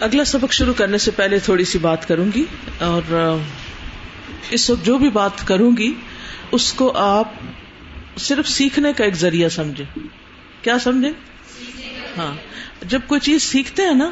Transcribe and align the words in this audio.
اگلا 0.00 0.24
سبق 0.24 0.52
شروع 0.52 0.74
کرنے 0.74 0.98
سے 0.98 1.10
پہلے 1.10 1.38
تھوڑی 1.38 1.64
سی 1.64 1.78
بات 1.78 2.08
کروں 2.08 2.26
گی 2.34 2.44
اور 2.78 3.36
اس 4.50 4.70
وقت 4.70 4.86
جو 4.86 4.98
بھی 4.98 5.10
بات 5.10 5.48
کروں 5.48 5.76
گی، 5.76 5.94
اس 6.52 6.72
کو 6.72 6.92
آپ 6.96 7.28
صرف 8.16 8.48
سیکھنے 8.48 8.92
کا 8.92 9.04
ایک 9.04 9.14
ذریعہ 9.14 9.48
سمجھے 9.48 9.84
کیا 10.62 10.78
سمجھے 10.78 11.10
ہاں۔ 12.18 12.34
جب 12.82 13.00
کوئی 13.06 13.20
چیز 13.20 13.42
سیکھتے 13.42 13.82
ہیں 13.82 13.94
نا، 13.94 14.10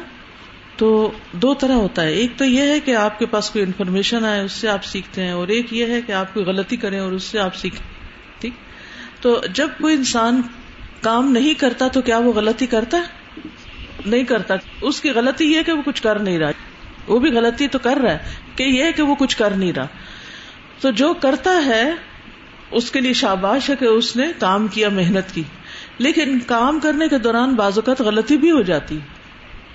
تو 0.77 1.11
دو 1.31 1.53
طرح 1.53 1.73
ہوتا 1.73 2.01
ہے۔ 2.01 2.11
ایک 2.11 2.31
تو 2.37 2.45
یہ 2.45 2.61
ہے 2.61 2.79
کہ 2.79 2.95
آپ 2.95 3.19
کے 3.19 3.25
پاس 3.25 3.49
کوئی 3.49 3.65
انفارمیشن 3.65 4.25
آئے، 4.25 4.41
اس 4.41 4.51
سے 4.51 4.67
آپ 4.67 4.85
سیکھتے 4.85 5.23
ہیں، 5.23 5.31
اور 5.31 5.47
ایک 5.47 5.73
یہ 5.73 5.85
ہے 5.85 6.01
کہ 6.01 6.11
آپ 6.11 6.33
کوئی 6.33 6.45
غلطی 6.45 6.75
کریں 6.75 6.99
اور 6.99 7.11
اس 7.11 7.23
سے 7.23 7.39
آپ 7.39 7.55
سیکھیں۔ 7.55 7.87
ٹھیک؟ 8.39 8.53
تو 9.21 9.41
جب 9.53 9.67
کوئی 9.81 9.95
انسان 9.95 10.41
کام 11.01 11.31
نہیں 11.31 11.53
کرتا، 11.53 11.87
تو 11.87 12.01
کیا 12.01 12.17
وہ 12.17 12.33
غلطی 12.33 12.65
کرتا 12.65 12.97
ہے؟ 12.97 13.24
نہیں 14.05 14.23
کرتا۔ 14.23 14.55
اس 14.81 15.01
کی 15.01 15.09
غلطی 15.09 15.45
یہ 15.45 15.61
کہ 15.61 15.71
وہ 15.71 15.81
کچھ 15.85 16.03
کر 16.03 16.19
نہیں 16.19 16.39
رہا۔ 16.39 16.51
وہ 17.07 17.19
بھی 17.19 17.31
غلطی 17.31 17.67
تو 17.67 17.79
کر 17.79 17.97
رہا 17.97 18.11
ہے 18.11 18.17
کہ 18.55 18.63
یہ 18.63 18.91
کہ 18.91 19.03
وہ 19.03 19.15
کچھ 19.15 19.37
کر 19.37 19.51
نہیں 19.51 19.73
رہا۔ 19.73 19.87
تو 20.81 20.91
جو 20.91 21.13
کرتا 21.13 21.65
ہے، 21.65 21.91
اس 22.71 22.91
کے 22.91 23.01
لیے 23.01 23.13
شاباش 23.13 23.69
ہے 23.69 23.75
کہ 23.75 23.85
اس 23.85 24.15
نے 24.15 24.27
کام 24.39 24.67
کیا، 24.67 24.89
محنت 24.89 25.35
کی۔ 25.35 25.43
لیکن 25.97 26.39
کام 26.39 26.79
کرنے 26.79 27.07
کے 27.07 27.17
دوران 27.17 27.55
بعض 27.55 27.77
اوقات 27.77 28.01
غلطی 28.01 28.37
بھی 28.37 28.51
ہو 28.51 28.61
جاتی۔ 28.61 28.99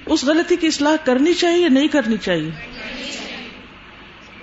اس 0.07 0.25
غلطی 0.25 0.57
کی 0.57 0.67
اصلاح 0.67 0.97
کرنی 1.05 1.35
چاہیے 1.35 1.63
یا 1.63 1.69
نہیں 1.69 1.89
کرنی 1.89 2.17
چاہیے؟ 2.17 2.51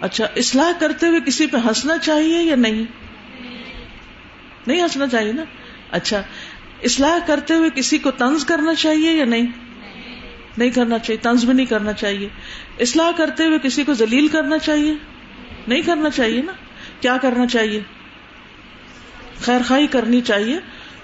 اچھا 0.02 0.28
اصلاح 0.36 0.72
کرتے 0.80 1.08
ہوئے 1.08 1.20
کسی 1.26 1.48
پہ 1.48 1.58
ہنسنا 1.58 1.98
چاہیے 1.98 2.42
یا 2.42 2.56
نہیں؟ 2.56 2.84
نہیں 4.68 4.82
ہنسنا 4.82 5.08
چاہیے 5.08 5.32
نا۔ 5.32 5.44
اچھا 5.92 6.22
اصلاح 6.84 7.18
کرتے 7.28 7.54
ہوئے 7.54 7.70
کسی 7.76 7.98
کو 7.98 8.12
تنز 8.12 8.46
کرنا 8.46 8.76
چاہیے 8.76 9.12
یا 9.12 9.26
نہیں؟ 9.26 9.67
نہیں 10.58 10.70
کرنا 10.70 11.00
چاہیے 11.00 11.18
طنز 11.24 11.46
بھی 11.46 11.54
نہیں 11.54 11.66
کرنا 11.66 11.94
چاہیے۔ 11.94 12.30
اصلاح 12.80 13.12
کرتے 13.18 13.46
ہوئے 13.46 13.58
کسی 13.64 13.84
کو 13.84 13.94
ذلیل 13.94 14.28
کرنا 14.28 14.58
چاہیے؟ 14.58 14.94
نہیں 15.68 15.82
کرنا 15.82 16.10
چاہیے 16.10 16.42
نا۔ 16.42 16.52
کیا 17.02 17.18
کرنا 17.22 17.48
چاہیے؟ 17.48 17.80
خیر 19.42 19.62
خائی 19.66 19.88
کرنی 19.88 20.22
چاہیے 20.22 20.60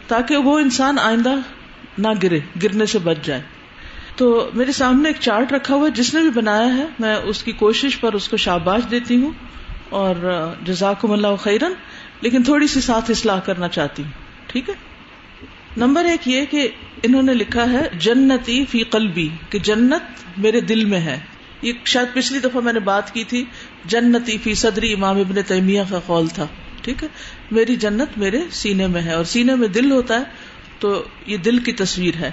تاکہ 0.07 0.37
وہ 0.37 0.59
انسان 0.59 0.99
آئندہ 0.99 1.35
نہ 1.97 2.07
گرے، 2.23 2.39
گرنے 2.63 2.85
سے 2.85 2.99
بچ 2.99 3.17
جائے۔ 3.23 3.41
تو 4.15 4.49
میرے 4.53 4.71
سامنے 4.71 5.09
ایک 5.09 5.17
چارٹ 5.19 5.51
رکھا 5.51 5.75
ہوا 5.75 5.85
ہے، 5.85 5.91
جس 5.91 6.13
نے 6.13 6.21
بھی 6.21 6.29
بنایا 6.29 6.77
ہے۔ 6.77 6.85
میں 6.99 7.15
اس 7.15 7.43
کی 7.43 7.51
کوشش 7.51 7.99
پر 7.99 8.13
اس 8.13 8.27
کو 8.27 8.37
شاباش 8.37 8.81
دیتی 8.91 9.15
ہوں 9.15 9.31
اور 9.89 10.15
جزاکم 10.63 11.11
اللہ 11.11 11.35
خیرن 11.39 11.73
لیکن 12.21 12.43
تھوڑی 12.43 12.67
سی 12.67 12.81
ساتھ 12.81 13.11
اصلاح 13.11 13.39
کرنا 13.39 13.67
چاہتی 13.67 14.03
ہوں۔ 14.03 14.11
ٹھیک 14.47 14.69
ہے؟ 14.69 14.92
نمبر 15.77 16.05
ایک 16.05 16.27
یہ 16.27 16.45
کہ 16.45 16.67
انہوں 17.03 17.23
نے 17.23 17.33
لکھا 17.33 17.69
ہے 17.69 17.89
جنتی 17.99 18.65
فی 18.65 18.83
قلبی 18.83 19.29
کہ 19.49 19.59
جنت 19.59 20.01
میرے 20.37 20.61
دل 20.61 20.85
میں 20.85 20.99
ہے۔ 20.99 21.19
یہ 21.61 21.73
شاید 21.85 22.15
پچھلی 22.15 22.39
دفعہ 22.39 22.61
میں 22.61 22.73
نے 22.73 22.79
بات 22.79 23.13
کی 23.13 23.23
تھی، 23.23 23.45
جنتی 23.85 24.37
فی 24.37 24.53
صدری 24.53 24.93
امام 24.93 25.19
ابن 25.19 25.41
تیمیہ 25.47 25.81
کا 25.89 25.99
قول 26.05 26.27
تھا۔ 26.27 26.47
ٹھیک 26.81 27.03
ہے؟ 27.03 27.07
میری 27.51 27.75
جنت 27.75 28.17
میرے 28.17 28.41
سینے 28.51 28.87
میں 28.87 29.01
ہے 29.01 29.13
اور 29.13 29.23
سینے 29.23 29.55
میں 29.55 29.67
دل 29.67 29.91
ہوتا 29.91 30.15
ہے 30.15 30.23
تو 30.79 31.03
یہ 31.27 31.37
دل 31.37 31.59
کی 31.59 31.71
تصویر 31.71 32.15
ہے۔ 32.19 32.31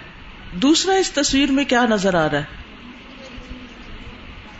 دوسرا، 0.52 0.94
اس 0.94 1.10
تصویر 1.10 1.50
میں 1.50 1.64
کیا 1.64 1.86
نظر 1.90 2.14
آ 2.14 2.28
رہا 2.28 2.38
ہے؟ 2.38 2.44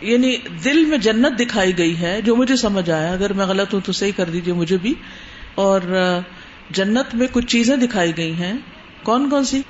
یعنی 0.01 0.37
دل 0.63 0.85
میں 0.85 0.97
جنت 0.97 1.39
دکھائی 1.39 1.77
گئی 1.77 1.99
ہے 1.99 2.21
جو 2.21 2.35
مجھے 2.35 2.55
سمجھ 2.55 2.89
آیا، 2.89 3.11
اگر 3.11 3.33
میں 3.33 3.45
غلط 3.45 3.73
ہوں 3.73 3.81
تو 3.81 3.91
صحیح 3.91 4.11
کر 4.15 4.29
دیجیے 4.29 4.53
مجھے 4.53 4.77
بھی۔ 4.77 4.93
اور 5.55 5.81
جنت 6.73 7.15
میں 7.15 7.27
کچھ 7.31 7.45
چیزیں 7.45 7.75
دکھائی 7.77 8.15
گئی 8.17 8.33
ہیں 8.33 8.53
کون 9.03 9.29
کون 9.29 9.43
سی 9.43 9.61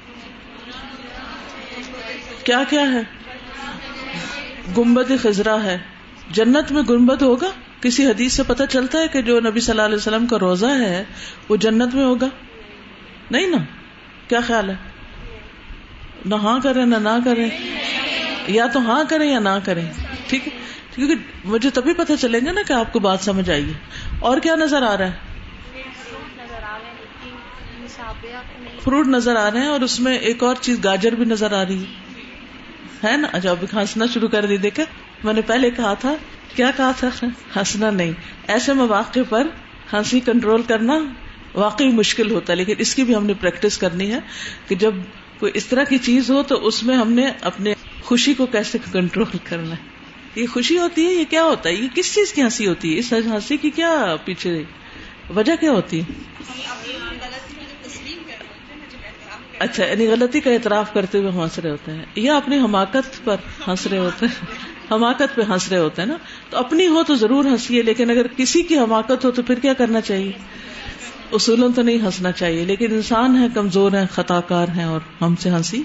کیا 2.44 2.61
کیا 2.69 2.91
ہے 2.91 3.02
گمبد 4.77 5.11
خزرا 5.22 5.63
ہے 5.63 5.77
جنت 6.31 6.72
میں 6.72 6.81
گنبد 6.89 7.22
ہوگا 7.22 7.47
کسی 7.81 8.05
حدیث 8.07 8.33
سے 8.33 8.44
پتہ 8.47 8.63
چلتا 8.69 8.99
ہے 8.99 9.07
کہ 9.07 9.22
جو 9.22 9.39
نبی 9.39 9.59
صلی 9.59 9.72
اللہ 9.72 9.81
علیہ 9.81 9.95
وسلم 9.95 10.25
کا 10.25 10.39
روزہ 10.39 10.72
ہے 10.79 11.03
وہ 11.49 11.55
جنت 11.55 11.95
میں 11.95 12.06
ہوگا 12.06 12.28
نہیں 13.31 13.47
نا 13.47 13.57
کیا 14.28 14.40
خیال 14.41 14.69
ہے 14.69 14.75
نہ 16.25 16.35
ہاں 16.35 16.59
کریں 16.63 16.85
نہ 16.85 16.95
نہ 16.95 17.17
کریں 17.25 17.50
یا 18.47 18.66
تو 18.67 18.79
ہاں 18.79 19.03
کریں 19.09 19.29
یا 19.31 19.40
نہ 19.40 19.57
کریں 19.63 19.85
ٹھیک 20.28 20.47
ہے 20.47 20.59
کیونکہ 20.95 21.16
مجھے 21.45 21.69
تبھی 21.69 21.94
پتہ 21.94 22.13
چلیں 22.19 22.40
گے 22.45 22.51
نا 22.51 22.61
کہ 22.67 22.73
آپ 22.73 22.94
کو 22.94 23.00
بات 23.00 23.22
سمجھ 23.22 23.50
آئیے 23.50 23.73
اور 24.19 24.38
کیا 24.38 24.56
نظر 24.56 24.84
آ 24.84 24.95
رہا 24.97 25.06
ہے 25.06 25.31
فروٹ 28.84 29.07
نظر 29.07 29.35
آ 29.35 29.52
رہے 29.52 29.59
ہیں 29.59 29.68
اور 29.68 29.81
اس 29.81 30.00
میں 30.00 30.18
ایک 30.18 30.44
اور 30.44 30.56
چیز، 30.62 30.84
گاجر 30.84 31.12
بھی 31.12 31.25
نظر 31.25 31.53
آ 31.53 31.63
رہی 31.66 31.84
ہے۔ 33.03 33.18
نا؟ 33.18 33.28
اچھا 33.31 33.52
ابھی 33.52 33.68
ہنسنا 33.74 34.06
شروع 34.13 34.28
کر 34.28 34.46
دی۔ 34.46 34.57
دیکھا 34.57 34.84
میں 35.24 35.34
نے 35.34 35.41
پہلے 35.41 35.69
کہا 35.72 35.94
تھا، 35.94 36.16
کیا 36.56 36.72
کہا 36.78 36.91
تھا؟ 36.91 37.25
ہنسنا 37.56 37.90
نہیں۔ 37.90 38.12
ایسے 38.47 38.74
مواقع 38.74 39.19
پر 39.29 39.47
ہنسی 39.94 40.19
کنٹرول 40.19 40.62
کرنا 40.62 41.00
واقعی 41.53 41.88
مشکل 41.88 42.31
ہوتا 42.31 42.53
ہے، 42.53 42.57
لیکن 42.57 42.74
اس 42.78 42.96
کی 42.96 43.03
بھی 43.03 43.16
ہم 43.16 43.25
نے 43.25 43.34
پریکٹس 43.34 43.78
کرنی 43.78 44.13
ہے 44.13 44.19
کہ 44.68 44.75
جب 44.75 44.94
کوئی 45.40 45.52
اس 45.56 45.66
طرح 45.66 45.84
کی 45.84 45.97
چیز 45.97 46.31
ہو 46.31 46.44
تو 46.44 46.68
اس 46.68 46.84
میں 46.84 46.96
ہم 46.96 47.12
نے 47.12 47.31
اپنے 47.41 47.73
خوشی 48.03 48.34
کو 48.34 48.46
کیسے 48.46 48.78
کنٹرول 48.91 49.38
کرنا 49.44 49.72
ہے۔ 49.72 49.91
یہ 50.35 50.47
خوشی 50.47 50.78
ہوتی 50.78 51.06
ہے، 51.06 51.13
یہ 51.13 51.23
کیا 51.29 51.44
ہوتا 51.44 51.69
ہے؟ 51.69 51.73
یہ 51.73 51.88
کس 51.96 52.16
چیز 52.16 52.34
کی 52.34 52.41
ہنسی 52.41 52.68
ہوتی 52.68 52.94
ہے؟ 52.94 53.00
اس 53.00 53.13
ہنسی 53.13 53.58
کی 53.58 53.69
کیا 53.69 54.16
پیچھے 54.25 54.63
وجہ 55.35 55.53
کیا 55.59 55.72
ہوتی 55.72 56.00
ہے؟ 56.00 56.13
اچھا 59.61 59.85
یعنی 59.85 60.07
غلطی 60.07 60.39
کا 60.39 60.51
اعتراف 60.51 60.94
کرتے 60.94 61.17
ہوئے 61.17 61.31
ہنس 61.31 61.57
رہے 61.59 61.72
ہوتے 61.72 61.91
ہیں، 61.91 62.05
یا 62.16 62.35
اپنی 62.38 62.57
حماقت 62.57 63.23
پر 63.23 63.35
ہنس 63.67 63.88
رہے 63.88 63.97
ہوتے 63.97 64.25
ہیں؟ 64.25 64.45
حماقت 64.91 65.35
پہ 65.35 65.41
ہنس 65.49 65.67
رہے 65.69 65.77
ہوتے 65.77 66.01
ہیں 66.01 66.09
نا؟ 66.09 66.17
تو 66.49 66.57
اپنی 66.57 66.88
ہو 66.88 67.03
تو 67.03 67.16
ضرور 67.16 67.45
ہنسی 67.45 67.81
لیکن 67.81 68.09
اگر 68.09 68.27
کسی 68.35 68.61
کی 68.61 68.77
حماقت 68.77 69.25
ہو 69.25 69.31
تو 69.31 69.41
پھر 69.41 69.59
کیا 69.59 69.73
کرنا 69.73 70.01
چاہیے؟ 70.01 70.31
اصولوں 71.31 71.69
تو 71.75 71.81
نہیں 71.81 71.97
ہنسنا 71.97 72.31
چاہیے، 72.31 72.66
لیکن 72.66 72.94
انسان 72.94 73.38
ہے، 73.38 73.47
کمزور 73.53 73.91
ہے 73.91 74.05
خطا 74.11 74.39
کار 74.47 74.67
ہے 74.75 74.83
اور 74.83 74.99
ہم 75.22 75.35
سے 75.35 75.49
ہنسی 75.49 75.81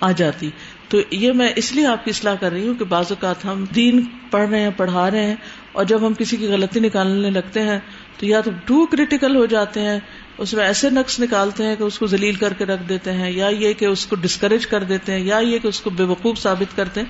آ 0.00 0.10
جاتی۔ 0.12 0.50
تو 0.88 0.98
یہ 1.10 1.32
میں 1.32 1.48
اس 1.56 1.72
لیے 1.72 1.86
آپ 1.86 2.04
کی 2.04 2.10
اصلاح 2.10 2.34
کر 2.34 2.52
رہی 2.52 2.66
ہوں 2.68 2.74
کہ 2.74 2.84
بعض 2.84 3.10
اوقات 3.10 3.44
ہم 3.44 3.64
دین 3.74 4.00
پڑھ 4.30 4.48
رہے 4.48 4.60
ہیں، 4.60 4.70
پڑھا 4.76 5.10
رہے 5.10 5.24
ہیں، 5.24 5.34
اور 5.72 5.84
جب 5.84 6.06
ہم 6.06 6.14
کسی 6.14 6.36
کی 6.36 6.46
غلطی 6.46 6.80
نکالنے 6.80 7.30
لگتے 7.30 7.62
ہیں 7.62 7.78
تو 8.18 8.26
یا 8.26 8.40
تو 8.40 8.50
ٹو 8.64 8.86
کریٹیکل 8.86 9.36
ہو 9.36 9.44
جاتے 9.46 9.80
ہیں 9.80 9.98
اس 10.38 10.54
میں 10.54 10.64
ایسے 10.64 10.90
نقص 10.90 11.20
نکالتے 11.20 11.64
ہیں 11.64 11.76
کہ 11.76 11.82
اس 11.82 11.98
کو 11.98 12.06
ذلیل 12.06 12.34
کر 12.34 12.52
کے 12.52 12.64
رکھ 12.64 12.82
دیتے 12.88 13.12
ہیں، 13.12 13.30
یا 13.30 13.48
یہ 13.48 13.72
کہ 13.72 13.84
اس 13.84 14.06
کو 14.06 14.16
ڈسکریج 14.16 14.66
کر 14.66 14.82
دیتے 14.82 15.12
ہیں، 15.12 15.20
یا 15.20 15.38
یہ 15.38 15.58
کہ 15.58 15.68
اس 15.68 15.80
کو 15.80 15.90
بے 15.90 16.02
وقوف 16.02 16.38
ثابت 16.38 16.76
کرتے 16.76 17.00
ہیں۔ 17.00 17.06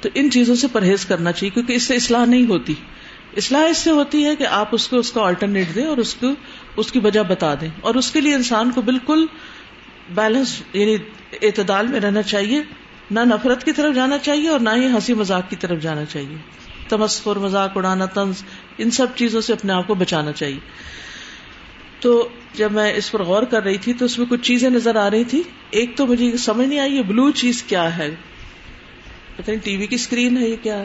تو 0.00 0.08
ان 0.14 0.30
چیزوں 0.30 0.54
سے 0.54 0.66
پرہیز 0.72 1.06
کرنا 1.06 1.32
چاہیے، 1.32 1.50
کیونکہ 1.50 1.72
اس 1.72 1.82
سے 1.82 1.94
اصلاح 1.94 2.24
نہیں 2.24 2.46
ہوتی۔ 2.46 2.74
اصلاح 3.36 3.64
اس 3.64 3.78
سے 3.78 3.90
ہوتی 3.90 4.24
ہے 4.24 4.36
کہ 4.36 4.46
آپ 4.46 4.68
اس 4.72 4.88
کو، 4.88 4.96
اس 4.96 5.12
کا 5.12 5.22
آلٹرنیٹ 5.22 5.74
دیں 5.74 5.84
اور 5.84 5.96
اس 5.96 6.14
کو، 6.14 6.26
اس 6.76 6.92
کی 6.92 6.98
وجہ 6.98 7.20
بتا 7.20 7.54
دیں۔ 7.60 7.68
اور 7.80 7.94
اس 7.94 8.10
کے 8.10 8.20
لیے 8.20 8.34
انسان 8.34 8.70
کو 8.70 8.82
بالکل 8.82 9.26
بیلنس 10.14 10.62
یعنی 10.72 10.96
اعتدال 11.42 11.86
میں 11.86 12.00
رہنا 12.00 12.22
چاہیے۔ 12.22 12.62
نہ 13.10 13.20
نفرت 13.20 13.64
کی 13.64 13.72
طرف 13.72 13.94
جانا 13.94 14.18
چاہیے 14.18 14.48
اور 14.48 14.60
نہ 14.60 14.70
ہی 14.76 14.86
ہنسی 14.86 15.14
مذاق 15.14 15.50
کی 15.50 15.56
طرف 15.56 15.82
جانا 15.82 16.04
چاہیے۔ 16.04 16.36
تمسخر، 16.88 17.36
مذاق، 17.36 17.76
اڑانا، 17.76 18.06
طنز، 18.06 18.42
ان 18.78 18.90
سب 18.90 19.06
چیزوں 19.14 19.40
سے 19.40 19.52
اپنے 19.52 19.72
آپ 19.72 19.86
کو 19.86 19.94
بچانا 19.94 20.32
چاہیے۔ 20.32 20.58
تو 22.04 22.28
جب 22.54 22.72
میں 22.72 22.94
اس 22.94 23.10
پر 23.10 23.22
غور 23.22 23.42
کر 23.42 23.62
رہی 23.62 23.78
تھی 23.78 23.92
تو 23.92 24.04
اس 24.04 24.18
میں 24.18 24.26
کچھ 24.26 24.42
چیزیں 24.42 24.70
نظر 24.70 24.96
آ 24.96 25.10
رہی 25.10 25.24
تھی۔ 25.24 25.42
ایک 25.70 25.96
تو 25.96 26.06
مجھے 26.06 26.36
سمجھ 26.36 26.66
نہیں 26.68 26.78
آئی 26.78 26.96
یہ 26.96 27.02
بلو 27.02 27.30
چیز 27.30 27.62
کیا 27.62 27.98
ہے۔ 27.98 28.14
پتہ 29.36 29.50
نہیں 29.50 29.60
ٹی 29.64 29.76
وی 29.76 29.86
کی 29.86 29.94
اسکرین 29.94 30.38
ہے 30.38 30.48
یہ 30.48 30.56
کیا 30.62 30.78
ہے۔ 30.78 30.84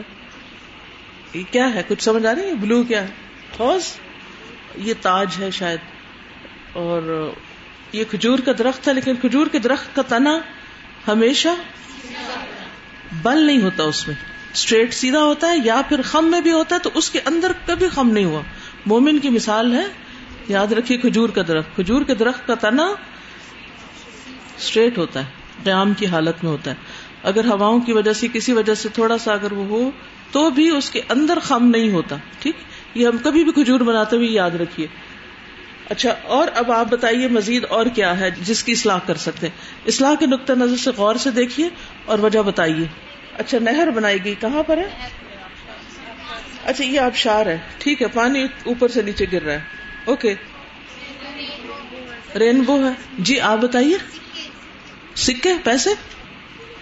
یہ 1.34 1.42
کیا 1.50 1.74
ہے؟ 1.74 1.82
کچھ 1.88 2.02
سمجھ 2.02 2.26
آ 2.26 2.34
رہی 2.34 2.42
ہے؟ 2.42 2.54
بلو 2.54 2.82
کیا 2.82 3.04
ہے؟ 3.08 3.08
یہ 4.76 4.94
تاج 5.02 5.26
ہے 5.40 5.50
شاید۔ 5.50 5.78
اور 6.72 7.32
یہ 7.92 8.04
کھجور 8.10 8.38
کا 8.38 8.52
درخت 8.58 8.88
ہے، 8.88 8.94
لیکن 8.94 9.16
کھجور 9.16 9.46
کے 9.46 9.58
درخت 9.58 9.96
کا 9.96 10.02
تنا 10.02 10.38
ہمیشہ 11.08 11.48
بل 13.22 13.46
نہیں 13.46 13.62
ہوتا 13.62 13.82
اس 13.82 14.08
میں۔ 14.08 14.16
اسٹریٹ 14.54 14.94
سیدھا 14.94 15.22
ہوتا 15.22 15.46
ہے 15.48 15.56
یا 15.64 15.80
پھر 15.88 16.02
خم 16.02 16.30
میں 16.30 16.40
بھی 16.40 16.52
ہوتا 16.52 16.74
ہے 16.74 16.80
تو 16.80 16.90
اس 16.94 17.10
کے 17.10 17.20
اندر 17.24 17.52
کبھی 17.66 17.88
خم 17.88 18.10
نہیں 18.10 18.24
ہوا۔ 18.24 18.42
مومن 18.86 19.18
کی 19.18 19.28
مثال 19.28 19.72
ہے 19.72 19.84
یاد 20.50 20.72
رکھیے 20.72 20.98
کھجور 20.98 21.28
کا 21.28 21.42
درخت۔ 21.48 21.76
کھجور 21.76 22.02
کے 22.02 22.14
درخت 22.14 22.46
کا 22.46 22.54
تنا 22.54 22.86
اسٹریٹ 24.58 24.98
ہوتا 24.98 25.20
ہے، 25.20 25.24
قیام 25.64 25.94
کی 25.94 26.06
حالت 26.06 26.44
میں 26.44 26.52
ہوتا 26.52 26.70
ہے۔ 26.70 26.76
اگر 27.22 27.44
ہواؤں 27.44 27.80
کی 27.80 27.92
وجہ 27.92 28.12
سے، 28.12 28.28
کسی 28.32 28.52
وجہ 28.52 28.74
سے 28.74 28.88
تھوڑا 28.88 29.18
سا 29.18 29.32
اگر 29.32 29.52
وہ 29.52 29.64
ہو، 29.64 29.90
تو 30.30 30.50
بھی 30.50 30.70
اس 30.70 30.90
کے 30.90 31.00
اندر 31.08 31.38
خم 31.42 31.70
نہیں 31.70 31.92
ہوتا، 31.92 32.16
ٹھیک؟ 32.38 32.56
یہ 32.94 33.06
ہم 33.06 33.16
کبھی 33.18 33.44
بھی 33.44 33.52
کھجور 33.52 33.80
بناتے 33.80 34.16
ہوئے 34.16 34.28
یاد 34.28 34.50
رکھیے۔ 34.50 34.86
اچھا 35.88 36.14
اور 36.24 36.48
اب 36.54 36.72
آپ 36.72 36.86
بتائیے 36.90 37.28
مزید 37.28 37.64
اور 37.64 37.86
کیا 37.86 38.20
ہے 38.20 38.30
جس 38.30 38.64
کی 38.64 38.72
اصلاح 38.72 38.98
کر 39.06 39.14
سکتے 39.14 39.48
اصلاح 39.86 40.14
کے 40.14 40.26
نقطۂ 40.26 40.52
نظر 40.52 40.76
سے 40.76 40.90
غور 40.96 41.14
سے 41.14 41.30
دیکھیے 41.30 41.68
اور 42.04 42.18
وجہ 42.18 42.42
بتائیے۔ 42.42 42.86
اچھا 43.38 43.58
نہر 43.58 43.90
بنائی 43.90 44.24
گئی، 44.24 44.34
کہاں 44.40 44.62
پر 44.62 44.78
ہے؟ 44.78 45.08
اچھا 46.64 46.84
یہ 46.84 47.00
آبشار 47.00 47.46
ہے، 47.46 47.58
ٹھیک 47.78 48.02
ہے، 48.02 48.06
پانی 48.06 48.42
اوپر 48.42 48.88
سے 48.88 49.02
نیچے 49.02 49.26
گر 49.32 49.42
رہا 49.42 49.52
ہے۔ 49.52 49.79
اوکے۔ 50.04 50.34
رینبو 52.36 52.76
ہے۔ 52.84 52.92
جی 53.18 53.40
آپ 53.40 53.58
بتائیے۔ 53.58 53.96
سکے، 55.14 55.52
پیسے؟ 55.64 55.90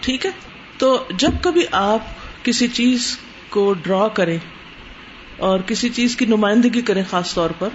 ٹھیک 0.01 0.27
ہے۔ 0.27 0.31
تو 0.79 1.05
جب 1.11 1.31
کبھی 1.43 1.63
آپ 1.71 1.99
کسی 2.43 2.69
چیز 2.69 3.19
کو 3.49 3.75
ڈرا 3.83 4.09
کریں 4.09 4.39
اور 5.37 5.61
کسی 5.61 5.89
چیز 5.89 6.17
کی 6.17 6.27
نمائندگی 6.27 6.83
کریں 6.83 7.03
خاص 7.11 7.35
طور 7.35 7.51
پر، 7.59 7.69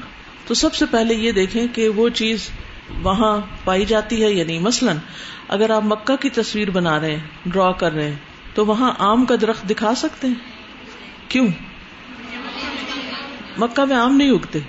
تو 0.47 0.53
سب 0.53 0.75
سے 0.75 0.85
پہلے 0.85 1.13
یہ 1.13 1.31
دیکھیں 1.31 1.67
کہ 1.73 1.89
وہ 1.89 2.09
چیز 2.09 2.49
وہاں 3.03 3.41
پائی 3.63 3.85
جاتی 3.85 4.23
ہے 4.23 4.31
یا 4.31 4.45
نہیں۔ 4.45 4.59
مثلاً، 4.59 4.97
اگر 5.47 5.69
آپ 5.69 5.83
مکہ 5.83 6.15
کی 6.15 6.29
تصویر 6.29 6.69
بنا 6.69 6.99
رہے 6.99 7.11
ہیں، 7.11 7.27
ڈرا 7.45 7.71
کر 7.71 7.91
رہے 7.91 8.07
ہیں، 8.07 8.15
تو 8.53 8.65
وہاں 8.65 8.93
آم 8.97 9.25
کا 9.25 9.35
درخت 9.41 9.69
دکھا 9.69 9.95
سکتے 9.95 10.27
ہیں؟ 10.27 10.35
کیوں؟ 11.27 11.47
مکہ 13.57 13.85
میں 13.85 13.95
آم 13.95 14.15
نہیں 14.17 14.31
اگتے۔ 14.31 14.59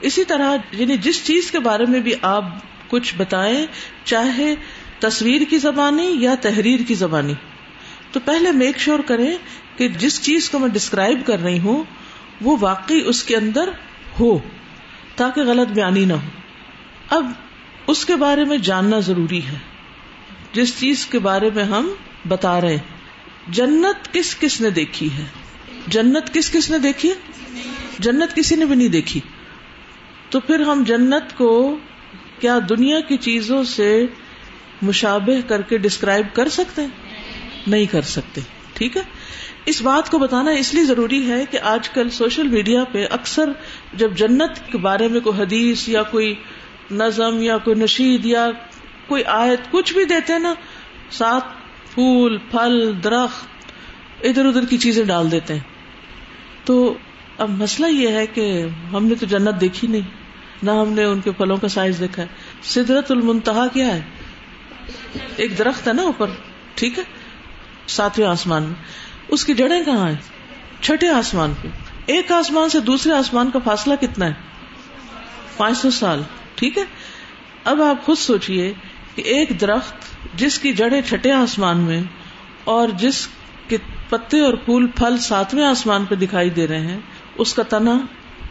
اسی 0.00 0.24
طرح 0.24 0.56
یعنی 0.72 0.96
جس 0.96 1.26
چیز 1.26 1.50
کے 1.50 1.58
بارے 1.58 1.86
میں 1.86 2.00
بھی 2.00 2.12
آپ 2.22 2.44
کچھ 2.88 3.14
بتائیں، 3.16 3.66
چاہے 4.04 4.54
تصویر 4.98 5.40
کی 5.50 5.58
زبانی 5.58 6.16
یا 6.18 6.34
تحریر 6.34 6.80
کی 6.88 6.94
زبانی۔ 6.94 7.34
تو 8.12 8.20
پہلے 8.24 8.52
میک 8.52 8.78
شور 8.78 8.98
کریں 8.98 9.36
کہ 9.76 9.88
جس 9.88 10.22
چیز 10.22 10.50
کو 10.50 10.58
میں 10.58 10.68
ڈسکرائب 10.68 11.18
کر 11.26 11.38
رہی 11.38 11.58
ہوں، 11.58 11.84
وہ 12.40 12.56
واقعی 12.60 13.00
اس 13.06 13.22
کے 13.22 13.36
اندر 13.36 13.68
ہو، 14.20 14.38
تاکہ 15.16 15.40
غلط 15.40 15.68
بیانی 15.68 16.04
نہ 16.04 16.12
ہو۔ 16.12 16.28
اب 17.10 17.30
اس 17.86 18.04
کے 18.04 18.16
بارے 18.16 18.44
میں 18.44 18.58
جاننا 18.58 18.98
ضروری 18.98 19.46
ہے۔ 19.46 19.58
جس 20.52 20.80
چیز 20.80 21.06
کے 21.06 21.18
بارے 21.18 21.50
میں 21.54 21.64
ہم 21.64 21.90
بتا 22.28 22.60
رہے 22.60 22.70
ہیں۔ 22.70 22.98
جنت 23.48 24.12
کس 24.12 24.36
کس 24.40 24.60
نے 24.60 24.70
دیکھی 24.70 25.08
ہے؟ 25.18 25.24
جنت 25.86 26.34
کس 26.34 26.50
کس 26.50 26.70
نے 26.70 26.78
دیکھی؟ 26.78 27.12
جنت 27.98 28.36
کسی 28.36 28.56
نے 28.56 28.64
بھی 28.64 28.74
نہیں 28.74 28.88
دیکھی۔ 28.88 29.20
تو 30.30 30.40
پھر 30.40 30.60
ہم 30.60 30.82
جنت 30.86 31.36
کو 31.36 31.78
کیا 32.40 32.58
دنیا 32.68 33.00
کی 33.00 33.16
چیزوں 33.16 33.64
سے 33.64 34.06
مشابہ 34.82 35.48
کر 35.48 35.62
کے 35.62 35.78
ڈسکرائب 35.78 36.26
کر 36.32 36.48
سکتے 36.48 36.86
نہیں 37.66 37.86
کر 37.86 38.02
سکتے۔ 38.02 38.40
ٹھیک 38.72 38.96
ہے؟ 38.96 39.02
اس 39.64 39.82
بات 39.82 40.10
کو 40.10 40.18
بتانا 40.18 40.50
اس 40.50 40.74
لیے 40.74 40.84
ضروری 40.84 41.30
ہے 41.30 41.44
کہ 41.50 41.58
آج 41.62 41.88
کل 41.88 42.10
سوشل 42.10 42.48
میڈیا 42.48 42.84
پہ 42.84 43.06
اکثر 43.10 43.52
جب 43.94 44.10
جنت 44.16 44.72
کے 44.72 44.78
بارے 44.78 45.08
میں 45.08 45.20
کوئی 45.20 45.42
حدیث 45.42 45.88
یا 45.88 46.02
کوئی 46.02 46.34
نظم 46.90 47.42
یا 47.42 47.58
کوئی 47.58 47.76
نشید 47.76 48.26
یا 48.26 48.50
کوئی 49.06 49.24
آیت 49.24 49.70
کچھ 49.70 49.92
بھی 49.94 50.04
دیتے 50.04 50.32
ہیں 50.32 50.40
نا 50.40 50.54
ساتھ 51.10 51.44
پھول، 51.94 52.38
پھل، 52.50 52.92
درخت، 53.04 53.46
ادھر 54.24 54.46
ادھر 54.46 54.64
کی 54.64 54.78
چیزیں 54.78 55.04
ڈال 55.04 55.30
دیتے 55.30 55.54
ہیں۔ 55.54 55.60
تو 56.64 56.94
اب 57.38 57.50
مسئلہ 57.50 57.86
یہ 57.86 58.08
ہے 58.08 58.26
کہ 58.26 58.66
ہم 58.92 59.06
نے 59.06 59.14
تو 59.14 59.26
جنت 59.26 59.60
دیکھی 59.60 59.88
نہیں۔ 59.88 60.17
نہ 60.62 60.70
ہم 60.70 60.92
نے 60.92 61.04
ان 61.04 61.20
کے 61.20 61.32
پھلوں 61.32 61.56
کا 61.56 61.68
سائز 61.68 62.00
دیکھا 62.00 62.22
ہے۔ 62.22 62.26
سدرت 62.62 63.10
المنتہا 63.10 63.66
کیا 63.72 63.86
ہے؟ 63.86 64.00
ایک 65.36 65.58
درخت 65.58 65.88
ہے 65.88 65.92
نا 65.92 66.02
اوپر، 66.02 66.26
ٹھیک 66.74 66.98
ہے؟ 66.98 67.04
ساتویں 67.86 68.26
آسمان 68.26 68.62
میں۔ 68.62 68.74
اس 69.28 69.44
کی 69.44 69.54
جڑیں 69.54 69.84
کہاں 69.84 70.08
ہیں؟ 70.08 70.16
چھٹے 70.80 71.08
آسمان 71.08 71.52
پہ 71.62 71.68
ایک 72.06 72.32
آسمان 72.32 72.68
سے 72.68 72.80
دوسرے 72.80 73.12
آسمان 73.12 73.50
کا 73.50 73.58
فاصلہ 73.64 73.94
کتنا 74.00 74.26
ہے؟ 74.26 74.32
پانچ 75.56 75.78
سو 75.78 75.90
سال، 75.90 76.22
ٹھیک 76.54 76.78
ہے؟ 76.78 76.84
اب 77.64 77.82
آپ 77.82 78.04
خود 78.04 78.18
سوچئے 78.18 78.72
کہ 79.14 79.22
ایک 79.22 79.60
درخت 79.60 79.94
جس 80.34 80.58
کی 80.58 80.72
جڑیں 80.72 81.00
چھٹے 81.02 81.32
آسمان 81.32 81.78
میں 81.78 82.02
اور 82.64 82.88
جس 82.88 83.28
کے 83.68 83.76
پتے 84.08 84.40
اور 84.40 84.54
پھول 84.54 84.86
پھل 84.86 85.18
ساتویں 85.18 85.64
آسمان 85.64 86.04
پہ 86.04 86.14
دکھائی 86.14 86.50
دے 86.50 86.66
رہے 86.66 86.80
ہیں، 86.80 86.98
اس 87.38 87.54
کا 87.54 87.62
تنا، 87.62 87.98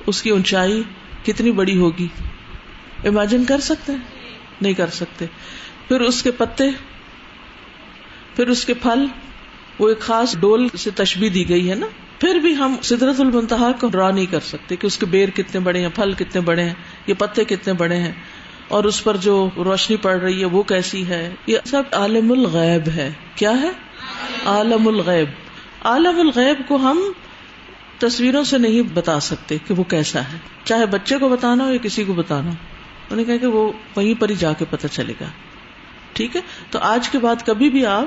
اس 0.07 0.21
کی 0.21 0.30
اونچائی 0.30 0.83
کتنی 1.28 1.52
بڑی 1.52 1.78
ہوگی؟ 1.78 2.08
امیجن 3.06 3.46
کر 3.46 3.60
سکتے 3.60 3.94
نہیں 4.62 4.74
کر 4.74 4.88
سکتے۔ 4.88 5.26
پھر 5.88 6.02
اس 6.02 6.24
کے 6.24 6.32
پتے، 6.32 6.64
پھر 8.36 8.48
اس 8.48 8.66
کے 8.66 8.74
پھل، 8.74 9.06
وہ 9.80 9.90
ایک 9.90 10.00
خاص 10.00 10.38
ڈول 10.38 10.68
سے 10.78 10.90
تشبیح 10.92 11.30
دی 11.34 11.50
گئی 11.50 11.70
ہے 11.70 11.76
نا؟ 11.76 11.88
پھر 12.20 12.36
بھی 12.36 12.56
ہم 12.56 12.76
سدرت 12.84 13.20
المنتہا 13.20 13.72
کو 13.72 13.88
ڈرا 13.88 14.12
نہیں 14.12 14.26
کر 14.26 14.40
سکتے 14.40 14.76
کہ 14.76 14.88
اس 14.88 14.98
کے 14.98 15.06
بیر 15.06 15.30
کتنے 15.30 15.60
بڑے 15.60 15.82
ہیں، 15.82 15.90
پھل 15.96 16.14
کتنے 16.14 16.42
بڑے 16.42 16.64
ہیں، 16.64 16.74
یہ 17.08 17.14
پتے 17.18 17.44
کتنے 17.44 17.74
بڑے 17.74 17.96
ہیں۔ 17.96 18.12
اور 18.68 18.84
اس 18.84 19.04
پر 19.04 19.18
جو 19.18 19.50
روشنی 19.56 19.98
پڑ 19.98 20.20
رہی 20.20 20.40
ہے، 20.40 20.46
وہ 20.46 20.64
کیسی 20.64 21.08
ہے؟ 21.08 21.34
یہ 21.48 21.58
سب 21.66 21.84
عالم 21.92 22.32
الغیب 22.32 22.90
ہے۔ 22.90 23.12
کیا 23.36 23.52
ہے؟ 23.62 23.70
عالم 24.46 24.88
الغیب۔ 24.88 25.28
عالم 25.88 26.20
الغیب 26.20 26.68
کو 26.68 26.76
ہم 26.76 27.12
تصویروں 28.00 28.44
سے 28.44 28.58
نہیں 28.58 28.82
بتا 28.82 29.20
سکتے 29.20 29.58
کہ 29.68 29.74
وہ 29.74 29.84
کیسا 29.84 30.20
ہے۔ 30.20 30.38
چاہے 30.64 30.86
بچے 30.86 31.18
کو 31.18 31.30
بتانا 31.30 31.64
ہو 31.64 31.72
یا 31.72 31.78
کسی 31.78 32.04
کو 32.04 32.14
بتانا 32.14 32.50
ہو۔ 32.50 32.56
انہیں 33.10 33.26
کہا 33.26 33.38
کہ 33.38 33.48
وہ 33.48 33.72
وہیں 33.96 34.22
پر 34.22 34.30
ہی 34.30 34.36
جا 34.36 34.54
کے 34.54 34.66
پتہ 34.70 34.88
چلے 34.92 35.14
گا۔ 35.22 35.26
ٹھیک 36.14 36.36
ہے؟ 36.36 36.42
تو 36.72 36.80
آج 36.80 37.10
کے 37.10 37.20
بعد 37.20 37.36
کبھی 37.46 37.70
بھی 37.70 37.86
آپ 37.86 38.06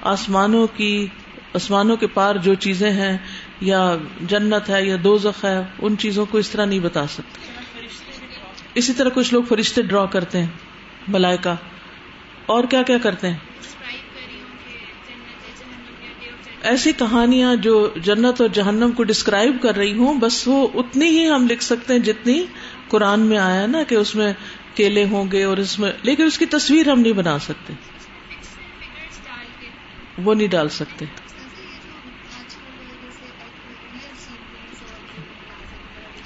آسمانوں 0.00 0.66
کی، 0.76 1.06
آسمانوں 1.54 1.96
کے 1.96 2.06
پار 2.06 2.34
جو 2.34 2.54
چیزیں 2.54 2.90
ہیں 2.90 3.18
یا 3.60 3.96
جنت 4.20 4.70
ہے 4.70 4.84
یا 4.84 4.96
دوزخ 5.04 5.44
ہے، 5.44 5.62
ان 5.78 5.98
چیزوں 5.98 6.26
کو 6.26 6.38
اس 6.38 6.50
طرح 6.50 6.64
نہیں 6.64 6.80
بتا 6.80 7.06
سکتے۔ 7.06 7.40
اسی 8.74 8.92
طرح 8.92 9.08
کچھ 9.14 9.34
لوگ 9.34 9.42
فرشتے 9.48 9.82
ڈرا 9.82 10.04
کرتے 10.04 10.38
ہیں 10.38 10.46
ملائکا 11.08 11.54
اور 12.46 12.64
کیا 12.64 12.82
کیا 12.82 12.98
کرتے 12.98 13.30
ہیں؟ 13.30 13.38
ایسی 16.64 16.92
کہانیاں 16.92 17.56
جو 17.56 17.90
جنت 17.96 18.40
اور 18.40 18.48
جہنم 18.48 18.92
کو 18.92 19.04
ڈسکرائب 19.04 19.56
کر 19.62 19.76
رہی 19.76 19.92
ہوں، 19.92 20.14
بس 20.20 20.48
وہ 20.48 20.68
اتنی 20.74 21.06
ہی 21.06 21.30
ہم 21.30 21.46
لکھ 21.50 21.62
سکتے 21.62 21.92
ہیں 21.92 22.00
جتنی 22.00 22.46
قرآن 22.88 23.20
میں 23.20 23.38
آیا 23.38 23.66
نا 23.66 23.82
کہ 23.82 23.94
اس 23.94 24.14
میں 24.14 24.32
کیلے 24.74 25.04
ہوں 25.04 25.32
گے 25.32 25.44
اور 25.44 25.56
اس 25.56 25.78
میں، 25.78 25.92
لیکن 26.02 26.24
اس 26.24 26.38
کی 26.38 26.46
تصویر 26.46 26.92
ہم 26.92 27.00
نہیں 27.00 27.12
بنا 27.12 27.38
سکتے۔ 27.38 27.72
وہ 30.18 30.34
نہیں 30.34 30.48
ڈال 30.48 30.68
سکتے۔ 30.68 31.04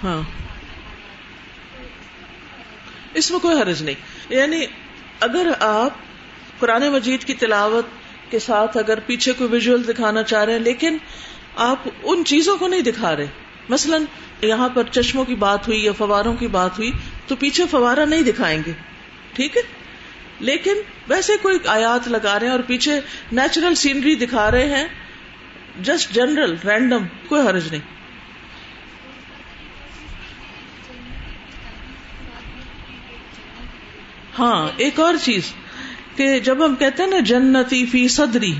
ہاں۔ 0.05 0.23
اس 3.15 3.31
میں 3.31 3.39
کوئی 3.39 3.61
حرج 3.61 3.83
نہیں۔ 3.83 3.95
یعنی 4.29 4.67
اگر 5.21 5.51
آپ 5.61 5.91
قرآن 6.59 6.89
مجید 6.89 7.25
کی 7.25 7.35
تلاوت 7.35 7.85
کے 8.31 8.39
ساتھ 8.39 8.77
اگر 8.77 9.01
پیچھے 9.01 9.33
کوئی 9.33 9.51
ویژل 9.51 9.89
دکھانا 9.89 10.23
چاہ 10.23 10.45
رہے 10.45 10.53
ہیں، 10.53 10.61
لیکن 10.61 10.99
آپ 11.57 11.79
ان 12.03 12.25
چیزوں 12.25 12.57
کو 12.57 12.69
نہیں 12.69 12.81
دکھا 12.81 13.17
رہے۔ 13.17 13.27
مثلاً، 13.69 14.05
یہاں 14.43 14.69
پر 14.69 14.83
چشموں 14.85 15.25
کی 15.25 15.35
بات 15.35 15.69
ہوئی 15.69 15.85
یا 15.85 15.93
فواروں 15.93 16.35
کی 16.35 16.47
بات 16.47 16.79
ہوئی، 16.79 16.93
تو 17.27 17.37
پیچھے 17.37 17.67
فوارا 17.71 18.05
نہیں 18.05 18.23
دکھائیں 18.23 18.63
گے۔ 18.67 18.73
ٹھیک 19.33 19.57
ہے؟ 19.57 19.63
لیکن 20.41 20.75
ویسے 21.09 21.33
کوئی 21.43 21.59
آیات 21.67 22.09
لگا 22.09 22.39
رہے 22.39 22.47
ہیں 22.47 22.55
اور 22.55 22.63
پیچھے 22.67 23.01
نیچرل 23.33 23.75
سینری 23.75 24.15
دکھا 24.15 24.51
رہے 24.51 24.67
ہیں 24.67 24.85
جسٹ 25.83 26.15
جنرل 26.15 26.55
رینڈم 26.65 27.05
کوئی 27.29 27.47
حرج 27.47 27.69
نہیں۔ 27.71 27.81
ہاں 34.39 34.69
ایک 34.77 35.01
اور 35.01 35.15
چیز۔ 35.23 35.55
کہ 36.19 36.39
جب 36.39 36.65
ہم 36.65 36.75
کہتے 36.75 37.03
ہیں 37.03 37.11
نا 37.11 37.19
جنتی 37.19 37.87
فی 37.87 38.09
صدری، 38.09 38.53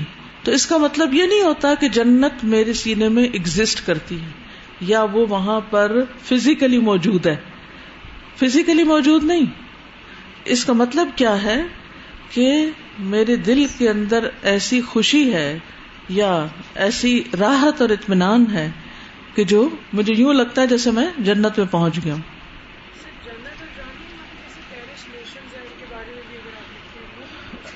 تو 0.43 0.51
اس 0.51 0.65
کا 0.65 0.77
مطلب 0.77 1.13
یہ 1.13 1.23
نہیں 1.23 1.41
ہوتا 1.41 1.75
کہ 1.75 1.89
جنت 1.89 2.43
میرے 2.43 2.73
سینے 2.73 3.09
میں 3.09 3.23
ایگزٹ 3.23 3.87
کرتی 3.87 4.15
ہے، 4.15 4.27
یا 4.81 5.03
وہ 5.03 5.25
وہاں 5.29 5.59
پر 5.69 6.03
فزیکلی 6.23 6.79
موجود 6.79 7.27
ہے۔ 7.27 7.35
فزیکلی 8.39 8.83
موجود 8.83 9.23
نہیں۔ 9.23 9.45
اس 10.45 10.65
کا 10.65 10.73
مطلب 10.73 11.09
کیا 11.15 11.43
ہے 11.43 11.63
کہ 12.29 12.69
میرے 12.99 13.35
دل 13.35 13.65
کے 13.77 13.89
اندر 13.89 14.29
ایسی 14.41 14.81
خوشی 14.81 15.33
ہے 15.33 15.59
یا 16.09 16.45
ایسی 16.75 17.23
راحت 17.39 17.81
اور 17.81 17.89
اطمینان 17.89 18.45
ہے 18.53 18.71
کہ 19.35 19.43
جو 19.43 19.69
مجھے 19.93 20.13
یوں 20.17 20.33
لگتا 20.33 20.61
ہے 20.61 20.67
جیسے 20.67 20.91
میں 20.91 21.07
جنت 21.17 21.57
میں 21.57 21.67
پہنچ 21.71 21.99
گیا 22.05 22.13
ہوں۔ 22.13 22.38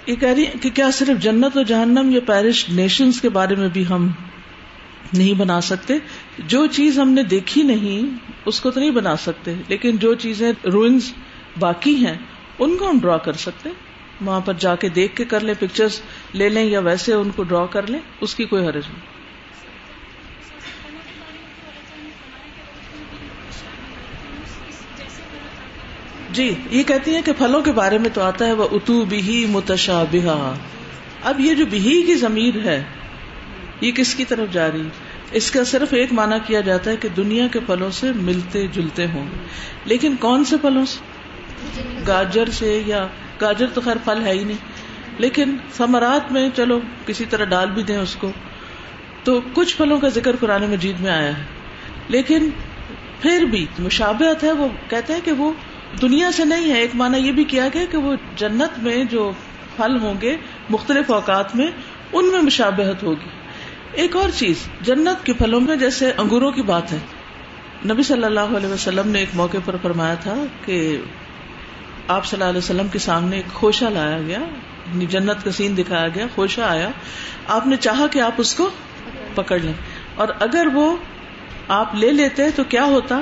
یہ 0.08 0.16
کہہ 0.16 0.30
رہی 0.30 0.46
کہ 0.46 0.70
کیا 0.70 0.92
صرف 0.92 1.24
جنت 1.24 1.58
و 1.58 1.62
جہنم 1.62 2.10
یا 2.12 2.20
پیرش 2.26 2.70
نیشنز 2.70 3.22
کے 3.22 3.30
بارے 3.30 3.56
میں 3.56 3.70
بھی 3.74 3.88
ہم 3.90 4.08
نہیں 5.14 5.34
بنا 5.34 5.62
سکتے؟ 5.62 5.94
جو 6.38 6.66
چیز 6.66 7.00
ہم 7.00 7.10
نے 7.10 7.24
دیکھی 7.24 7.64
نہیں، 7.64 8.18
اس 8.46 8.60
کو 8.60 8.72
تو 8.72 8.80
نہیں 8.80 8.92
بنا 8.92 9.16
سکتے۔ 9.16 9.54
لیکن 9.68 9.98
جو 9.98 10.14
چیزیں 10.14 10.52
روئنس 10.64 11.14
باقی 11.60 11.96
ہیں، 11.96 12.18
ان 12.60 12.78
کو 12.78 12.90
ہم 12.90 13.00
ڈرا 13.00 13.18
کر 13.18 13.34
سکتے 13.34 13.70
وہاں 14.22 14.40
پر 14.40 14.54
جا 14.60 14.76
کے 14.76 14.90
دیکھ 14.90 15.16
کے 15.16 15.26
کر 15.26 15.40
لیں 15.40 15.54
پکچرز 15.60 16.02
لے 16.34 16.50
لیں 16.50 16.66
یا 16.66 16.80
ویسے 16.80 17.14
ان 17.14 17.30
کو 17.36 17.44
ڈرا 17.44 17.66
کر 17.66 17.88
لیں، 17.88 18.00
اس 18.22 18.36
کی 18.36 18.46
کوئی 18.46 18.66
حرج 18.66 18.84
نہیں۔ 18.94 19.13
جی 26.34 26.56
یہ 26.70 26.84
کہتی 26.84 27.16
ہیں 27.16 27.22
کہ 27.22 27.32
پھلوں 27.38 27.62
کے 27.62 27.72
بارے 27.72 27.98
میں 27.98 28.10
تو 28.14 28.22
آتا 28.22 28.46
ہے 28.46 28.54
وہ 28.54 28.68
اتو 28.72 29.06
بھی 29.06 29.46
متشا 29.50 30.04
اب 31.24 31.40
یہ 31.40 31.54
جو 31.54 31.66
بہی 31.66 32.02
کی 32.02 32.16
ضمیر 32.16 32.56
ہے، 32.66 32.84
یہ 33.82 33.92
کس 33.92 34.16
کی 34.16 34.26
طرف 34.26 34.54
جا 34.54 34.72
رہی؟ 34.72 34.82
اس 35.32 35.52
کا 35.52 35.64
صرف 35.64 35.94
ایک 35.94 36.14
مانا 36.14 36.38
کیا 36.38 36.62
جاتا 36.62 36.92
ہے 36.92 36.96
کہ 36.96 37.10
دنیا 37.18 37.48
کے 37.48 37.60
پھلوں 37.60 37.92
سے 37.92 38.12
ملتے 38.16 38.68
جلتے 38.68 39.08
ہوں۔ 39.08 39.26
گے 39.32 39.38
لیکن 39.86 40.16
کون 40.20 40.44
سے 40.44 40.58
پھلوں 40.62 40.86
سے؟ 40.86 41.00
گاجر 42.08 42.50
سے، 42.50 42.84
یا 42.86 43.08
گاجر 43.42 43.68
تو 43.74 43.82
خیر 43.82 43.98
پھل 44.04 44.26
ہے 44.26 44.32
ہی 44.32 44.44
نہیں۔ 44.44 44.58
لیکن 45.18 45.58
ثمرات 45.78 46.32
میں، 46.32 46.50
چلو، 46.56 46.80
کسی 47.06 47.26
طرح 47.30 47.46
ڈال 47.46 47.72
بھی 47.72 47.84
دیں 47.84 47.98
اس 47.98 48.16
کو۔ 48.16 48.32
تو 49.24 49.42
کچھ 49.54 49.78
پھلوں 49.78 50.00
کا 50.00 50.10
ذکر 50.10 50.36
قرآن 50.36 50.64
مجید 50.64 50.96
میں 51.00 51.12
آیا 51.12 51.38
ہے۔ 51.38 51.44
لیکن 52.08 52.50
پھر 53.22 53.42
بھی 53.42 53.66
مشابہت 53.80 54.44
ہے، 54.44 54.52
وہ 54.52 54.68
کہتے 54.90 55.14
ہیں 55.14 55.22
کہ 55.24 55.32
وہ 55.32 55.54
دنیا 56.02 56.32
سے 56.32 56.46
نہیں 56.46 56.70
ہے، 56.70 56.80
ایک 56.80 56.96
معنی 56.96 57.18
یہ 57.18 57.32
بھی 57.32 57.44
کیا 57.44 57.68
گیا 57.74 57.86
کہ 57.92 57.98
وہ 57.98 58.16
جنت 58.36 58.80
میں 58.80 59.04
جو 59.04 59.32
پھل 59.76 59.98
ہوں 60.02 60.14
گے، 60.22 60.38
مختلف 60.70 61.12
اوقات 61.12 61.56
میں، 61.56 61.68
ان 62.14 62.32
میں 62.32 62.42
مشابہت 62.42 63.04
ہوگی۔ 63.04 63.30
ایک 63.94 64.16
اور 64.16 64.30
چیز، 64.30 64.56
جنت 64.82 65.26
کے 65.26 65.34
پھلوں 65.34 65.60
میں 65.60 65.76
جیسے 65.76 66.12
انگوروں 66.18 66.52
کی 66.52 66.62
بات 66.62 66.92
ہے۔ 66.92 66.98
نبی 67.86 68.04
صلی 68.04 68.24
اللہ 68.24 68.40
علیہ 68.40 68.70
وسلم 68.70 69.10
نے 69.10 69.20
ایک 69.20 69.30
موقع 69.34 69.58
پر 69.66 69.76
فرمایا 69.82 70.14
تھا 70.14 70.34
کہ 70.66 71.02
آپ 72.08 72.26
صلی 72.26 72.40
اللہ 72.40 72.50
علیہ 72.50 72.58
وسلم 72.58 72.88
کے 72.88 73.00
سامنے 73.00 73.36
ایک 73.36 73.54
خوشہ 73.54 73.86
لایا 73.86 74.18
گیا، 74.28 74.40
جنت 74.96 75.44
کا 75.44 75.52
سین 75.52 75.78
دکھایا 75.78 76.08
گیا، 76.08 76.26
خوشہ 76.36 76.62
آیا۔ 76.62 76.90
آپ 77.48 77.68
نے 77.68 77.76
چاہا 77.76 78.08
کہ 78.08 78.20
آپ 78.20 78.32
اس 78.38 78.56
کو 78.56 78.70
پکڑ 79.36 79.60
لیں۔ 79.60 79.74
اور 80.16 80.28
اگر 80.40 80.68
وہ 80.74 80.98
آپ 81.68 81.96
لے 81.96 82.12
لیتے 82.12 82.52
تو 82.52 82.64
کیا 82.64 82.84
ہوتا؟ 82.84 83.22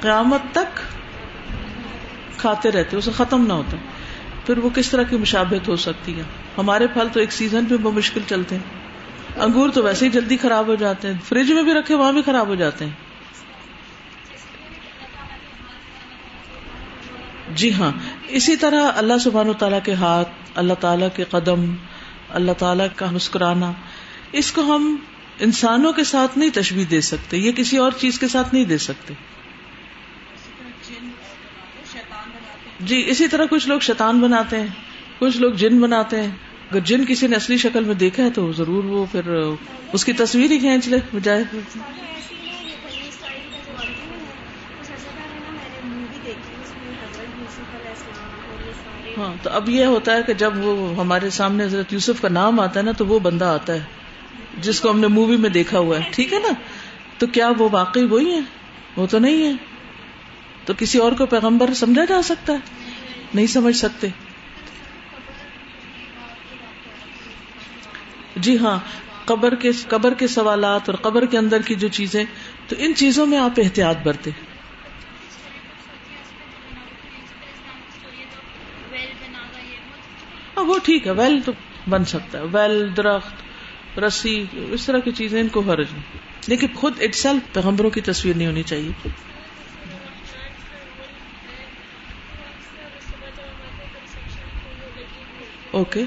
قیامت 0.00 0.40
تک 0.52 0.80
کھاتے 2.38 2.70
رہتے 2.70 2.96
اسے 2.96 3.10
ختم 3.16 3.46
نہ 3.46 3.52
ہوتا۔ 3.52 3.76
پھر 4.46 4.58
وہ 4.58 4.70
کس 4.74 4.90
طرح 4.90 5.02
کی 5.02 5.16
مشابت 5.16 5.68
ہو 5.68 5.76
سکتی 5.76 6.16
ہے؟ 6.16 6.22
ہمارے 6.58 6.86
پھل 6.86 7.08
تو 7.12 7.20
ایک 7.20 7.32
سیزن 7.32 7.64
پہ 7.64 7.76
بہت 7.76 7.94
مشکل 7.94 8.20
چلتے 8.28 8.56
ہیں۔ 8.56 8.62
انگور 9.40 9.68
تو 9.68 9.82
ویسے 9.82 10.04
ہی 10.04 10.10
جلدی 10.10 10.36
خراب 10.36 10.66
ہو 10.66 10.74
جاتے 10.74 11.08
ہیں۔ 11.08 11.14
فریج 11.24 11.52
میں 11.52 11.62
بھی 11.62 11.74
رکھے، 11.74 11.94
وہاں 11.94 12.12
بھی 12.12 12.22
خراب 12.22 12.48
ہو 12.48 12.54
جاتے 12.54 12.84
ہیں۔ 12.84 12.92
جی 17.54 17.72
ہاں 17.72 17.92
اسی 18.28 18.56
طرح 18.56 18.90
اللہ 18.96 19.18
سبحان 19.18 19.48
و 19.48 19.52
تعالیٰ 19.52 19.78
کے 19.84 19.92
ہاتھ، 19.92 20.28
اللہ 20.54 20.74
تعالیٰ 20.80 21.08
کے 21.16 21.24
قدم، 21.24 21.74
اللہ 22.30 22.52
تعالیٰ 22.58 22.86
کا 22.96 23.06
مسکرانا، 23.10 23.72
اس 24.32 24.52
کو 24.52 24.62
ہم 24.62 24.96
انسانوں 25.40 25.92
کے 25.92 26.04
ساتھ 26.04 26.38
نہیں 26.38 26.50
تشبیح 26.50 26.84
دے 26.90 27.00
سکتے، 27.00 27.36
یہ 27.36 27.52
کسی 27.52 27.76
اور 27.76 27.92
چیز 27.98 28.18
کے 28.18 28.28
ساتھ 28.28 28.54
نہیں 28.54 28.64
دے 28.64 28.78
سکتے۔ 28.78 29.14
جی 32.80 33.04
اسی 33.06 33.28
طرح 33.28 33.44
کچھ 33.50 33.68
لوگ 33.68 33.78
شیطان 33.80 34.20
بناتے 34.20 34.60
ہیں 34.60 34.66
کچھ 35.18 35.36
لوگ 35.36 35.52
جن 35.52 35.80
بناتے 35.80 36.20
ہیں۔ 36.20 36.30
اگر 36.70 36.80
جن 36.80 37.04
کسی 37.08 37.26
نے 37.26 37.36
اصلی 37.36 37.56
شکل 37.56 37.84
میں 37.84 37.94
دیکھا 37.94 38.22
ہے 38.24 38.30
تو 38.30 38.52
ضرور 38.52 38.84
وہ 38.84 39.06
پھر 39.12 39.32
اس 39.92 40.04
کی 40.04 40.12
تصویر 40.12 40.50
ہی 40.50 40.58
کھینچ 40.58 40.88
لے 40.88 40.96
بجائے 41.14 41.44
ہاں 49.18 49.32
تو 49.42 49.50
اب 49.50 49.68
یہ 49.68 49.84
ہوتا 49.84 50.16
ہے 50.16 50.22
کہ 50.22 50.32
جب 50.34 50.52
وہ 50.58 51.00
ہمارے 51.00 51.30
سامنے 51.30 51.64
حضرت 51.64 51.92
یوسف 51.92 52.20
کا 52.20 52.28
نام 52.28 52.60
آتا 52.60 52.80
ہے 52.80 52.84
نا 52.84 52.92
تو 52.92 53.06
وہ 53.06 53.18
بندہ 53.18 53.44
آتا 53.44 53.72
ہے 53.72 53.80
جس 54.60 54.80
کو 54.80 54.90
ہم 54.90 55.00
نے 55.00 55.06
مووی 55.06 55.36
میں 55.36 55.50
دیکھا 55.50 55.78
ہوا 55.78 55.98
ہے 55.98 56.04
ٹھیک 56.10 56.32
ہے 56.32 56.38
نا؟ 56.38 56.52
تو 57.18 57.26
کیا 57.26 57.52
وہ 57.58 57.68
واقعی 57.72 58.04
وہی 58.04 58.32
ہے؟ 58.32 58.40
وہ 58.96 59.06
تو 59.06 59.18
نہیں 59.18 59.46
ہے۔ 59.46 59.52
تو 60.68 60.74
کسی 60.78 60.98
اور 60.98 61.12
کو 61.12 61.26
پیغمبر 61.26 61.74
سمجھا 61.74 62.04
جا 62.04 62.22
سکتا 62.22 62.52
ہے؟ 62.52 62.58
نہیں 63.34 63.46
سمجھ 63.46 63.76
سکتے۔ 63.76 64.08
جی 68.36 68.58
ہاں 68.58 68.78
قبر 69.24 69.54
کے 69.54 69.70
قبر 69.88 70.14
کے 70.14 70.26
سوالات 70.26 70.88
اور 70.88 70.94
قبر 70.94 71.26
کے 71.26 71.38
اندر 71.38 71.62
کی 71.62 71.74
جو 71.74 71.88
چیزیں، 71.88 72.24
تو 72.68 72.76
ان 72.78 72.94
چیزوں 72.94 73.26
میں 73.26 73.38
آپ 73.38 73.50
احتیاط 73.56 73.96
برتے 74.02 74.30
ہاں 80.56 80.64
وہ 80.64 80.78
ٹھیک 80.84 81.06
ہے 81.06 81.12
ویل 81.12 81.40
تو 81.44 81.52
بن 81.88 82.04
سکتا 82.04 82.38
ہے۔ 82.38 82.44
ویل 82.52 82.96
درخت، 82.96 83.34
رسی، 83.98 84.44
اس 84.52 84.86
طرح 84.86 84.98
کی 84.98 85.12
چیزیں، 85.12 85.40
ان 85.40 85.48
کو 85.48 85.60
حرج 85.60 85.86
نہیں۔ 85.92 86.18
لیکن 86.46 86.66
خود 86.74 86.92
اٹ 87.00 87.14
سیلف 87.14 87.54
پیغمبروں 87.54 87.90
کی 87.90 88.00
تصویر 88.00 88.36
نہیں 88.36 88.48
ہونی 88.48 88.62
چاہیے۔ 88.62 89.08
اوکے 95.78 96.04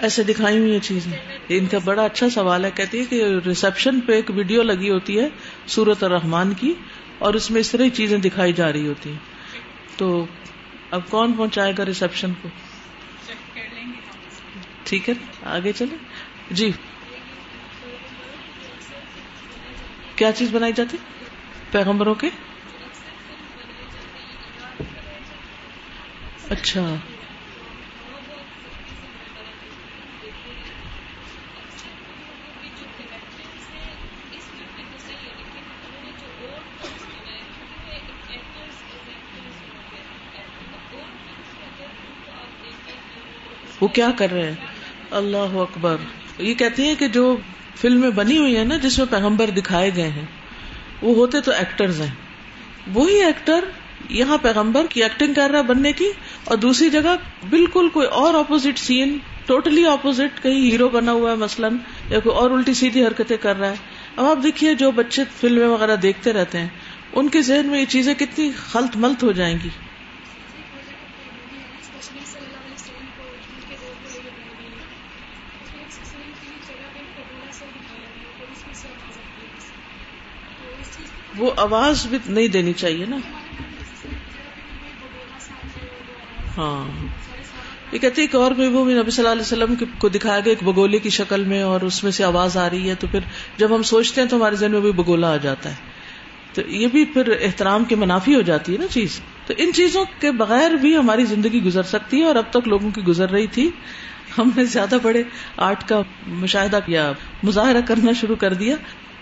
ایسے 0.00 0.22
دکھائی 0.22 0.58
ہوئی 0.58 0.70
یہ 0.72 0.78
چیزیں۔ 0.78 1.12
ان 1.48 1.66
کا 1.66 1.78
بڑا 1.84 2.04
اچھا 2.04 2.30
سوال 2.30 2.64
ہے۔ 2.64 2.70
کہتی 2.70 3.00
ہے 3.00 3.04
کہ 3.04 3.24
ریسپشن 3.46 4.00
پہ 4.00 4.12
ایک 4.12 4.30
ویڈیو 4.30 4.62
لگی 4.62 4.90
ہوتی 4.90 5.18
ہے 5.20 5.28
سورت 5.66 6.04
الرحمان 6.04 6.54
کی 6.54 6.74
اور 7.18 7.34
اس 7.34 7.50
میں 7.50 7.60
اس 7.60 7.70
طرح 7.70 7.88
چیزیں 7.88 8.18
دکھائی 8.18 8.52
جا 8.52 8.72
رہی 8.72 8.88
ہوتی 8.88 9.10
ہیں۔ 9.10 9.18
تو 9.96 10.26
اب 10.90 11.00
کون 11.10 11.32
پہنچائے 11.32 11.72
گا 11.78 11.84
ریسپشن 11.84 12.32
کو؟ 12.42 12.48
ٹھیک 14.84 15.08
ہے، 15.08 15.14
آگے 15.42 15.72
چلے 15.72 15.96
جی۔ 16.50 16.70
کیا 20.16 20.32
چیز 20.32 20.54
بنائی 20.54 20.72
جاتی؟ 20.72 20.96
پیغمبروں 21.70 22.14
کے؟ 22.14 22.28
اچھا۔ 26.50 26.94
وہ 43.88 43.94
کیا 43.94 44.10
کر 44.16 44.32
رہے 44.32 44.46
ہیں؟ 44.46 44.54
اللہ 45.10 45.56
اکبر۔ 45.56 45.96
یہ 46.38 46.54
کہتے 46.54 46.86
ہیں 46.86 46.94
کہ 46.94 47.08
جو 47.08 47.36
فلمیں 47.76 48.10
بنی 48.10 48.38
ہوئی 48.38 48.56
ہیں 48.56 48.64
نا، 48.64 48.76
جس 48.76 48.98
میں 48.98 49.06
پیغمبر 49.10 49.50
دکھائے 49.50 49.90
گئے 49.96 50.08
ہیں، 50.08 50.24
وہ 51.02 51.14
ہوتے 51.14 51.40
تو 51.40 51.52
ایکٹرز 51.52 52.00
ہیں۔ 52.00 52.14
وہی 52.94 53.22
ایکٹر 53.22 53.64
یہاں 54.10 54.38
پیغمبر 54.38 54.86
کی 54.90 55.02
ایکٹنگ 55.02 55.34
کر 55.34 55.50
رہا 55.50 55.58
ہے 55.58 55.64
بننے 55.64 55.92
کی، 55.92 56.10
اور 56.44 56.56
دوسری 56.56 56.90
جگہ 56.90 57.16
بالکل 57.50 57.88
کوئی 57.88 58.06
اور 58.06 58.34
اپوزٹ 58.34 58.78
سین 58.78 59.18
ٹوٹلی 59.46 59.86
اپوزٹ 59.86 60.42
کہیں 60.42 60.60
ہیرو 60.70 60.88
بنا 60.88 61.12
ہوا 61.12 61.30
ہے 61.30 61.36
مثلاً، 61.36 61.76
یا 62.10 62.20
کوئی 62.20 62.36
اور 62.36 62.50
الٹی 62.50 62.74
سیدھی 62.74 63.06
حرکتیں 63.06 63.36
کر 63.36 63.58
رہا 63.58 63.70
ہے۔ 63.70 63.76
اب 64.16 64.24
آپ 64.24 64.42
دیکھیے 64.42 64.74
جو 64.74 64.90
بچے 64.90 65.24
فلمیں 65.40 65.66
وغیرہ 65.66 65.96
دیکھتے 65.96 66.32
رہتے 66.32 66.58
ہیں، 66.58 66.68
ان 67.12 67.28
کے 67.28 67.42
ذہن 67.42 67.66
میں 67.66 67.80
یہ 67.80 67.84
چیزیں 67.88 68.14
کتنی 68.14 68.50
خلط 68.72 68.96
ملت 68.96 69.22
ہو 69.22 69.32
جائیں 69.32 69.56
گی۔ 69.64 69.68
وہ 81.38 81.50
آواز 81.56 82.06
بھی 82.06 82.18
نہیں 82.26 82.48
دینی 82.48 82.72
چاہیے 82.72 83.04
نا۔ 83.08 83.16
ہاں۔ 86.56 87.06
یہ 87.92 87.98
کہتے 87.98 88.20
ایک 88.20 88.34
اور 88.34 88.50
محبوب 88.50 88.90
نبی 88.90 89.10
صلی 89.10 89.26
اللہ 89.26 89.32
علیہ 89.32 89.64
وسلم 89.66 89.74
کو 89.98 90.08
دکھایا 90.08 90.40
گیا 90.40 90.50
ایک 90.50 90.62
بگولے 90.62 90.98
کی 90.98 91.10
شکل 91.10 91.44
میں 91.44 91.62
اور 91.62 91.80
اس 91.80 92.04
میں 92.04 92.12
سے 92.12 92.24
آواز 92.24 92.56
آ 92.56 92.70
رہی 92.70 92.88
ہے، 92.88 92.94
تو 92.94 93.06
پھر 93.10 93.20
جب 93.56 93.74
ہم 93.74 93.82
سوچتے 93.82 94.20
ہیں 94.20 94.28
تو 94.28 94.36
ہمارے 94.36 94.56
ذہن 94.56 94.72
میں 94.72 94.80
بھی 94.80 94.92
بگولا 94.92 95.32
آ 95.32 95.36
جاتا 95.36 95.70
ہے۔ 95.70 95.74
تو 96.54 96.62
یہ 96.68 96.86
بھی 96.86 97.04
پھر 97.04 97.36
احترام 97.40 97.84
کے 97.84 97.96
منافی 97.96 98.34
ہو 98.34 98.40
جاتی 98.40 98.72
ہے 98.72 98.78
نا 98.78 98.86
چیز۔ 98.86 99.20
تو 99.46 99.54
ان 99.58 99.72
چیزوں 99.72 100.04
کے 100.20 100.32
بغیر 100.32 100.70
بھی 100.70 100.96
ہماری 100.96 101.24
زندگی 101.24 101.62
گزر 101.62 101.82
سکتی 101.82 102.18
ہے 102.18 102.24
اور 102.24 102.36
اب 102.36 102.44
تک 102.50 102.68
لوگوں 102.68 102.90
کی 102.90 103.00
گزر 103.00 103.30
رہی 103.30 103.46
تھی۔ 103.46 103.70
ہم 104.38 104.50
نے 104.56 104.64
زیادہ 104.64 104.98
بڑے 105.02 105.22
آرٹ 105.56 105.88
کا 105.88 106.02
مشاہدہ 106.26 106.78
کیا 106.86 107.12
مظاہرہ 107.42 107.80
کرنا 107.80 108.12
شروع 108.12 108.36
کر 108.36 108.54
دیا۔ 108.54 108.76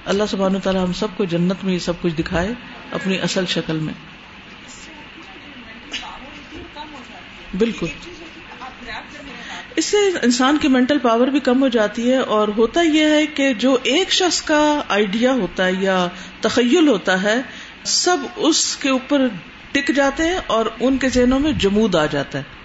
اللہ 0.06 0.24
سبحانہ 0.28 0.58
تعالیٰ 0.58 0.84
ہم 0.84 0.92
سب 0.92 1.06
کو 1.16 1.24
جنت 1.24 1.64
میں 1.64 1.74
یہ 1.74 1.78
سب 1.78 1.92
کچھ 2.02 2.14
دکھائے 2.14 2.48
اپنی 2.90 3.18
اصل 3.18 3.46
شکل 3.48 3.76
میں۔ 3.76 3.94
بالکل۔ 7.58 7.86
اس 9.76 9.84
سے 9.84 9.96
انسان 10.22 10.58
کی 10.60 10.68
مینٹل 10.68 10.98
پاور 10.98 11.26
بھی 11.26 11.40
کم 11.40 11.62
ہو 11.62 11.68
جاتی 11.68 12.10
ہے 12.10 12.16
اور 12.16 12.48
ہوتا 12.48 12.80
یہ 12.80 13.04
ہے 13.04 13.26
کہ 13.26 13.54
جو 13.54 13.76
ایک 13.82 14.12
شخص 14.12 14.42
کا 14.42 14.82
آئیڈیا 14.88 15.32
ہوتا 15.32 15.66
ہے 15.66 15.72
یا 15.72 16.08
تخیل 16.40 16.88
ہوتا 16.88 17.22
ہے، 17.22 17.36
سب 17.84 18.16
اس 18.36 18.76
کے 18.76 18.90
اوپر 18.90 19.28
ٹک 19.72 19.90
جاتے 19.96 20.22
ہیں 20.22 20.38
اور 20.46 20.66
ان 20.80 20.98
کے 20.98 21.08
ذہنوں 21.08 21.38
میں 21.38 21.52
جمود 21.52 21.94
آ 21.94 22.06
جاتا 22.06 22.38
ہے۔ 22.38 22.55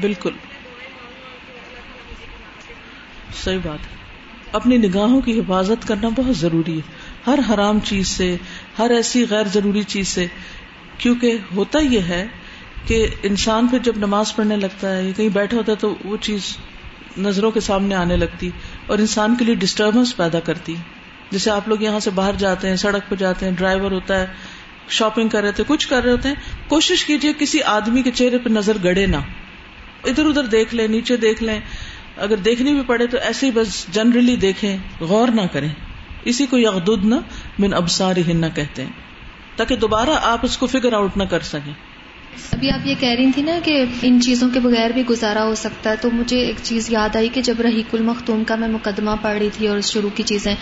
بالکل۔ 0.00 0.30
صحیح 3.44 3.58
بات۔ 3.64 3.78
ہے 3.78 4.00
اپنی 4.52 4.76
نگاہوں 4.76 5.20
کی 5.20 5.40
حفاظت 5.40 5.88
کرنا 5.88 6.08
بہت 6.08 6.36
ضروری 6.36 6.76
ہے۔ 6.76 6.82
ہر 7.26 7.38
حرام 7.50 7.80
چیز 7.80 8.08
سے، 8.08 8.36
ہر 8.78 8.90
ایسی 8.90 9.26
غیر 9.30 9.44
ضروری 9.44 9.82
چیز 9.82 10.08
سے۔ 10.08 10.26
کیونکہ 10.98 11.38
ہوتا 11.56 11.78
یہ 11.78 12.00
ہے 12.00 12.26
کہ 12.86 13.06
انسان 13.22 13.68
پھر 13.68 13.78
جب 13.78 13.92
نماز 13.96 14.36
پڑھنے 14.36 14.56
لگتا 14.56 14.96
ہے 14.96 15.04
یا 15.04 15.10
کہیں 15.16 15.28
بیٹھا 15.28 15.56
ہوتا 15.56 15.72
ہے 15.72 15.76
تو 15.76 15.96
وہ 16.04 16.16
چیز 16.16 16.56
نظروں 17.18 17.50
کے 17.50 17.60
سامنے 17.60 17.94
آنے 17.94 18.16
لگتی 18.16 18.50
اور 18.86 18.98
انسان 18.98 19.36
کے 19.36 19.44
لیے 19.44 19.54
ڈسٹربنس 19.54 20.16
پیدا 20.16 20.40
کرتی۔ 20.40 20.74
جیسے 21.30 21.50
آپ 21.50 21.68
لوگ 21.68 21.82
یہاں 21.82 22.00
سے 22.00 22.10
باہر 22.10 22.32
جاتے 22.38 22.68
ہیں، 22.68 22.76
سڑک 22.76 23.02
پہ 23.08 23.14
جاتے 23.14 23.46
ہیں 23.46 23.52
ڈرائیور 23.52 23.90
ہوتا 23.90 24.20
ہے 24.20 24.26
شاپنگ 24.88 25.28
کر 25.28 25.42
رہے 25.42 25.52
تھے 25.52 25.64
کچھ 25.66 25.88
کر 25.88 26.02
رہے 26.02 26.12
ہوتے 26.12 26.28
ہیں۔ 26.28 26.34
کوشش 26.68 27.04
کیجیے 27.04 27.32
کسی 27.38 27.62
آدمی 27.62 28.02
کے 28.02 28.10
چہرے 28.10 28.38
پہ 28.38 28.48
نظر 28.48 28.76
گڑے 28.84 29.06
نہ۔ 29.06 29.16
ادھر 30.04 30.26
ادھر 30.26 30.44
دیکھ 30.44 30.74
لیں، 30.74 30.88
نیچے 30.88 31.16
دیکھ 31.16 31.42
لیں۔ 31.42 31.60
اگر 32.16 32.36
دیکھنی 32.36 32.72
بھی 32.72 32.82
پڑے 32.86 33.06
تو 33.06 33.18
ایسے 33.18 33.46
ہی 33.46 33.50
بس 33.50 33.86
جنرلی 33.92 34.36
دیکھیں، 34.36 34.76
غور 35.00 35.28
نہ 35.28 35.40
کریں۔ 35.52 35.68
اسی 36.24 36.46
کو 36.46 36.58
یغدد 36.58 37.04
نہ 37.04 37.14
من 37.58 37.74
ابسار 37.74 38.16
ہن 38.28 38.44
کہتے 38.54 38.82
ہیں، 38.82 38.90
تاکہ 39.56 39.76
دوبارہ 39.76 40.10
آپ 40.22 40.38
اس 40.42 40.56
کو 40.56 40.66
فگر 40.66 40.92
آؤٹ 40.92 41.16
نہ 41.16 41.22
کر 41.22 41.40
سکیں۔ 41.40 41.72
ابھی 42.52 42.70
آپ 42.70 42.86
یہ 42.86 42.94
کہہ 43.00 43.08
رہی 43.08 43.30
تھی 43.34 43.42
نا 43.42 43.58
کہ 43.64 43.84
ان 44.02 44.20
چیزوں 44.20 44.48
کے 44.52 44.60
بغیر 44.60 44.90
بھی 44.90 45.02
گزارا 45.10 45.44
ہو 45.44 45.54
سکتا 45.54 45.90
ہے، 45.90 45.96
تو 46.00 46.10
مجھے 46.10 46.40
ایک 46.40 46.56
چیز 46.62 46.90
یاد 46.90 47.16
آئی 47.16 47.28
کہ 47.28 47.42
جب 47.42 47.60
رحیق 47.60 47.94
المختوم 47.94 48.44
کا 48.44 48.56
میں 48.56 48.68
مقدمہ 48.68 49.10
پڑھ 49.22 49.38
رہی 49.38 49.48
تھی 49.52 49.66
اور 49.66 49.80
شروع 49.80 50.10
کی 50.14 50.22
چیزیں، 50.22 50.54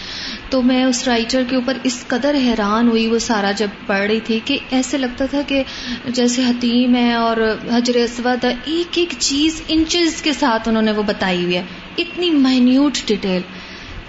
تو 0.51 0.63
میں 0.63 0.85
اس 0.85 1.09
رائٹر 1.09 1.43
کے 1.49 1.57
اوپر 1.57 1.77
اس 1.83 2.05
قدر 2.07 2.35
حیران 2.35 2.89
ہوئی، 2.89 3.07
وہ 3.07 3.19
سارا 3.19 3.51
جب 3.53 3.69
پڑھ 3.87 4.07
رہی 4.07 4.21
تھی 4.21 4.41
کہ 4.45 4.59
ایسے 4.71 4.99
لگتا 4.99 5.27
تھا 5.27 5.43
کہ 5.47 5.63
جیسے 6.09 6.43
حتیم 6.43 6.97
ہے 6.97 7.13
اور 7.15 7.37
حجر 7.73 7.97
اسود 7.97 8.45
ایک 8.45 8.99
ایک 8.99 9.15
چیز 9.19 9.63
انچز 9.69 10.23
کے 10.23 10.33
ساتھ 10.33 10.69
انہوں 10.69 10.83
نے 10.83 10.93
وہ 10.93 11.03
بتائی 11.03 11.45
ہوئی 11.45 11.57
ہے۔ 11.57 11.63
اتنی 11.99 12.31
مائنیوٹ 12.31 12.99
ڈیٹیل 13.07 13.43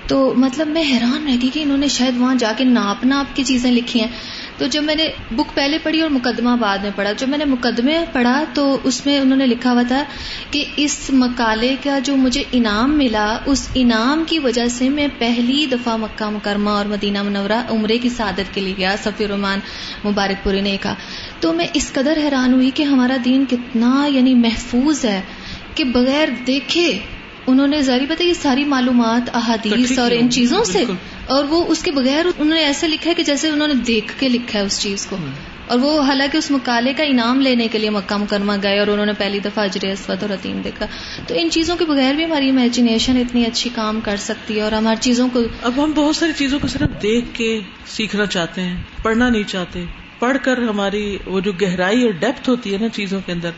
تو 0.07 0.33
مطلب 0.37 0.67
میں 0.67 0.83
حیران 0.83 1.27
رہتی 1.27 1.49
کہ 1.53 1.59
انہوں 1.59 1.77
نے 1.77 1.87
شاید 1.87 2.17
وہاں 2.17 2.35
جا 2.35 2.51
کے 2.57 2.63
ناپ 2.63 3.05
ناپ 3.05 3.35
کی 3.35 3.43
چیزیں 3.43 3.71
لکھی 3.71 3.99
ہیں۔ 3.99 4.07
تو 4.59 4.65
جب 4.65 4.83
میں 4.83 4.95
نے 4.95 5.07
بک 5.31 5.55
پہلے 5.55 5.77
پڑھی 5.83 6.01
اور 6.01 6.09
مقدمہ 6.09 6.55
بعد 6.59 6.77
میں 6.77 6.91
پڑھا، 6.95 7.11
جب 7.11 7.29
میں 7.29 7.37
نے 7.37 7.45
مقدمے 7.45 7.97
پڑھا 8.11 8.43
تو 8.53 8.77
اس 8.83 9.05
میں 9.05 9.19
انہوں 9.19 9.37
نے 9.37 9.47
لکھا 9.47 9.71
ہوا 9.71 9.81
تھا 9.87 10.03
کہ 10.51 10.65
اس 10.75 11.09
مکالے 11.13 11.75
کا 11.83 11.99
جو 11.99 12.15
مجھے 12.15 12.43
انعام 12.51 12.97
ملا، 12.97 13.37
اس 13.45 13.67
انعام 13.73 14.23
کی 14.27 14.39
وجہ 14.39 14.67
سے 14.67 14.89
میں 14.89 15.07
پہلی 15.17 15.65
دفعہ 15.71 15.97
مکہ 15.97 16.29
مکرمہ 16.29 16.69
اور 16.69 16.85
مدینہ 16.85 17.23
منورہ 17.23 17.61
عمرے 17.69 17.97
کی 17.97 18.09
سعادت 18.09 18.53
کے 18.53 18.61
لیے 18.61 18.73
گیا 18.77 18.95
سفیر 19.03 19.29
رحمان 19.29 19.59
مبارک 20.05 20.43
پوری 20.43 20.61
نے 20.61 20.77
کہا۔ 20.81 20.95
تو 21.39 21.53
میں 21.53 21.67
اس 21.73 21.91
قدر 21.93 22.17
حیران 22.17 22.53
ہوئی 22.53 22.71
کہ 22.73 22.83
ہمارا 22.83 23.17
دین 23.25 23.45
کتنا 23.49 24.05
یعنی 24.09 24.35
محفوظ 24.35 25.05
ہے 25.05 25.21
کہ 25.75 25.83
بغیر 25.83 26.27
دیکھے 26.47 26.99
انہوں 27.49 27.67
نے 27.67 27.81
ظاہر 27.81 28.05
پتہ 28.09 28.23
یہ 28.23 28.33
ساری 28.33 28.63
معلومات 28.63 29.35
احادیث 29.35 29.99
اور 29.99 30.11
ان 30.11 30.29
چیزوں 30.29 30.63
سے 30.63 30.83
اور 31.27 31.43
وہ 31.43 31.65
اس 31.67 31.83
کے 31.83 31.91
بغیر 31.91 32.25
انہوں 32.37 32.55
نے 32.55 32.61
ایسے 32.61 32.87
لکھا 32.87 33.09
ہے 33.09 33.15
کہ 33.15 33.23
جیسے 33.23 33.49
انہوں 33.49 33.67
نے 33.67 33.73
دیکھ 33.73 34.13
کے 34.19 34.29
لکھا 34.29 34.59
ہے 34.59 34.63
اس 34.65 34.81
چیز 34.81 35.05
کو۔ 35.05 35.17
اور 35.67 35.79
وہ 35.79 36.01
حالانکہ 36.01 36.37
اس 36.37 36.51
مکالے 36.51 36.93
کا 36.93 37.03
انعام 37.03 37.41
لینے 37.41 37.67
کے 37.67 37.77
لیے 37.77 37.89
مکہ 37.89 38.17
مکرمہ 38.17 38.53
گئے 38.63 38.79
اور 38.79 38.87
انہوں 38.87 39.05
نے 39.05 39.13
پہلی 39.17 39.39
دفعہ 39.39 39.63
اجر 39.63 39.87
اسود 39.87 40.23
اور 40.23 40.29
عطیم 40.29 40.61
دیکھا۔ 40.63 40.85
تو 41.27 41.33
ان 41.37 41.49
چیزوں 41.49 41.75
کے 41.77 41.85
بغیر 41.85 42.13
بھی 42.13 42.25
ہماری 42.25 42.49
امیجنیشن 42.49 43.17
اتنی 43.17 43.45
اچھی 43.45 43.69
کام 43.75 43.99
کر 44.03 44.15
سکتی 44.17 44.55
ہے 44.55 44.61
اور 44.61 44.71
ہماری 44.71 44.97
چیزوں 45.01 45.27
کو 45.33 45.39
اب 45.63 45.83
ہم 45.83 45.91
بہت 45.95 46.15
ساری 46.15 46.31
چیزوں 46.37 46.59
کو 46.59 46.67
صرف 46.67 47.03
دیکھ 47.03 47.25
کے 47.33 47.59
سیکھنا 47.87 48.25
چاہتے 48.25 48.61
ہیں 48.61 48.81
پڑھنا 49.03 49.29
نہیں 49.29 49.43
چاہتے۔ 49.43 49.85
پڑھ 50.19 50.37
کر 50.43 50.57
ہماری 50.57 51.17
وہ 51.25 51.39
جو 51.39 51.51
گہرائی 51.61 52.03
اور 52.03 52.11
ڈیپتھ 52.11 52.49
ہوتی 52.49 52.73
ہے 52.73 52.77
نا 52.77 52.89
چیزوں 52.89 53.19
کے 53.25 53.31
اندر 53.31 53.51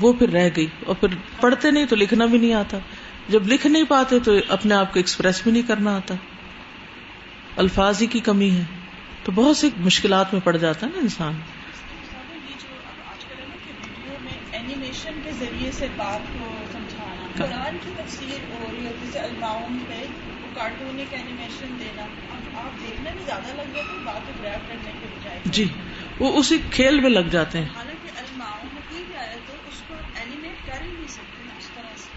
وہ 0.00 0.12
پھر 0.12 0.28
رہ 0.28 0.48
گئی۔ 0.56 0.66
اور 0.86 0.94
پھر 0.94 1.08
پڑھتے 1.40 1.70
نہیں 1.70 1.84
تو 1.84 1.96
لکھنا 1.96 2.26
بھی 2.26 2.38
نہیں 2.38 2.54
آتا۔ 2.54 2.78
جب 3.30 3.48
لکھ 3.48 3.66
نہیں 3.66 3.84
پاتے 3.88 4.18
تو 4.18 4.32
اپنے 4.48 4.74
آپ 4.74 4.92
کو 4.92 4.98
ایکسپریس 4.98 5.42
بھی 5.42 5.52
نہیں 5.52 5.68
کرنا 5.68 5.96
آتا۔ 5.96 6.14
الفاظ 7.56 8.02
ہی 8.02 8.06
کی 8.06 8.20
کمی 8.20 8.50
ہے۔ 8.50 8.64
تو 9.24 9.32
بہت 9.32 9.56
سی 9.56 9.70
مشکلات 9.76 10.32
میں 10.32 10.40
پڑ 10.40 10.56
جاتا 10.56 10.86
ہے 10.86 10.90
نا 10.94 10.98
انسان۔ 11.02 11.40
اینیمیشن 14.52 15.20
کے 15.24 15.30
ذریعے 15.32 15.72
سے 15.72 15.86
بات 15.96 16.20
کو 16.38 16.54
سمجھانا۔ 16.72 17.26
قرآن 17.36 17.76
کی 17.84 17.90
تفصیل 17.96 18.38
ہو 18.50 18.66
رہی 18.72 18.86
ہے 18.86 18.92
جیسے 19.04 19.18
الماؤن 19.18 19.78
پہ 19.88 20.06
کارٹونک 20.54 21.14
اینیمیشن 21.14 21.76
دینا۔ 21.78 22.02
آپ 22.54 22.82
دیکھنے 22.82 23.10
میں 23.14 23.22
زیادہ 23.24 23.48
لگ 23.48 23.74
جاتے 23.74 23.96
ہیں 23.96 24.04
بات 24.04 24.26
کو 24.26 24.32
گریب 24.42 24.68
کرنے 24.68 24.90
کے 25.00 25.06
بجائے۔ 25.06 25.40
جی 25.44 25.64
وہ 26.18 26.38
اسی 26.38 26.58
کھیل 26.70 27.00
میں 27.00 27.10
لگ 27.10 27.28
جاتے 27.30 27.58
ہیں 27.58 27.66
حالانکہ 27.76 28.18
الماؤن 28.18 28.68
میں 28.72 28.82
کوئی 28.90 29.04
بھی 29.06 29.16
آئے 29.16 29.36
تو 29.46 29.52
اس 29.68 29.82
کو 29.88 29.94
اینیمیٹ 30.14 30.66
کر 30.66 30.82
ہی 30.82 30.86
نہیں 30.86 31.08
سکتے 31.08 31.42
اس 31.58 31.70
طرح 31.74 32.10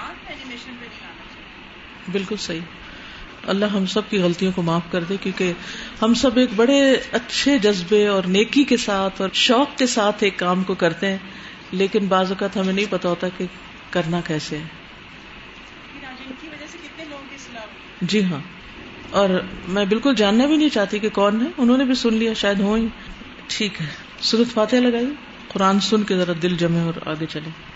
پہ 0.00 0.32
نہیں 0.32 0.58
آنا 0.70 1.24
چاہیے 1.34 2.10
بالکل 2.12 2.36
صحیح۔ 2.36 2.60
اللہ 3.46 3.64
ہم 3.64 3.86
سب 3.86 4.00
کی 4.10 4.18
غلطیوں 4.18 4.52
کو 4.52 4.62
معاف 4.62 4.82
کر 4.90 5.04
دے 5.04 5.16
کیونکہ 5.20 5.52
ہم 6.02 6.14
سب 6.14 6.36
ایک 6.36 6.48
بڑے 6.56 6.94
اچھے 7.12 7.58
جذبے 7.58 8.06
اور 8.06 8.22
نیکی 8.24 8.64
کے 8.64 8.76
ساتھ 8.76 9.20
اور 9.20 9.28
شوق 9.32 9.78
کے 9.78 9.86
ساتھ 9.86 10.24
ایک 10.24 10.38
کام 10.38 10.62
کو 10.62 10.74
کرتے 10.74 11.10
ہیں 11.10 11.18
لیکن 11.72 12.06
بعض 12.06 12.28
اوقات 12.28 12.56
ہمیں 12.56 12.72
نہیں 12.72 12.86
پتا 12.90 13.08
ہوتا 13.08 13.26
کہ 13.38 13.44
کرنا 13.90 14.20
کیسے 14.20 14.58
ہے۔ 14.58 14.64
جی 18.02 18.24
ہاں۔ 18.24 18.40
اور 19.10 19.28
میں 19.68 19.84
بالکل 19.84 20.14
جاننا 20.14 20.46
بھی 20.46 20.56
نہیں 20.56 20.68
چاہتی 20.68 20.98
کہ 20.98 21.08
کون 21.08 21.40
ہے۔ 21.40 21.46
انہوں 21.58 21.76
نے 21.76 21.84
بھی 21.84 21.94
سن 21.94 22.14
لیا 22.14 22.32
شاید 22.32 22.60
ہو 22.60 22.74
ہی۔ 22.74 22.86
ٹھیک 23.46 23.80
ہے۔ 23.80 23.86
سورت 24.20 24.54
فاتح 24.54 24.76
لگائی 24.76 25.06
قرآن 25.48 25.80
سن 25.80 26.02
کے 26.02 26.16
ذرا 26.16 26.32
دل 26.42 26.56
جمے 26.56 26.80
اور 26.80 27.08
آگے 27.08 27.26
چلے 27.26 27.75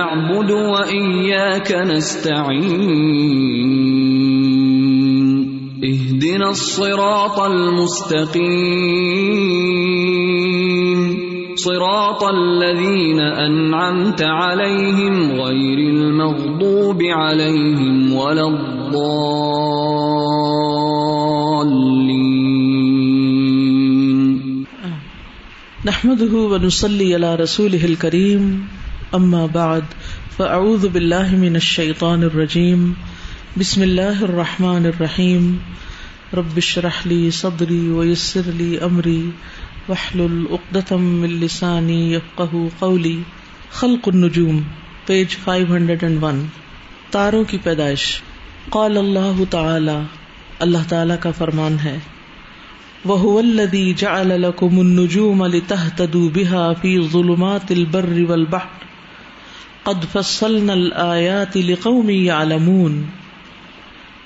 و 0.49 0.75
ایاک 0.75 1.71
نستعین 1.71 2.81
اهدنا 5.83 6.47
الصراط 6.47 7.39
المستقیم 7.39 8.61
صراط 11.55 12.23
الذين 12.23 13.19
أنعمت 13.19 14.21
عليهم 14.21 15.31
غير 15.31 15.77
المغضوب 15.77 17.03
عليهم 17.03 18.13
ولا 18.13 18.47
الضالين. 18.47 19.11
نحمده 25.85 26.33
ونصلي 26.33 27.15
على 27.15 27.35
رسوله 27.35 27.85
الكريم. 27.85 28.67
اما 29.15 29.45
بعد. 29.45 29.83
فاعوذ 30.41 30.85
بالله 30.87 31.35
من 31.39 31.55
الشيطان 31.55 32.23
الرجيم 32.23 32.85
بسم 33.57 33.83
الله 33.83 34.23
الرحمن 34.23 34.85
الرحيم 34.85 35.59
رب 36.33 36.57
اشرح 36.57 37.01
لي 37.07 37.17
صدري 37.31 37.89
ويسر 37.89 38.49
لي 38.61 38.69
امري 38.85 39.31
واحلل 39.89 40.47
عقدة 40.51 40.97
من 40.97 41.37
لساني 41.39 41.99
يفقهوا 42.13 42.69
قولي 42.81 43.13
خلق 43.71 44.09
النجوم 44.09 44.63
پیج 45.05 45.37
501 45.45 46.43
تاروں 47.11 47.43
کی 47.43 47.57
پیدائش 47.63 48.09
قال 48.69 48.97
اللہ 48.97 49.43
تعالی 49.49 50.01
اللہ 50.59 50.89
تعالی 50.89 51.21
کا 51.21 51.31
فرمان 51.37 51.77
ہے 51.83 51.97
وهو 53.05 53.39
الذي 53.39 53.87
جعل 53.93 54.41
لكم 54.41 54.79
النجوم 54.79 55.45
لتهتدوا 55.47 56.29
بها 56.29 56.73
في 56.73 56.99
ظلمات 57.09 57.71
البر 57.71 58.15
والبحر 58.29 58.90
قد 59.83 60.13
فصلنا 60.13 60.73
الآيات 60.73 61.57
لقوم 61.57 62.09
يعلمون۔ 62.09 63.03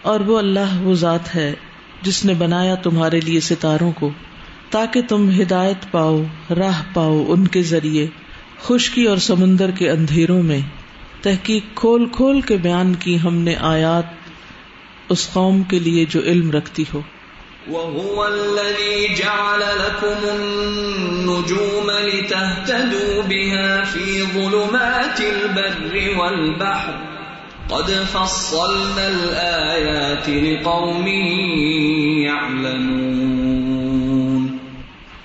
اور 0.01 0.19
وہ 0.19 0.37
اللہ 0.37 0.81
وہ 0.81 0.93
ذات 0.93 1.35
ہے 1.35 1.53
جس 2.01 2.25
نے 2.25 2.33
بنایا 2.33 2.75
تمہارے 2.75 3.19
لیے 3.19 3.39
ستاروں 3.39 3.91
کو، 3.91 4.09
تاکہ 4.69 5.01
تم 5.01 5.29
ہدایت 5.41 5.91
پاؤ، 5.91 6.23
راہ 6.57 6.83
پاؤ 6.93 7.25
ان 7.27 7.47
کے 7.47 7.61
ذریعے، 7.61 8.07
خشکی 8.61 9.05
اور 9.05 9.17
سمندر 9.17 9.71
کے 9.71 9.89
اندھیروں 9.89 10.43
میں۔ 10.43 10.59
تحقیق 11.21 11.63
کھول 11.75 12.05
کھول 12.11 12.41
کے 12.41 12.57
بیان 12.57 12.93
کی 12.93 13.17
ہم 13.23 13.35
نے 13.35 13.55
آیات، 13.55 14.03
اس 15.09 15.29
قوم 15.33 15.63
کے 15.63 15.79
لیے 15.79 16.05
جو 16.09 16.19
علم 16.19 16.51
رکھتی 16.51 16.83
ہو۔ 16.93 17.01
وهو 17.71 18.27
الذي 18.27 19.23
جعل 19.23 19.59
لكم 19.59 20.35
النجوم 20.35 21.91
لتهتدوا 21.91 23.23
بها 23.23 23.83
في 23.83 24.23
ظلمات 24.33 25.21
البر 25.21 26.19
والبحر. 26.19 26.93
قد 27.67 27.91
فصلنا 28.11 29.07
الآيات 29.07 30.29
لقوم 30.29 31.07
يعلمون. 32.25 34.57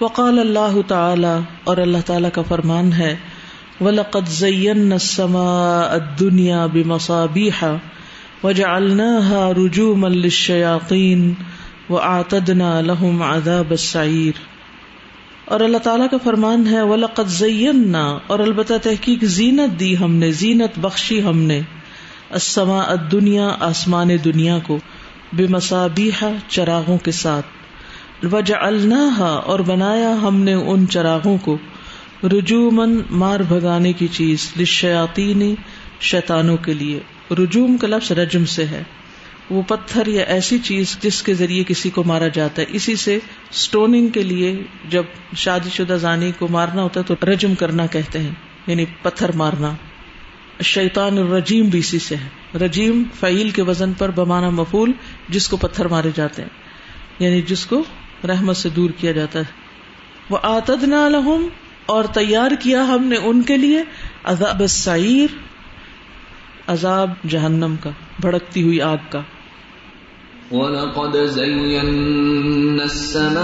وقال 0.01 0.39
اللہ 0.39 0.89
تعالی، 0.89 1.39
اور 1.65 1.77
اللہ 1.77 1.99
تعالی 2.07 2.29
کا 2.33 2.43
فرمان 2.49 2.93
ہے، 2.93 3.17
ولقد 3.81 4.29
زينا 4.29 4.95
السماء 4.95 5.95
الدنيا 5.95 6.67
بمصابيح 6.67 7.65
وجعلناها 8.45 9.53
رجوما 9.53 10.09
للشياطين 10.09 11.35
وأعتدنا 11.91 12.81
لهم 12.81 13.23
عذاب 13.23 13.71
السعير۔ 13.71 14.33
اور 15.45 15.61
اللہ 15.61 15.79
تعالیٰ 15.79 16.07
کا 16.11 16.17
فرمان 16.25 16.67
ہے، 16.67 16.83
ولقد 16.83 17.29
زینا 17.29 18.19
اور 18.27 18.39
البتہ 18.39 18.73
تحقیق 18.83 19.25
زینت 19.25 19.81
دی 19.81 19.99
ہم 19.99 20.15
نے، 20.15 20.31
زینت 20.31 20.79
بخشی 20.79 21.23
ہم 21.23 21.43
نے۔ 21.43 21.61
السماء 22.31 22.85
الدنیا 22.87 23.57
آسمان 23.61 24.09
دنیا 24.25 24.59
کو 24.67 24.79
بے 25.33 25.47
مسابیحا 25.51 26.31
چراغوں 26.49 26.99
کے 26.99 27.11
ساتھ۔ 27.11 27.47
وجعلناها، 28.33 29.41
اور 29.45 29.61
بنایا 29.61 30.13
ہم 30.23 30.43
نے 30.43 30.55
ان 30.55 30.89
چراغوں 30.89 31.39
کو۔ 31.39 31.59
رجومن 32.25 32.99
مار 33.11 33.41
بھگانے 33.41 33.93
کی 33.93 34.07
چیز 34.07 34.53
لشیاطین 34.61 35.55
شیطانوں 36.01 36.57
کے 36.57 36.75
لیے۔ 36.75 37.01
رجوم 37.31 37.77
کا 37.77 37.87
لفظ 37.87 38.13
رجم 38.13 38.45
سے 38.45 38.67
ہے۔ 38.67 38.83
وہ 39.51 39.63
پتھر 39.63 40.07
یا 40.07 40.23
ایسی 40.23 40.59
چیز 40.59 40.99
جس 41.01 41.23
کے 41.23 41.35
ذریعے 41.35 41.65
کسی 41.69 41.91
کو 41.91 42.05
مارا 42.05 42.29
جاتا 42.29 42.63
ہے۔ 42.63 42.67
اسی 42.71 42.97
سے 42.97 43.19
اسٹوننگ 43.51 44.09
کے 44.09 44.23
لیے 44.23 44.63
جب 44.89 45.03
شادی 45.37 45.71
شدہ 45.71 45.93
زانی 45.93 46.33
کو 46.39 46.49
مارنا 46.49 46.83
ہوتا 46.83 47.01
ہے 47.01 47.15
تو 47.15 47.27
رجم 47.33 47.55
کرنا 47.55 47.87
کہتے 47.87 48.19
ہیں 48.19 48.31
یعنی 48.67 48.85
پتھر 49.03 49.33
مارنا۔ 49.33 49.75
شیطان 50.63 51.19
الرجیم 51.19 51.65
بھی 51.65 51.79
اسی 51.79 51.99
سے 51.99 52.17
ہے۔ 52.17 52.59
رجیم 52.59 53.03
فعیل 53.21 53.51
کے 53.51 53.63
وزن 53.63 53.93
پر 53.93 54.11
بمانا 54.11 54.51
مفول 54.51 54.93
جس 55.29 55.49
کو 55.49 55.57
پتھر 55.57 55.89
مارے 55.89 56.11
جاتے 56.15 56.43
ہیں 56.43 56.49
یعنی 57.19 57.43
جس 57.43 57.67
کو 57.67 57.83
رحمت 58.29 58.57
سے 58.57 58.69
دور 58.69 58.91
کیا 58.91 59.13
جاتا 59.13 59.39
ہے۔ 59.39 59.45
وہ 60.31 60.39
آتد 60.43 60.83
لہم 60.83 61.49
اور 61.87 62.05
تیار 62.05 62.51
کیا 62.61 62.85
ہم 62.85 63.05
نے 63.05 63.17
ان 63.17 63.43
کے 63.43 63.57
لیے۔ 63.57 63.83
عذاب 64.25 64.61
السعیر، 64.61 65.35
عذاب 66.67 67.11
جہنم 67.29 67.75
کا، 67.83 67.91
بھڑکتی 68.21 68.63
ہوئی 68.63 68.81
آگ 68.81 68.97
کا۔ 69.11 69.21
وَلَقَدْ 70.51 71.17
زَيَّنَّا 71.17 72.85
السَّمَاءَ 72.85 73.41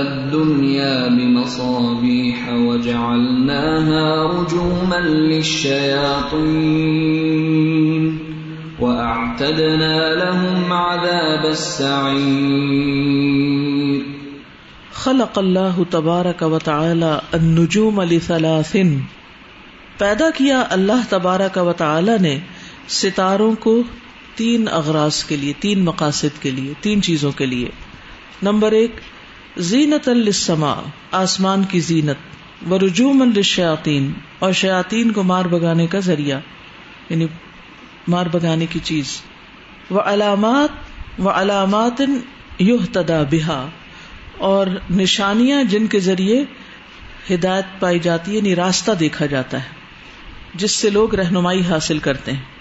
الدُّنْيَا 0.00 1.08
بِمَصَابِيحَ 1.08 2.48
وَجَعَلْنَاهَا 2.52 4.26
رُجُومًا 4.26 5.00
لِلشَّيَاطِينِ 5.00 6.42
وَأَعْتَدْنَا 8.80 10.14
لَهُمْ 10.14 10.72
عَذَابَ 10.72 11.46
السَّعِيرِ 11.46 13.00
خلق 14.92 15.38
اللہ 15.38 15.80
تبارک 15.90 16.42
و 16.42 16.58
تعالی 16.58 17.12
النجوم 17.32 18.00
لثلاث 18.02 18.76
پیدا 19.98 20.28
کیا 20.34 20.64
اللہ 20.70 21.08
تبارک 21.08 21.58
و 21.66 21.72
تعالی 21.72 22.18
نے 22.20 22.38
ستاروں 22.88 23.54
کو 23.60 23.82
تین 24.40 24.68
اغراض 24.72 25.24
کے 25.24 25.36
لیے، 25.36 25.52
تین 25.60 25.84
مقاصد 25.84 26.42
کے 26.42 26.50
لیے، 26.50 26.72
تین 26.80 27.02
چیزوں 27.02 27.32
کے 27.32 27.46
لیے۔ 27.46 27.68
نمبر 28.42 28.72
ایک 28.72 28.90
زینت 29.56 30.08
السما 30.08 30.74
آسمان 31.12 31.64
کی 31.64 31.80
زینت 31.80 32.16
و 32.70 32.78
رجوم 32.78 33.22
الشیاطین 33.22 34.12
اور 34.38 34.52
شیاطین 34.52 35.12
کو 35.12 35.22
مار 35.22 35.44
بگانے 35.44 35.86
کا 35.86 36.00
ذریعہ 36.00 36.40
یعنی 37.08 37.26
مار 38.08 38.26
بگانے 38.26 38.66
کی 38.66 38.78
چیز۔ 38.82 39.22
وہ 39.90 40.00
علامات 40.00 40.68
و 41.20 41.28
علامات 41.28 42.02
یوہ 42.58 42.92
تدا 42.92 43.22
بہا 43.30 43.68
اور 44.38 44.66
نشانیاں 44.90 45.64
جن 45.64 45.86
کے 45.86 46.00
ذریعے 46.00 46.44
ہدایت 47.34 47.80
پائی 47.80 47.98
جاتی 47.98 48.32
ہے 48.32 48.36
یعنی 48.36 48.56
راستہ 48.56 48.92
دیکھا 48.92 49.26
جاتا 49.26 49.58
ہے، 49.58 49.68
جس 50.54 50.70
سے 50.70 50.90
لوگ 50.90 51.14
رہنمائی 51.14 51.62
حاصل 51.62 51.98
کرتے 51.98 52.32
ہیں۔ 52.32 52.59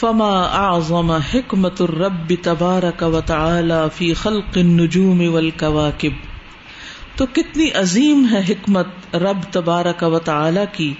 فما 0.00 0.42
اعظم 0.42 1.10
حکمت 1.10 1.82
الرب 1.82 2.32
تبارک 2.42 3.02
و 3.02 3.20
تعالی 3.20 3.74
فی 3.94 4.14
خلق 4.14 4.56
النجوم 4.56 5.34
والکواکب 5.34 6.10
تو 7.16 7.26
کتنی 7.26 7.70
عظیم 7.70 8.26
ہے 8.32 8.40
حکمت 8.48 9.16
رب 9.16 9.38
تبارک 9.50 10.02
و 10.02 10.18
تعالی 10.18 10.60
کی 10.72 10.94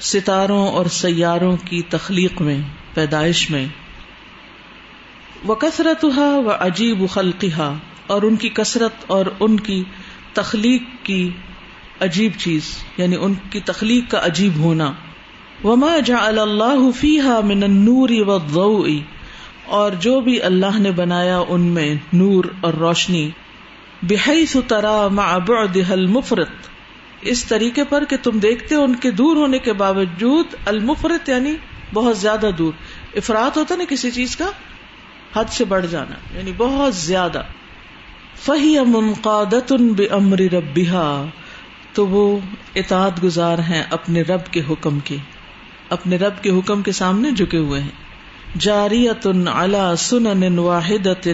ستاروں 0.00 0.68
اور 0.68 0.86
سیاروں 0.86 1.56
کی 1.64 1.82
تخلیق 1.82 2.42
میں، 2.42 2.60
پیدائش 2.94 3.50
میں۔ 3.50 3.66
وہ 5.44 5.54
کثرت 5.54 6.04
و 6.04 6.50
عجیب 6.58 7.08
خلقہ 7.10 7.72
اور 8.06 8.22
ان 8.22 8.36
کی 8.36 8.48
کثرت 8.48 9.04
اور 9.06 9.26
ان 9.40 9.60
کی 9.60 9.84
تخلیق 10.32 10.82
کی 11.02 11.30
عجیب 12.00 12.32
چیز 12.38 12.62
یعنی 12.96 13.16
ان 13.20 13.34
کی 13.50 13.60
تخلیق 13.60 14.10
کا 14.10 14.20
عجیب 14.22 14.58
ہونا۔ 14.58 14.92
وما 15.64 15.98
جعل 16.06 16.38
اللہ 16.38 16.90
فیحا 17.00 17.40
من 17.44 17.62
النور 17.62 18.10
والضوء، 18.26 18.88
اور 19.66 19.92
جو 20.00 20.20
بھی 20.20 20.42
اللہ 20.42 20.78
نے 20.78 20.90
بنایا 20.90 21.38
ان 21.48 21.60
میں 21.60 21.94
نور 22.12 22.44
اور 22.60 22.74
روشنی، 22.74 23.30
بحیث 24.02 24.56
ترا 24.66 24.96
مع 25.08 25.26
بعدها 25.38 25.92
المفرط۔ 25.92 26.68
اس 27.22 27.44
طریقے 27.44 27.84
پر 27.84 28.04
کہ 28.04 28.16
تم 28.22 28.38
دیکھتے 28.38 28.74
ان 28.74 28.94
کے 28.94 29.10
دور 29.10 29.36
ہونے 29.36 29.58
کے 29.58 29.72
باوجود 29.72 30.54
المفرط 30.66 31.28
یعنی 31.28 31.54
بہت 31.94 32.18
زیادہ 32.18 32.50
دور۔ 32.58 32.72
افراد 33.16 33.56
ہوتا 33.56 33.76
نا 33.76 33.84
کسی 33.88 34.10
چیز 34.10 34.36
کا، 34.36 34.50
حد 35.34 35.44
سے 35.50 35.64
بڑھ 35.64 35.86
جانا 35.86 36.38
یعنی 36.38 36.52
بہت 36.56 36.94
زیادہ۔ 36.94 37.42
فہی 38.44 38.76
منقادت 38.86 39.72
بمر 39.72 40.40
ربا 40.52 41.24
تو 41.92 42.06
وہ 42.06 42.38
اطاعت 42.74 43.22
گزار 43.24 43.58
ہیں 43.58 43.82
اپنے 43.90 44.22
رب 44.22 44.46
کے 44.50 44.62
حکم 44.70 44.98
کے 45.04 45.16
اپنے 45.88 46.16
رب 46.16 46.42
کے 46.42 46.50
حکم 46.50 46.82
کے 46.82 46.92
سامنے 46.92 47.30
جھکے 47.30 47.58
ہوئے 47.58 47.80
ہیں۔ 47.80 48.04
جاریت 48.58 49.26
علا 49.52 49.96
سنن 49.96 50.58
واحد 50.58 51.28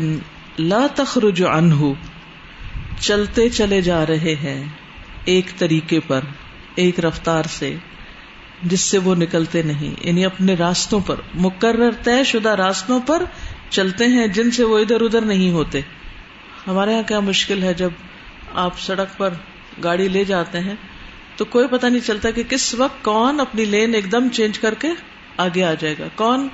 لا 0.59 0.87
تخرج 0.95 1.43
عنہ۔ 1.43 1.75
چلتے 3.01 3.49
چلے 3.49 3.81
جا 3.81 4.07
رہے 4.07 4.35
ہیں 4.35 4.65
ایک 5.25 5.47
طریقے 5.59 6.01
پر، 6.01 6.21
ایک 6.75 7.01
رفتار 7.01 7.43
سے، 7.43 7.77
جس 8.63 8.81
سے 8.81 8.99
وہ 8.99 9.15
نکلتے 9.15 9.63
نہیں۔ 9.63 10.07
یعنی 10.07 10.25
اپنے 10.25 10.55
راستوں 10.55 11.01
پر، 11.01 11.15
مقرر 11.35 11.91
طے 12.03 12.25
شدہ 12.25 12.49
راستوں 12.49 13.01
پر 13.07 13.23
چلتے 13.71 14.07
ہیں 14.07 14.27
جن 14.27 14.51
سے 14.51 14.65
وہ 14.65 14.79
ادھر 14.79 15.01
ادھر 15.01 15.21
نہیں 15.21 15.51
ہوتے۔ 15.51 15.81
ہمارے 16.67 16.93
یہاں 16.93 17.03
کیا 17.03 17.21
مشکل 17.21 17.63
ہے 17.63 17.75
جب 17.75 17.91
آپ 18.55 18.81
سڑک 18.81 19.19
پر 19.19 19.31
گاڑی 19.85 20.09
لے 20.09 20.25
جاتے 20.25 20.61
ہیں 20.61 20.75
تو 21.41 21.45
کوئی 21.45 21.69
پتہ 21.69 21.87
نہیں 21.87 22.07
چلتا 22.07 22.31
کہ 22.31 22.43
کس 22.43 22.75
وقت 22.75 23.05
کون 23.05 23.41
اپنی 23.41 23.65
لین 23.65 23.95
ایک 23.95 24.13
دم 24.13 24.29
چینج 24.29 24.59
کر 24.59 24.75
کے 24.75 24.89
آگے 25.37 25.65
آ 25.65 25.75
جائے 25.75 25.95
گا۔ 25.99 26.05
کون 26.15 26.49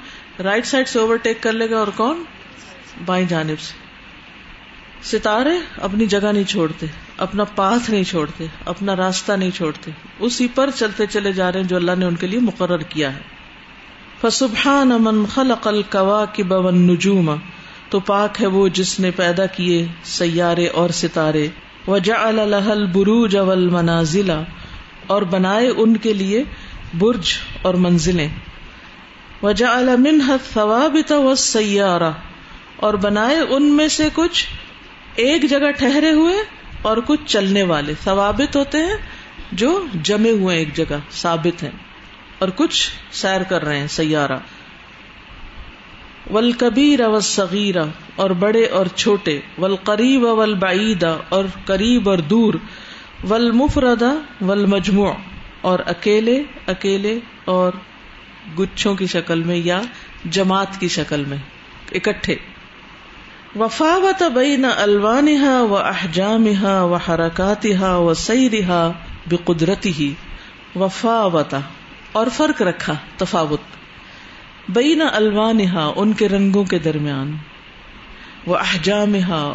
رائٹ 0.45 0.67
سائڈ 0.67 0.89
سے 0.89 0.99
اوورٹیک 0.99 1.43
کر 1.43 1.53
لے 1.53 1.71
گا 1.71 1.79
اور 1.79 1.87
کون 1.97 2.23
بائیں 3.07 3.27
جانب 3.29 3.61
سے۔ 3.61 3.75
ستارے 5.03 5.59
اپنی 5.83 6.07
جگہ 6.07 6.33
نہیں 6.33 6.45
چھوڑتے، 6.45 6.87
اپنا 7.19 7.45
پاتھ 7.45 7.91
نہیں 7.91 8.05
چھوڑتے، 8.05 8.47
اپنا 8.65 8.97
راستہ 8.97 9.33
نہیں 9.33 9.51
چھوڑتے۔ 9.51 9.91
اسی 10.19 10.49
پر 10.55 10.71
چلتے 10.71 11.07
چلے 11.07 11.33
جا 11.33 11.53
رہے 11.53 11.61
ہیں 11.61 11.69
جو 11.69 11.77
اللہ 11.77 11.93
نے 11.99 12.07
ان 12.07 12.17
کے 12.17 12.27
لیے 12.27 12.41
مقرر 12.41 12.79
کیا 12.79 13.15
ہے۔ 13.15 13.21
فسبحان 14.21 14.89
من 14.89 15.25
خلق 15.25 15.67
الكواكب 15.67 16.53
والنجوم، 16.53 17.35
تو 17.91 18.01
پاک 18.01 18.43
ہے 18.43 18.47
وہ 18.47 18.69
جس 18.69 19.01
نے 19.01 19.11
پیدا 19.11 19.47
کیے 19.47 19.87
سیارے 20.05 20.67
اور 20.67 20.91
ستارے۔ 20.91 21.49
وجا 21.87 22.15
الحل 22.15 22.87
بروج 22.87 23.37
اول 23.37 23.69
منازلہ 23.69 24.43
اور 25.07 25.23
بنائے 25.23 25.69
ان 25.69 25.97
کے 25.97 26.13
لیے 26.13 26.45
برج 26.99 27.33
اور 27.63 27.75
منزلیں۔ 27.75 28.29
وجا 29.43 29.77
المن 29.77 30.21
ثواب 30.55 30.97
و 31.11 31.35
سیارہ 31.35 32.11
اور 32.77 32.95
بنائے 32.95 33.39
ان 33.39 33.65
میں 33.65 33.89
سے 33.89 34.09
کچھ 34.15 34.47
ایک 35.17 35.51
جگہ 35.51 35.71
ٹھہرے 35.71 36.11
ہوئے 36.11 36.35
اور 36.83 36.97
کچھ 37.07 37.21
چلنے 37.27 37.63
والے۔ 37.63 37.95
ثوابت 38.05 38.57
ہوتے 38.57 38.79
ہیں 38.79 38.97
جو 39.53 39.85
جمے 40.03 40.31
ہوئے 40.31 40.59
ایک 40.59 40.77
جگہ، 40.77 40.97
ثابت 41.11 41.63
ہیں۔ 41.63 41.71
اور 42.39 42.49
کچھ 42.57 42.91
سیر 43.13 43.43
کر 43.43 43.65
رہے 43.65 43.79
ہیں، 43.79 43.87
سیارہ۔ 43.87 44.37
ول 46.33 46.53
کبیر 46.53 47.09
و 47.09 47.21
صغیرہ 47.21 47.85
اور 48.17 48.31
بڑے 48.31 48.67
اور 48.67 48.87
چھوٹے۔ 48.87 49.41
ول 49.59 49.77
قریب 49.77 50.23
ول 50.23 50.55
اور 51.29 51.45
قریب 51.65 52.09
اور 52.09 52.19
دور۔ 52.19 52.55
ول 53.31 53.51
مفردا 53.51 54.15
ول 54.41 54.67
مجموع 54.67 55.13
اور 55.61 55.79
اکیلے 55.87 56.43
اکیلے 56.67 57.19
اور 57.45 57.73
گچھوں 58.59 58.95
کی 58.95 59.07
شکل 59.07 59.43
میں 59.43 59.57
یا 59.57 59.83
جماعت 60.31 60.81
کی 60.81 60.89
شکل 60.89 61.25
میں، 61.25 61.37
اکٹھے۔ 61.93 62.37
وفاوت 63.59 64.23
بین 64.23 64.65
الوانها 64.65 65.65
و 65.71 65.77
احجامها 65.77 66.83
و 66.85 66.95
حرکاتها 66.95 67.97
و 67.99 68.15
سیرها 68.15 68.91
بقدرتی 69.27 69.93
ہی 69.99 70.15
وفاوتا 70.77 71.61
اور 72.13 72.27
فرق 72.37 72.63
رکھا، 72.63 72.95
تفاوت۔ 73.17 73.61
بین 74.69 75.03
الوان 75.13 75.59
ان 75.97 76.13
کے 76.13 76.29
رنگوں 76.29 76.65
کے 76.65 76.79
درمیان۔ 76.79 77.37
وہ 78.47 78.57
احجام 78.57 79.15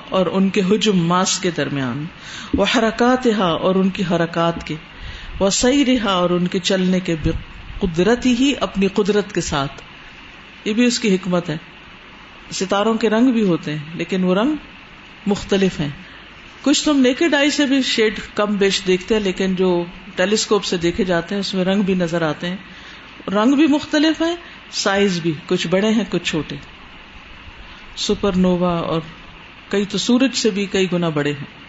اور 0.10 0.25
ان 0.25 0.49
کے 0.49 0.62
حجم 0.62 1.06
ماس 1.08 1.39
کے 1.39 1.51
درمیان 1.51 2.06
وہ 2.54 2.65
حرکات 2.77 3.27
اور 3.39 3.75
ان 3.75 3.89
کی 3.89 4.04
حرکات 4.12 4.67
کے 4.67 4.75
وہ 5.39 5.49
صحیح 5.49 5.86
رہا 5.88 6.12
اور 6.12 6.30
ان 6.30 6.47
کے 6.47 6.60
چلنے 6.60 6.99
کے 6.99 7.15
قدرت 7.80 8.25
ہی 8.25 8.54
اپنی 8.60 8.88
قدرت 8.88 9.34
کے 9.34 9.41
ساتھ۔ 9.41 9.82
یہ 10.65 10.73
بھی 10.73 10.86
اس 10.86 10.99
کی 10.99 11.15
حکمت 11.15 11.49
ہے۔ 11.49 11.58
ستاروں 12.51 12.93
کے 12.93 13.10
رنگ 13.10 13.32
بھی 13.32 13.43
ہوتے 13.43 13.71
ہیں، 13.71 13.86
لیکن 13.93 14.23
وہ 14.23 14.36
رنگ 14.36 14.56
مختلف 15.27 15.80
ہیں۔ 15.80 15.89
کچھ 16.62 16.86
تو 16.86 16.91
ہم 16.91 16.99
نیکڈ 16.99 17.34
آئی 17.34 17.49
سے 17.49 17.65
بھی 17.65 17.82
شیڈ 17.82 18.19
کم 18.36 18.56
بیش 18.56 18.82
دیکھتے 18.88 19.15
ہیں، 19.15 19.21
لیکن 19.21 19.56
جو 19.56 19.86
ٹیلیسکوپ 20.15 20.63
سے 20.63 20.77
دیکھے 20.77 21.04
جاتے 21.04 21.36
ہیں، 21.36 21.39
اس 21.39 21.54
میں 21.54 21.65
رنگ 21.65 21.82
بھی 21.82 21.93
نظر 21.93 22.21
آتے 22.21 22.47
ہیں۔ 22.47 22.58
رنگ 23.27 23.54
بھی 23.54 23.67
مختلف 23.67 24.21
ہیں، 24.21 24.36
سائز 24.71 25.19
بھی، 25.21 25.32
کچھ 25.47 25.67
بڑے 25.67 25.89
ہیں، 25.89 26.04
کچھ 26.10 26.23
چھوٹے۔ 26.23 26.56
سپر 27.95 28.36
نووا 28.36 28.77
اور 28.77 29.01
کئی 29.69 29.86
تو 29.86 29.97
سورج 29.97 30.36
سے 30.36 30.49
بھی 30.49 30.65
کئی 30.65 30.88
گنا 30.93 31.10
بڑے 31.10 31.32
ہیں۔ 31.32 31.62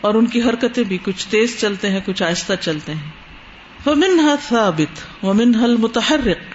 اور 0.00 0.14
ان 0.14 0.26
کی 0.26 0.42
حرکتیں 0.42 0.84
بھی 0.84 0.98
کچھ 1.02 1.28
تیز 1.28 1.60
چلتے 1.60 1.90
ہیں، 1.90 2.00
کچھ 2.04 2.22
آہستہ 2.22 2.52
چلتے 2.60 2.94
ہیں۔ 2.94 3.10
ومن 3.86 4.28
ثابت 4.48 5.24
ومن 5.24 5.54
حل 5.54 5.76
متحرک 5.76 6.54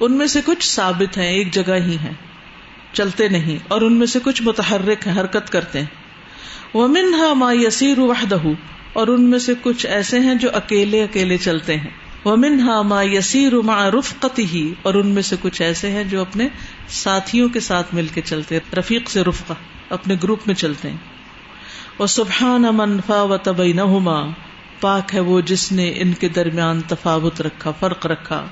ان 0.00 0.12
میں 0.12 0.26
سے 0.26 0.40
کچھ 0.44 0.68
ثابت 0.68 1.18
ہیں، 1.18 1.28
ایک 1.28 1.52
جگہ 1.52 1.74
ہی 1.74 1.96
ہیں۔ 1.96 2.12
چلتے 2.92 3.28
نہیں، 3.28 3.58
اور 3.68 3.80
ان 3.80 3.92
میں 3.92 4.06
سے 4.06 4.18
کچھ 4.22 4.42
متحرک 4.42 5.06
ہیں، 5.06 5.20
حرکت 5.20 5.50
کرتے 5.50 5.78
ہیں۔ 5.78 5.86
ومن 6.74 7.14
ہا 7.14 7.32
ما 7.32 7.52
یسیر 7.52 7.98
وحدہ 7.98 8.38
اور 8.92 9.08
ان 9.08 9.22
میں 9.22 9.38
سے 9.38 9.52
کچھ 9.62 9.86
ایسے 9.86 10.18
ہیں 10.18 10.34
جو 10.34 10.48
اکیلے 10.52 11.02
اکیلے 11.02 11.36
چلتے 11.36 11.76
ہیں۔ 11.76 11.90
ومن 12.24 12.60
ہا 12.60 12.82
ما 12.82 13.02
یسیر 13.02 13.52
مع 13.52 13.90
رفقتی 13.90 14.74
اور 14.82 14.94
ان 14.94 15.06
میں 15.06 15.22
سے 15.22 15.36
کچھ 15.40 15.62
ایسے 15.62 15.90
ہیں 15.90 16.04
جو 16.04 16.20
اپنے 16.20 16.48
ساتھیوں 16.88 17.48
کے 17.48 17.60
ساتھ 17.60 17.94
مل 17.94 18.06
کے 18.06 18.20
چلتے 18.20 18.58
رفیق 18.78 19.10
سے 19.10 19.24
رفقہ، 19.24 19.52
اپنے 19.90 20.16
گروپ 20.22 20.40
میں 20.46 20.54
چلتے 20.54 20.90
ہیں۔ 20.90 20.96
وہ 21.98 22.06
سبحان 22.06 22.62
منفا 22.72 23.22
و 23.22 23.36
طبی 23.36 23.72
نہ 23.72 24.26
پاک 24.80 25.14
ہے 25.14 25.20
وہ 25.20 25.40
جس 25.40 25.72
نے 25.72 25.92
ان 25.96 26.12
کے 26.12 26.28
درمیان 26.28 26.80
تفاوت 26.80 27.40
رکھا، 27.40 27.70
فرق 27.70 28.06
رکھا۔ 28.06 28.44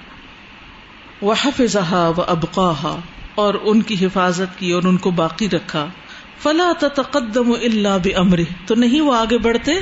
وہ 1.23 1.35
حفظہ 1.43 2.13
و 2.17 2.23
ابقاہا، 2.27 3.01
اور 3.35 3.55
ان 3.63 3.83
کی 3.83 4.07
حفاظت 4.07 4.59
کی 4.59 4.71
اور 4.71 4.83
ان 4.83 4.97
کو 4.97 5.11
باقی 5.11 5.49
رکھا۔ 5.51 5.87
فلا 6.43 6.73
تقدم 6.81 7.53
اللہ 7.53 7.97
بمر 8.05 8.41
تو 8.67 8.75
نہیں 8.75 9.01
وہ 9.01 9.15
آگے 9.15 9.39
بڑھتے؟ 9.39 9.73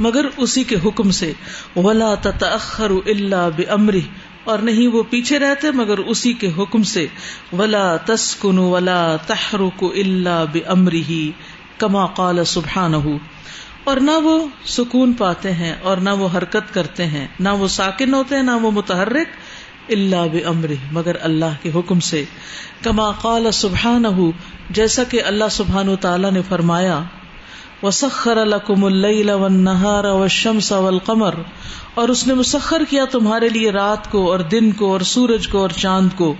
مگر 0.00 0.26
اسی 0.36 0.64
کے 0.64 0.76
حکم 0.84 1.10
سے، 1.10 1.32
ولا 1.76 2.14
تخر 2.14 2.90
اللہ 2.90 3.48
بمری 3.56 4.00
اور 4.44 4.58
نہیں 4.58 4.88
وہ 4.88 5.02
پیچھے 5.10 5.38
رہتے 5.38 5.70
مگر 5.70 5.98
اسی 5.98 6.32
کے 6.32 6.50
حکم 6.58 6.82
سے، 6.82 7.06
ولا 7.52 7.96
تسکن 7.96 8.58
ولا 8.58 9.16
تحرک 9.26 9.82
اللہ 9.82 10.44
بمری 10.52 11.02
ہی 11.08 11.32
کما 11.78 12.06
قال 12.06 12.44
سبحان 12.44 12.94
اور 13.84 13.96
نہ 13.96 14.10
وہ 14.10 14.46
سکون 14.66 15.12
پاتے 15.12 15.52
ہیں 15.52 15.74
اور 15.82 15.96
نہ 15.96 16.10
وہ 16.10 16.28
حرکت 16.34 16.74
کرتے 16.74 17.06
ہیں، 17.06 17.26
نہ 17.40 17.48
وہ 17.48 17.68
ساکن 17.68 18.14
ہوتے 18.14 18.36
ہیں، 18.36 18.42
نہ 18.42 18.50
وہ 18.50 18.70
متحرک۔ 18.70 19.26
اللہ 19.88 20.26
بمر 20.32 20.72
مگر 20.92 21.16
اللہ 21.20 21.54
کے 21.62 21.70
حکم 21.74 22.00
سے۔ 22.00 22.24
کما 22.82 23.12
قال 23.12 23.50
سبحان 23.50 24.04
جیسا 24.70 25.04
کہ 25.04 25.22
اللہ 25.22 25.44
سبحان 25.50 25.96
تعالی 25.96 26.30
نے 26.30 26.40
فرمایا 26.48 27.02
وسخر 27.82 28.36
الکم 28.36 28.84
اللہ 28.84 29.32
والنہار 29.32 30.04
والشمس 30.04 30.72
والقمر 30.72 31.34
اور 31.94 32.08
اس 32.08 32.26
نے 32.26 32.34
مسخر 32.34 32.82
کیا 32.88 33.04
تمہارے 33.04 33.48
لیے 33.48 33.70
رات 33.70 34.10
کو 34.10 34.30
اور 34.30 34.40
دن 34.40 34.72
کو 34.72 34.92
اور 34.92 35.00
سورج 35.00 35.48
کو 35.48 35.58
اور 35.58 35.68
چاند 35.68 36.08
کو۔ 36.16 36.34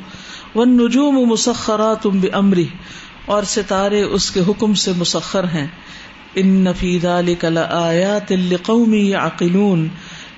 والنجوم 0.54 1.14
مسخرات 1.14 2.06
بامرہ 2.06 2.76
اور 3.26 3.42
ستارے 3.42 4.02
اس 4.02 4.30
کے 4.30 4.40
حکم 4.48 4.74
سے 4.74 4.92
مسخر 4.96 5.44
ہیں۔ 5.44 5.66
ان 6.34 6.46
نفید 6.46 7.06
آیات 7.70 8.32
قومی 8.62 9.14
عقلون 9.14 9.88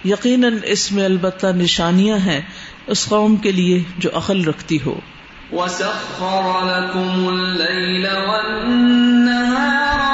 یقیناً 0.04 0.58
اس 0.64 0.92
میں 0.92 1.04
البتہ 1.04 1.46
نشانیاں 1.46 2.18
ہیں 2.18 2.40
اس 2.86 3.06
قوم 3.06 3.36
کے 3.36 3.52
لیے 3.52 3.82
جو 3.98 4.10
عقل 4.14 4.44
رکھتی 4.44 4.78
ہو۔ 4.86 5.00
وسخر 5.52 6.64
لكم 6.64 7.28
الليل 7.28 8.06
والنهار 8.06 10.07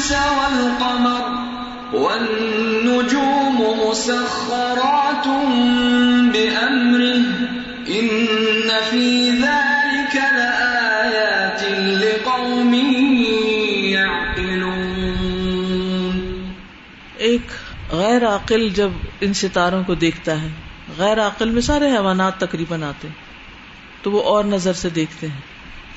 والشمس 0.00 0.12
والقمر 0.12 1.50
والنجوم 1.96 3.88
مسخرات 3.88 5.26
بأمره. 6.32 7.20
إن 7.90 8.68
في 8.90 9.30
ذلك 9.30 10.16
لآيات 10.16 11.64
لقوم 11.78 12.74
يعقلون. 13.88 14.80
ایک 17.16 17.42
غیر 17.92 18.26
عقل 18.26 18.68
جب 18.68 18.90
ان 19.20 19.34
ستاروں 19.34 19.84
کو 19.84 19.94
دیکھتا 19.94 20.42
ہے، 20.42 20.48
غیر 20.98 21.26
عقل 21.26 21.50
میں 21.50 21.62
سارے 21.62 21.92
حیوانات 21.92 22.40
تقریباً 22.40 22.82
آتے 22.82 23.08
تو 24.02 24.12
وہ 24.12 24.22
اور 24.22 24.44
نظر 24.44 24.72
سے 24.72 24.88
دیکھتے 24.88 25.28
ہیں۔ 25.28 25.40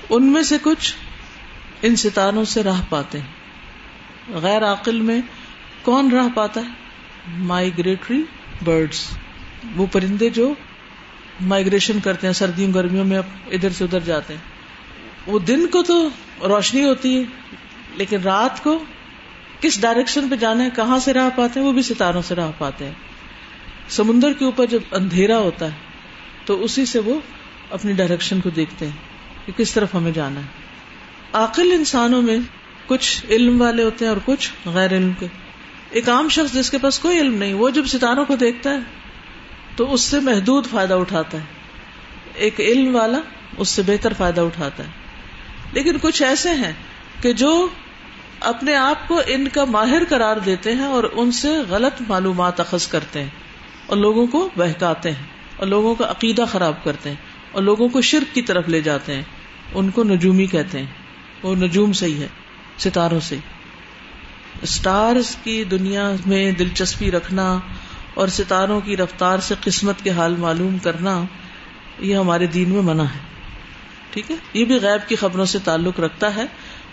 ان 0.09 0.31
میں 0.31 0.43
سے 0.43 0.57
کچھ 0.61 0.95
ان 1.81 1.95
ستاروں 1.95 2.45
سے 2.45 2.63
راہ 2.63 2.81
پاتے 2.89 3.19
ہیں۔ 3.19 3.42
غیر 4.29 4.71
عقل 4.71 5.01
میں 5.01 5.21
کون 5.81 6.12
راہ 6.12 6.27
پاتا 6.36 6.62
ہے؟ 6.62 6.67
مائگریٹری 7.27 8.23
برڈس 8.63 9.17
وہ 9.75 9.86
پرندے 9.91 10.29
جو 10.29 10.53
مائگریشن 11.41 11.99
کرتے 11.99 12.27
ہیں، 12.27 12.33
سردیوں، 12.33 12.73
گرمیوں 12.73 13.05
میں 13.05 13.21
ادھر 13.51 13.69
سے 13.69 13.83
ادھر 13.83 13.99
جاتے 13.99 14.33
ہیں۔ 14.33 14.41
وہ 15.27 15.39
دن 15.39 15.67
کو 15.67 15.83
تو 15.83 16.09
روشنی 16.41 16.83
ہوتی 16.83 17.17
ہے، 17.17 17.23
لیکن 17.95 18.17
رات 18.21 18.63
کو 18.63 18.83
کس 19.62 19.81
ڈائریکشن 19.81 20.29
پہ 20.29 20.36
جانا 20.36 20.63
ہے، 20.63 20.69
کہاں 20.75 20.99
سے 20.99 21.13
راہ 21.13 21.29
پاتے 21.36 21.59
ہیں، 21.59 21.67
وہ 21.67 21.73
بھی 21.73 21.81
ستاروں 21.81 22.21
سے 22.21 22.36
راہ 22.36 22.51
پاتے 22.57 22.86
ہیں۔ 22.86 22.93
سمندر 23.89 24.33
کے 24.33 24.45
اوپر 24.45 24.65
جب 24.65 24.79
اندھیرا 24.91 25.38
ہوتا 25.38 25.65
ہے، 25.65 25.77
تو 26.45 26.63
اسی 26.63 26.86
سے 26.86 26.99
وہ 26.99 27.19
اپنی 27.69 27.93
ڈائریکشن 27.93 28.41
کو 28.41 28.49
دیکھتے 28.49 28.86
ہیں 28.86 28.97
کہ 29.45 29.51
کس 29.57 29.73
طرف 29.73 29.95
ہمیں 29.95 30.12
جانا 30.12 30.39
ہے۔ 30.39 30.45
عقل 31.33 31.71
انسانوں 31.71 32.21
میں 32.21 32.38
کچھ 32.87 33.25
علم 33.29 33.61
والے 33.61 33.83
ہوتے 33.83 34.05
ہیں 34.05 34.09
اور 34.09 34.19
کچھ 34.25 34.51
غیر 34.65 34.91
علم 34.91 35.11
کے۔ 35.19 35.27
ایک 35.89 36.09
عام 36.09 36.29
شخص 36.29 36.53
جس 36.53 36.71
کے 36.71 36.77
پاس 36.77 36.99
کوئی 36.99 37.19
علم 37.19 37.33
نہیں، 37.33 37.53
وہ 37.53 37.69
جب 37.69 37.85
ستاروں 37.85 38.25
کو 38.25 38.35
دیکھتا 38.35 38.69
ہے، 38.69 38.77
تو 39.75 39.93
اس 39.93 40.01
سے 40.01 40.19
محدود 40.19 40.65
فائدہ 40.65 40.93
اٹھاتا 40.93 41.37
ہے۔ 41.37 41.43
ایک 42.35 42.59
علم 42.59 42.95
والا 42.95 43.19
اس 43.57 43.69
سے 43.69 43.81
بہتر 43.81 44.13
فائدہ 44.13 44.41
اٹھاتا 44.41 44.83
ہے۔ 44.83 44.89
لیکن 45.73 45.97
کچھ 46.01 46.23
ایسے 46.23 46.49
ہیں 46.49 46.73
کہ 47.21 47.33
جو 47.33 47.67
اپنے 48.39 48.75
آپ 48.75 49.07
کو 49.07 49.21
ان 49.27 49.47
کا 49.47 49.65
ماہر 49.65 50.01
قرار 50.09 50.37
دیتے 50.37 50.71
ہیں 50.71 50.85
اور 50.85 51.03
ان 51.13 51.31
سے 51.31 51.57
غلط 51.69 52.01
معلومات 52.07 52.59
اخذ 52.59 52.87
کرتے 52.87 53.21
ہیں 53.21 53.29
اور 53.85 53.97
لوگوں 53.97 54.27
کو 54.27 54.49
بہکاتے 54.57 55.11
ہیں 55.11 55.27
اور 55.57 55.67
لوگوں 55.67 55.95
کا 55.95 56.11
عقیدہ 56.11 56.45
خراب 56.51 56.83
کرتے 56.83 57.09
ہیں 57.09 57.15
اور 57.51 57.63
لوگوں 57.63 57.89
کو 57.89 58.01
شرک 58.01 58.35
کی 58.35 58.41
طرف 58.41 58.69
لے 58.69 58.81
جاتے 58.81 59.15
ہیں۔ 59.15 59.21
ان 59.73 59.89
کو 59.89 60.03
نجومی 60.03 60.45
کہتے 60.45 60.79
ہیں۔ 60.79 60.85
وہ 61.43 61.55
نجوم 61.55 61.93
سے 61.93 62.05
ہی 62.05 62.21
ہے۔ 62.21 62.27
ستاروں 62.77 63.19
سے۔ 63.19 63.38
اسٹارز 64.62 65.36
کی 65.43 65.63
دنیا 65.63 66.12
میں 66.25 66.51
دلچسپی 66.51 67.12
رکھنا 67.12 67.59
اور 68.13 68.27
ستاروں 68.27 68.81
کی 68.81 68.97
رفتار 68.97 69.39
سے 69.39 69.55
قسمت 69.63 70.01
کے 70.03 70.09
حال 70.09 70.36
معلوم 70.36 70.77
کرنا، 70.77 71.23
یہ 71.99 72.17
ہمارے 72.17 72.47
دین 72.47 72.69
میں 72.69 72.81
منع 72.81 73.03
ہے۔ 73.03 73.19
ٹھیک 74.12 74.31
ہے؟ 74.31 74.36
یہ 74.53 74.65
بھی 74.65 74.75
غیب 74.75 75.09
کی 75.09 75.15
خبروں 75.15 75.45
سے 75.45 75.59
تعلق 75.63 75.99
رکھتا 75.99 76.36
ہے 76.36 76.43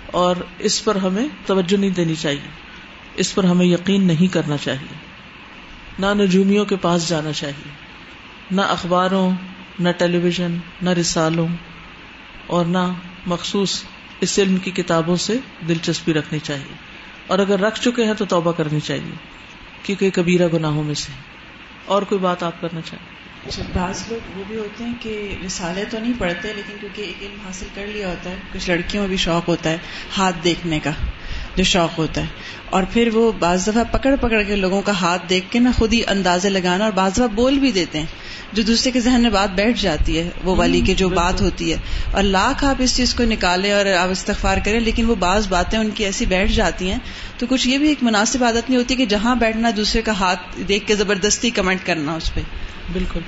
اور 0.07 0.37
اس 0.59 0.85
پر 0.85 0.97
ہمیں 0.97 1.29
توجہ 1.47 1.77
نہیں 1.77 1.90
دینی 1.90 2.14
چاہیے۔ 2.14 2.49
اس 3.16 3.35
پر 3.35 3.45
ہمیں 3.45 3.66
یقین 3.66 4.07
نہیں 4.07 4.33
کرنا 4.33 4.57
چاہیے۔ 4.57 4.95
نہ 5.99 6.07
نجومیوں 6.23 6.64
کے 6.64 6.77
پاس 6.77 7.09
جانا 7.09 7.33
چاہیے۔ 7.33 7.71
نہ 8.51 8.61
اخباروں، 8.61 9.31
نہ 9.79 9.88
ٹیلی 9.99 10.19
ویژن، 10.19 10.57
نہ 10.83 10.90
رسالوں 10.90 11.49
اور 12.47 12.64
نہ 12.64 12.93
مخصوص 13.27 13.83
اس 14.21 14.39
علم 14.39 14.57
کی 14.57 14.71
کتابوں 14.71 15.17
سے 15.17 15.37
دلچسپی 15.69 16.15
رکھنی 16.15 16.39
چاہیے۔ 16.39 16.75
اور 17.27 17.39
اگر 17.39 17.61
رکھ 17.61 17.81
چکے 17.81 18.05
ہیں 18.05 18.15
تو 18.15 18.25
توبہ 18.25 18.53
کرنی 18.53 18.81
چاہیے، 18.81 19.15
کیونکہ 19.83 20.11
کبیرہ 20.11 20.49
گناہوں 20.53 20.85
میں 20.85 20.95
سے 20.95 21.13
اور 21.85 22.03
کوئی 22.03 22.19
بات 22.19 22.43
آپ 22.43 22.61
کرنا 22.61 22.81
چاہیں؟ 22.81 23.21
اچھا 23.47 23.63
بعض 23.73 24.05
لوگ 24.09 24.39
وہ 24.39 24.45
بھی 24.49 24.57
ہوتے 24.57 24.85
ہیں 24.85 24.95
کہ 25.01 25.35
رسالے 25.47 25.85
تو 25.91 25.99
نہیں 25.99 26.13
پڑھتے، 26.19 26.53
لیکن 26.53 26.77
کیونکہ 26.81 27.03
ایک 27.03 27.23
علم 27.23 27.47
حاصل 27.47 27.67
کر 27.75 27.87
لیا 27.87 28.09
ہوتا 28.09 28.31
ہے، 28.31 28.37
کچھ 28.53 28.71
لڑکیوں 28.71 29.03
میں 29.03 29.09
بھی 29.09 29.17
شوق 29.17 29.49
ہوتا 29.49 29.71
ہے 29.71 29.79
ہاتھ 30.17 30.37
دیکھنے 30.45 30.79
کا۔ 30.79 30.91
جو 31.57 31.65
شوق 31.65 31.99
ہوتا 31.99 32.21
ہے۔ 32.21 32.27
اور 32.71 32.83
پھر 32.93 33.09
وہ 33.15 33.33
بعض 33.33 33.67
دفعہ 33.67 33.85
پکڑ 33.91 34.17
پکڑ 34.21 34.43
کے 34.43 34.57
لوگوں 34.57 34.83
کا 34.83 34.93
ہاتھ 34.93 35.29
دیکھ 35.29 35.51
کے 35.51 35.59
نا 35.59 35.71
خود 35.79 35.93
ہی 35.93 36.03
اندازے 36.07 36.49
لگانا 36.49 36.85
اور 36.85 36.93
بعض 36.93 37.13
دفعہ 37.13 37.27
بول 37.27 37.59
بھی 37.59 37.73
دیتے 37.73 37.99
ہیں۔ 37.99 38.07
جو 38.53 38.63
دوسرے 38.63 38.93
کے 38.93 39.01
ذہن 39.01 39.23
میں 39.23 39.31
بات 39.31 39.51
بیٹھ 39.55 39.83
جاتی 39.83 40.19
ہے 40.19 40.31
وہ 40.45 40.57
والی 40.57 40.81
کی 40.81 40.95
جو 40.95 41.09
بات 41.09 41.41
ہوتی 41.43 41.73
ہے۔ 41.73 41.77
اور 42.13 42.23
لاکھ 42.23 42.65
آپ 42.65 42.77
اس 42.79 42.97
چیز 42.97 43.15
کو 43.15 43.25
نکالیں 43.25 43.73
اور 43.73 43.87
آپ 43.87 44.09
استغفار 44.09 44.57
کریں 44.65 44.81
لیکن 44.81 45.05
وہ 45.05 45.15
بعض 45.15 45.49
باتیں 45.49 45.79
ان 45.79 45.91
کی 45.91 46.05
ایسی 46.05 46.27
بیٹھ 46.27 46.53
جاتی 46.53 46.91
ہیں۔ 46.91 46.99
تو 47.39 47.47
کچھ 47.49 47.69
یہ 47.69 47.79
بھی 47.79 47.89
ایک 47.89 47.99
مناسب 48.03 48.45
عادت 48.45 48.71
نہیں 48.71 48.79
ہوتی 48.79 48.95
کہ 48.95 49.07
جہاں 49.07 49.35
بیٹھنا 49.37 49.71
دوسرے 49.77 50.03
کا 50.03 50.13
ہاتھ 50.13 50.61
دیکھ 50.69 50.87
کے 50.87 50.97
زبردستی 50.97 51.51
کمنٹ 51.51 51.87
کرنا 51.87 52.15
اس 52.15 52.35
پہ۔ 52.35 52.41
بالکل۔ 52.93 53.21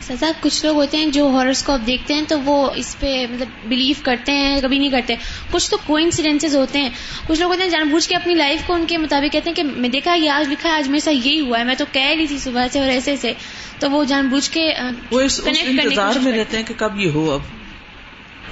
سزا 0.00 0.30
کچھ 0.40 0.64
لوگ 0.64 0.76
ہوتے 0.76 0.96
ہیں 0.96 1.06
جو 1.06 1.28
ہاررس 1.28 1.62
کو 1.62 1.72
اب 1.72 1.86
دیکھتے 1.86 2.14
ہیں 2.14 2.22
تو 2.28 2.40
وہ 2.40 2.70
اس 2.76 2.96
پہ 3.00 3.26
مطلب 3.30 3.48
بلیو 3.68 3.94
کرتے 4.02 4.32
ہیں 4.32 4.60
کبھی 4.60 4.78
نہیں 4.78 4.90
کرتے۔ 4.90 5.14
کچھ 5.50 5.70
تو 5.70 5.76
کو 5.86 5.96
انسیڈینس 5.96 6.56
ہوتے 6.56 6.80
ہیں۔ 6.80 6.88
کچھ 7.26 7.40
لوگ 7.40 7.50
ہوتے 7.50 7.62
ہیں 7.62 7.70
جان 7.70 7.88
بوجھ 7.88 8.08
کے 8.08 8.16
اپنی 8.16 8.34
لائف 8.34 8.60
کو 8.66 8.74
ان 8.74 8.84
کے 8.88 8.98
مطابق 8.98 9.32
کہتے 9.32 9.50
ہیں 9.50 9.54
کہ 9.54 9.62
میں 9.62 9.88
دیکھا 9.88 10.14
یہ 10.14 10.30
آج 10.30 10.48
لکھا 10.48 10.68
ہے 10.68 10.74
آج 10.74 10.88
میرے 10.88 11.00
ساتھ 11.00 11.26
یہی 11.26 11.40
ہوا 11.40 11.58
ہے۔ 11.58 11.64
میں 11.64 11.74
تو 11.74 11.84
کہہ 11.92 12.14
رہی 12.16 12.26
تھی 12.26 12.38
صبح 12.38 12.66
سے 12.72 12.78
اور 12.80 12.88
ایسے 12.88 13.16
سے 13.16 13.32
تو 13.78 13.90
وہ 13.90 14.04
جان 14.04 14.28
بوجھ 14.28 14.50
کے 14.50 14.72
وہ 15.10 15.20
اس 15.20 15.40
انتظار 15.46 16.18
میں 16.18 16.32
رہتے 16.32 16.56
ہیں 16.56 16.64
کہ 16.64 16.74
کب 16.74 17.00
یہ 17.00 17.10
ہو 17.10 17.32
اب۔ 17.32 17.40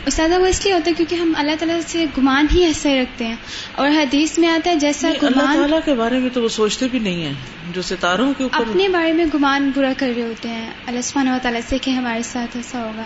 استاد 0.07 0.29
وہ 0.39 0.47
اس 0.47 0.65
لیے 0.65 0.75
ہوتا 0.75 0.91
ہے 0.91 0.95
کیونکہ 0.95 1.15
ہم 1.15 1.33
اللہ 1.37 1.53
تعالیٰ 1.59 1.81
سے 1.87 2.07
گمان 2.19 2.47
ہی 2.55 2.65
ایسے 2.65 3.03
رکھتے 3.03 3.25
ہیں۔ 3.27 3.37
اور 3.75 3.89
حدیث 3.89 4.39
میں 4.39 4.49
آتا 4.49 4.71
ہے 4.71 4.75
جیسا 4.77 5.09
گمان 5.23 5.39
اللہ 5.39 5.61
تعالیٰ 5.61 5.79
کے 5.85 5.95
بارے 5.95 6.19
میں 6.19 6.31
تو 6.31 6.43
وہ 6.43 6.49
سوچتے 6.49 6.89
بھی 6.89 6.99
نہیں 6.99 7.23
ہیں 7.23 7.33
جو 7.73 7.83
ستاروں 7.83 8.33
کے 8.39 8.43
اوپر 8.43 8.57
اپنے 8.57 8.89
بارے 8.89 9.13
میں 9.13 9.25
گمان 9.35 9.71
برا 9.75 9.93
کر 9.97 10.13
رہے 10.17 10.23
ہوتے 10.23 10.49
ہیں۔ 10.49 10.71
اللہ 10.87 11.01
سبحانہ 11.01 11.31
و 11.31 11.39
تعالیٰ 11.43 11.61
سے 11.69 11.79
کہ 11.79 11.91
ہمارے 11.91 12.23
ساتھ 12.23 12.57
ایسا 12.57 12.85
ہوگا۔ 12.85 13.05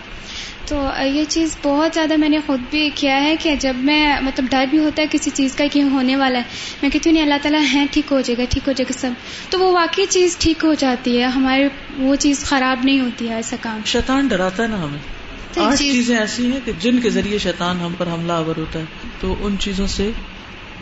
تو 0.69 0.89
یہ 1.07 1.25
چیز 1.29 1.57
بہت 1.63 1.91
زیادہ 1.95 2.17
میں 2.17 2.29
نے 2.29 2.39
خود 2.47 2.61
بھی 2.71 2.91
کیا 2.95 3.23
ہے 3.23 3.37
کہ 3.37 3.55
جب 3.61 3.73
میں 3.77 4.17
مطلب 4.23 4.45
ڈر 4.51 4.65
بھی 4.71 4.79
ہوتا 4.79 5.03
ہے 5.03 5.07
کسی 5.11 5.31
چیز 5.35 5.55
کا 5.55 5.65
کہ 5.73 5.83
ہونے 5.83 6.17
والا 6.17 6.39
ہے 6.39 6.45
میں 6.83 6.91
کہتی 6.91 7.11
ہوں 7.11 7.15
نہیں 7.15 7.25
اللہ 7.25 7.43
تعالیٰ 7.43 7.63
ہے 7.75 7.87
ٹھیک 7.91 8.13
ہو 8.13 8.21
جائے 8.21 8.39
گا 8.39 8.43
ٹھیک 8.51 8.69
ہو 8.69 8.73
جائے 8.73 8.95
گا 8.95 8.99
سب۔ 8.99 9.11
تو 9.51 9.59
وہ 9.59 9.73
واقعی 9.73 10.05
چیز 10.09 10.37
ٹھیک 10.39 10.65
ہو 10.65 10.75
جاتی 10.75 11.19
ہے 11.19 11.25
ہمارے 11.25 11.69
وہ 11.99 12.15
چیز 12.15 12.45
خراب 12.45 12.85
نہیں 12.85 13.01
ہوتی 13.01 13.29
ہے 13.29 13.35
ایسا 13.35 13.57
کام۔ 13.61 13.81
شیطان 13.87 14.27
ڈراتا 14.27 14.63
ہے 14.63 14.69
نا 14.69 14.85
ہمیں۔ 14.85 15.16
آٹھ 15.57 15.79
چیزیں 15.79 16.19
ایسی 16.19 16.53
ہیں 16.53 16.61
کہ 16.65 16.73
جن 16.81 17.01
کے 17.01 17.11
ذریعے 17.11 17.39
شیطان 17.39 17.81
ہم 17.81 17.95
پر 17.99 18.07
حملہ 18.07 18.33
آور 18.33 18.59
ہوتا 18.59 18.79
ہے 18.79 18.85
تو 19.21 19.35
ان 19.41 19.57
چیزوں 19.61 19.87
سے 19.87 20.11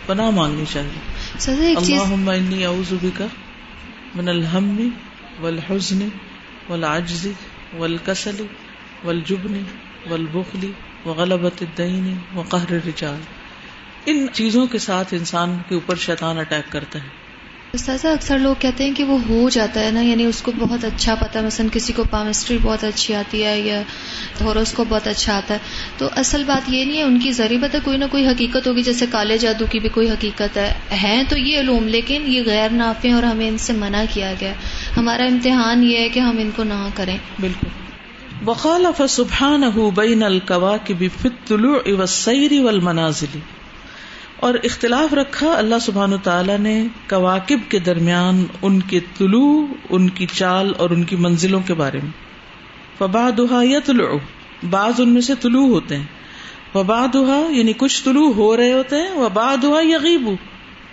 پناہ 0.07 0.31
مانگنی 0.31 0.65
چاہیے۔ 0.73 1.75
اللہم 1.75 2.29
انی 2.29 2.65
اعوذ 2.65 2.93
بکا 3.03 3.27
من 4.15 4.29
الہم 4.29 4.89
والحزن 5.41 6.09
والعجز 6.69 7.27
والکسل 7.73 8.47
والجبن 9.05 9.63
والبخل 10.11 10.71
وغلبت 11.07 11.63
الدین 11.63 12.19
وقہر 12.35 12.73
الرجال۔ 12.73 13.21
ان 14.07 14.27
چیزوں 14.33 14.67
کے 14.67 14.79
ساتھ 14.79 15.15
انسان 15.15 15.59
کے 15.69 15.75
اوپر 15.75 15.97
شیطان 15.97 16.39
اٹیک 16.39 16.73
کرتا 16.73 16.99
ہے۔ 16.99 17.24
استاذہ 17.75 18.09
اکثر 18.09 18.39
لوگ 18.39 18.55
کہتے 18.59 18.85
ہیں 18.85 18.93
کہ 18.93 19.05
وہ 19.05 19.19
ہو 19.29 19.49
جاتا 19.49 19.81
ہے 19.81 19.91
نا 19.91 20.01
یعنی 20.01 20.25
اس 20.25 20.43
کو 20.43 20.53
بہت 20.59 20.85
اچھا 20.85 21.15
پتا 21.15 21.41
ہے۔ 21.41 21.45
مثلاً 21.45 21.69
کسی 21.73 21.93
کو 21.93 22.05
پامسٹری 22.11 22.59
بہت 22.63 22.85
اچھی 22.85 23.15
آتی 23.15 23.45
ہے 23.45 23.61
یا 23.61 23.83
تھورس 24.39 24.73
کو 24.73 24.85
بہت 24.89 25.07
اچھا 25.07 25.37
آتا 25.37 25.55
ہے۔ 25.55 25.59
تو 25.99 26.09
اصل 26.17 26.45
بات 26.45 26.69
یہ 26.69 26.85
نہیں 26.85 26.99
ہے، 26.99 27.03
ان 27.03 27.21
کی 27.21 27.33
ضریبت 27.33 27.75
ہے، 27.75 27.81
کوئی 27.85 27.97
نہ 27.97 28.05
کوئی 28.11 28.27
حقیقت 28.27 28.67
ہوگی۔ 28.67 28.83
جیسے 28.83 29.07
کالے 29.11 29.39
جادو 29.39 29.65
کی 29.71 29.81
بھی 29.81 29.89
کوئی 29.89 30.11
حقیقت 30.11 30.57
ہے، 30.57 30.75
ہیں 30.93 31.23
تو 31.29 31.37
یہ 31.39 31.61
علوم، 31.61 31.89
لیکن 31.89 32.23
یہ 32.27 32.43
غیر 32.47 32.71
نافع 32.71 33.13
اور 33.15 33.23
ہمیں 33.23 33.49
ان 33.49 33.59
سے 33.59 33.73
منع 33.73 34.05
کیا 34.11 34.35
گیا 34.41 34.53
ہمارا 34.97 35.25
امتحان 35.25 35.85
یہ 35.85 35.99
ہے 35.99 36.09
کہ 36.09 36.21
ہم 36.21 36.39
ان 36.39 36.51
کو 36.57 36.65
نہ 36.65 36.89
کریں۔ 36.95 37.19
بالکل۔ 37.41 37.67
وخالف 38.47 39.03
سبحانه 39.09 39.91
بین 39.97 40.23
الكواكب 40.23 40.99
في 40.99 41.29
الطلوع 41.29 41.79
والسير 41.87 42.63
والمنازل۔ 42.63 43.39
اور 44.37 44.55
اختلاف 44.65 45.15
رکھا، 45.15 45.55
اللہ 45.57 45.75
سبحان 45.81 46.19
تعالیٰ 46.19 46.59
نے 46.59 46.87
کواکب 47.11 47.59
کے 47.69 47.79
درمیان 47.79 48.45
ان 48.63 48.81
کے 48.81 49.01
طلوع، 49.19 49.67
ان 49.91 50.09
کی 50.09 50.27
چال 50.27 50.73
اور 50.79 50.91
ان 50.91 51.05
کی 51.05 51.17
منزلوں 51.17 51.61
کے 51.67 51.75
بارے 51.75 51.99
میں۔ 52.03 52.11
فبا 52.99 53.31
دہا 53.39 53.61
یا 53.63 53.79
طلوع 53.85 54.19
بعض 54.71 54.93
ان 54.99 55.09
میں 55.09 55.21
سے 55.21 55.35
طلوع 55.35 55.69
ہوتے 55.69 55.97
ہیں۔ 55.97 56.05
وبا 56.75 57.07
دہا 57.07 57.47
یعنی 57.51 57.73
کچھ 57.77 58.05
طلوع 58.05 58.33
ہو 58.33 58.57
رہے 58.57 58.73
ہوتے 58.73 58.97
ہیں۔ 58.97 59.13
وبا 59.15 59.55
دہا 59.63 59.81
یغیب 59.83 60.29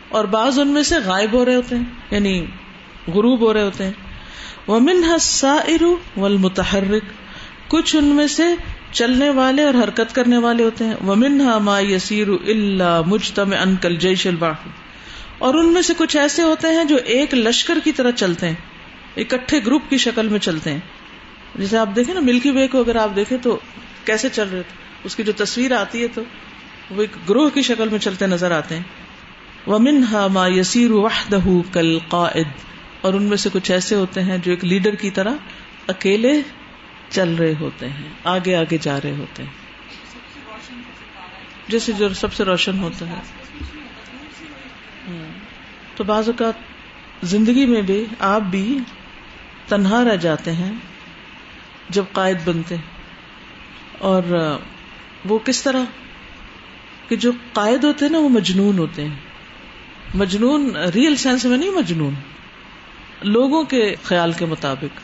اور 0.09 0.25
بعض 0.25 0.59
ان 0.59 0.67
میں 0.67 0.83
سے 0.83 0.95
غائب 1.05 1.33
ہو 1.33 1.45
رہے 1.45 1.55
ہوتے 1.55 1.75
ہیں۔ 1.75 1.83
یعنی 2.11 2.45
غروب 3.07 3.39
ہو 3.39 3.53
رہے 3.53 3.63
ہوتے 3.63 3.83
ہیں۔ 3.83 3.91
وہ 4.67 4.79
منحصا 4.79 5.57
ارو 5.67 5.95
کچھ 7.67 7.95
ان 7.95 8.05
میں 8.05 8.27
سے 8.27 8.43
چلنے 8.91 9.29
والے 9.29 9.63
اور 9.63 9.73
حرکت 9.73 10.15
کرنے 10.15 10.37
والے 10.37 10.63
ہوتے 10.63 10.85
ہیں۔ 10.85 10.95
ومن 11.07 11.41
ما 11.61 11.79
یسیر 11.79 12.27
اللہ 12.27 13.01
مجتم 13.05 13.53
انکل 13.61 13.95
جیش 13.95 14.27
الباح 14.27 14.53
اور 15.37 15.53
ان 15.53 15.73
میں 15.73 15.81
سے 15.81 15.93
کچھ 15.97 16.17
ایسے 16.17 16.41
ہوتے 16.41 16.67
ہیں 16.67 16.83
جو 16.83 16.95
ایک 17.05 17.33
لشکر 17.33 17.77
کی 17.83 17.91
طرح 17.91 18.11
چلتے 18.11 18.47
ہیں، 18.47 18.55
اکٹھے 19.17 19.59
گروپ 19.65 19.81
کی 19.89 19.97
شکل 19.97 20.27
میں 20.27 20.39
چلتے 20.39 20.71
ہیں۔ 20.71 20.79
جیسے 21.55 21.77
آپ 21.77 21.89
دیکھیں 21.95 22.13
نا، 22.13 22.19
ملکی 22.19 22.51
وے 22.51 22.67
کو 22.67 22.79
اگر 22.79 22.95
آپ 22.95 23.15
دیکھیں 23.15 23.37
تو 23.41 23.59
کیسے 24.05 24.29
چل 24.29 24.49
رہے 24.51 24.61
تھے؟ 24.61 24.75
اس 25.03 25.15
کی 25.15 25.23
جو 25.23 25.31
تصویر 25.37 25.71
آتی 25.71 26.01
ہے 26.01 26.07
تو 26.07 26.21
وہ 26.91 27.01
ایک 27.01 27.29
گروہ 27.29 27.49
کی 27.49 27.61
شکل 27.61 27.89
میں 27.89 27.99
چلتے 27.99 28.27
نظر 28.27 28.51
آتے 28.51 28.75
ہیں۔ 28.75 28.83
ومن 29.67 30.05
ما 30.31 30.47
یسیر 30.47 30.91
وحدہ 30.91 31.73
کل 31.73 31.99
قائد 32.07 32.47
اور 33.01 33.13
ان 33.13 33.23
میں 33.23 33.37
سے 33.37 33.49
کچھ 33.53 33.71
ایسے 33.71 33.95
ہوتے 33.95 34.21
ہیں 34.21 34.37
جو 34.37 34.51
ایک 34.51 34.65
لیڈر 34.65 34.95
کی 34.95 35.09
طرح 35.09 35.33
اکیلے 35.87 36.41
چل 37.11 37.35
رہے 37.35 37.53
ہوتے 37.59 37.89
ہیں، 37.89 38.09
آگے 38.23 38.55
آگے 38.55 38.77
جا 38.77 38.99
رہے 39.03 39.11
ہوتے 39.11 39.43
ہیں۔ 39.43 39.49
جیسے 41.67 41.91
جو 41.91 42.09
سب 42.09 42.33
سے 42.33 42.43
روشن 42.43 42.79
ہوتا 42.79 43.09
ہے۔ 43.09 43.13
ہاں۔ 43.13 43.21
تو 45.95 46.03
بعض 46.03 46.29
اوقات 46.29 46.53
زندگی 47.23 47.65
میں 47.65 47.81
بھی 47.81 48.05
آپ 48.19 48.41
بھی 48.41 48.79
تنہا 49.67 50.03
رہ 50.03 50.15
جاتے 50.15 50.51
ہیں 50.51 50.71
جب 51.89 52.03
قائد 52.11 52.37
بنتے 52.45 52.75
اور 53.97 54.57
وہ 55.25 55.39
کس 55.39 55.63
طرح 55.63 55.83
کہ 57.07 57.15
جو 57.15 57.31
قائد 57.53 57.83
ہوتے 57.83 58.05
ہیں 58.05 58.11
نا، 58.11 58.19
وہ 58.19 58.29
مجنون 58.29 58.77
ہوتے 58.77 59.05
ہیں۔ 59.05 59.15
مجنون 60.13 60.75
ریئل 60.75 61.15
سینس 61.15 61.45
میں 61.45 61.57
نہیں 61.57 61.69
مجنون۔ 61.69 62.13
لوگوں 63.21 63.63
کے 63.63 63.95
خیال 64.03 64.33
کے 64.33 64.45
مطابق۔ 64.45 64.99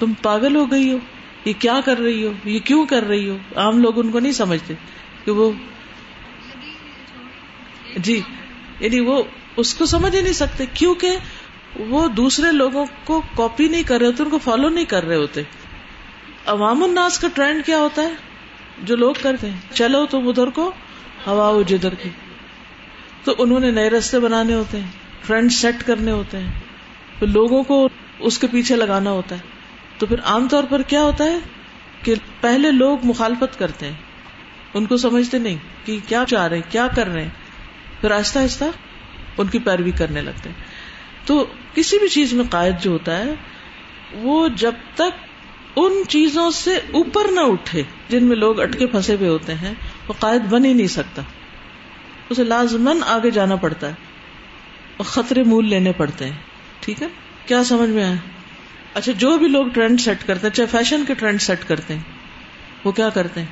تم 0.00 0.12
پاگل 0.22 0.56
ہو 0.56 0.70
گئی 0.70 0.92
ہو۔ 0.92 0.98
یہ 1.44 1.52
کیا 1.58 1.80
کر 1.84 1.98
رہی 1.98 2.26
ہو؟ 2.26 2.32
یہ 2.44 2.58
کیوں 2.58 2.86
کر 2.86 3.02
رہی 3.02 3.28
ہو؟ 3.28 3.36
عام 3.56 3.80
لوگ 3.80 3.98
ان 3.98 4.10
کو 4.10 4.20
نہیں 4.20 4.32
سمجھتے 4.32 4.74
کہ 5.24 5.30
وہ 5.30 5.50
جی 7.96 8.20
یعنی 8.80 9.00
وہ 9.00 9.22
اس 9.56 9.74
کو 9.74 9.86
سمجھ 9.86 10.16
ہی 10.16 10.20
نہیں 10.20 10.32
سکتے، 10.32 10.64
کیونکہ 10.74 11.16
وہ 11.78 12.08
دوسرے 12.08 12.52
لوگوں 12.52 12.86
کو 13.04 13.22
کاپی 13.36 13.68
نہیں 13.68 13.82
کر 13.82 13.98
رہے 13.98 14.06
ہوتے، 14.06 14.22
ان 14.22 14.30
کو 14.30 14.38
فالو 14.38 14.68
نہیں 14.68 14.84
کر 14.84 15.04
رہے 15.04 15.16
ہوتے۔ 15.16 15.42
عوام 16.46 16.82
الناس 16.82 17.18
کا 17.18 17.28
ٹرینڈ 17.34 17.66
کیا 17.66 17.78
ہوتا 17.78 18.02
ہے؟ 18.02 18.12
جو 18.82 18.96
لوگ 18.96 19.14
کرتے 19.22 19.50
ہیں، 19.50 19.60
چلو 19.74 20.06
تم 20.06 20.28
ادھر 20.28 20.46
کو، 20.46 20.72
ہوا 21.26 21.48
ہو 21.48 21.62
جدھر 21.62 21.94
کی۔ 21.94 22.08
تو 23.24 23.34
انہوں 23.38 23.60
نے 23.60 23.70
نئے 23.70 23.90
رستے 23.90 24.18
بنانے 24.18 24.54
ہوتے 24.54 24.80
ہیں 24.80 24.90
ٹرینڈ 25.26 25.52
سیٹ 25.52 25.82
کرنے 25.86 26.10
ہوتے 26.10 26.38
ہیں۔ 26.38 26.52
پھر 27.18 27.26
لوگوں 27.26 27.62
کو 27.62 27.88
اس 28.18 28.38
کے 28.38 28.46
پیچھے 28.46 28.76
لگانا 28.76 29.10
ہوتا 29.10 29.36
ہے۔ 29.36 29.53
تو 30.04 30.08
پھر 30.08 30.20
عام 30.24 30.48
طور 30.48 30.64
پر 30.70 30.82
کیا 30.82 31.02
ہوتا 31.02 31.24
ہے 31.24 31.38
کہ 32.02 32.14
پہلے 32.40 32.70
لوگ 32.72 32.98
مخالفت 33.04 33.58
کرتے 33.58 33.86
ہیں، 33.86 33.92
ان 34.74 34.86
کو 34.86 34.96
سمجھتے 34.96 35.38
نہیں 35.38 35.56
کہ 35.84 35.98
کیا 36.08 36.24
چاہ 36.28 36.46
رہے 36.46 36.60
کیا 36.68 36.86
کر 36.96 37.06
رہے 37.06 37.22
ہیں۔ 37.22 37.30
پھر 38.00 38.10
آہستہ 38.10 38.38
آہستہ 38.38 38.64
ان 39.38 39.46
کی 39.46 39.58
پیروی 39.58 39.90
کرنے 39.90 40.20
لگتے 40.20 40.48
ہیں۔ 40.48 40.56
تو 41.26 41.46
کسی 41.74 41.98
بھی 41.98 42.08
چیز 42.08 42.32
میں 42.32 42.44
قائد 42.50 42.74
جو 42.80 42.90
ہوتا 42.90 43.18
ہے، 43.18 43.34
وہ 44.12 44.48
جب 44.48 44.72
تک 44.94 45.26
ان 45.76 45.92
چیزوں 46.08 46.50
سے 46.50 46.76
اوپر 46.76 47.32
نہ 47.32 47.40
اٹھے 47.40 47.82
جن 48.08 48.24
میں 48.24 48.36
لوگ 48.36 48.60
اٹکے 48.60 48.86
پھنسے 48.86 49.14
ہوئے 49.14 49.28
ہوتے 49.28 49.54
ہیں، 49.54 49.74
وہ 50.08 50.14
قائد 50.18 50.42
بن 50.42 50.64
ہی 50.64 50.72
نہیں 50.72 50.86
سکتا۔ 50.86 51.22
اسے 52.30 52.44
لازمن 52.44 53.02
آگے 53.06 53.30
جانا 53.30 53.56
پڑتا 53.56 53.88
ہے 53.88 53.94
اور 54.96 55.04
خطرے 55.04 55.42
مول 55.42 55.68
لینے 55.68 55.92
پڑتے 55.92 56.24
ہیں۔ 56.24 56.36
ٹھیک 56.80 57.02
ہے؟ 57.02 57.08
کیا 57.46 57.64
سمجھ 57.64 57.90
میں 57.90 58.04
آئے 58.04 58.43
اچھا 58.94 59.12
جو 59.12 59.36
بھی 59.38 59.48
لوگ 59.48 59.66
ٹرینڈ 59.68 60.00
سیٹ 60.00 60.26
کرتے 60.26 60.46
ہیں، 60.46 60.54
چاہے 60.54 60.68
فیشن 60.68 61.04
کے 61.06 61.14
ٹرینڈ 61.14 61.40
سیٹ 61.42 61.64
کرتے 61.68 61.94
ہیں، 61.94 62.02
وہ 62.84 62.92
کیا 62.92 63.08
کرتے 63.08 63.40
ہیں؟ 63.40 63.46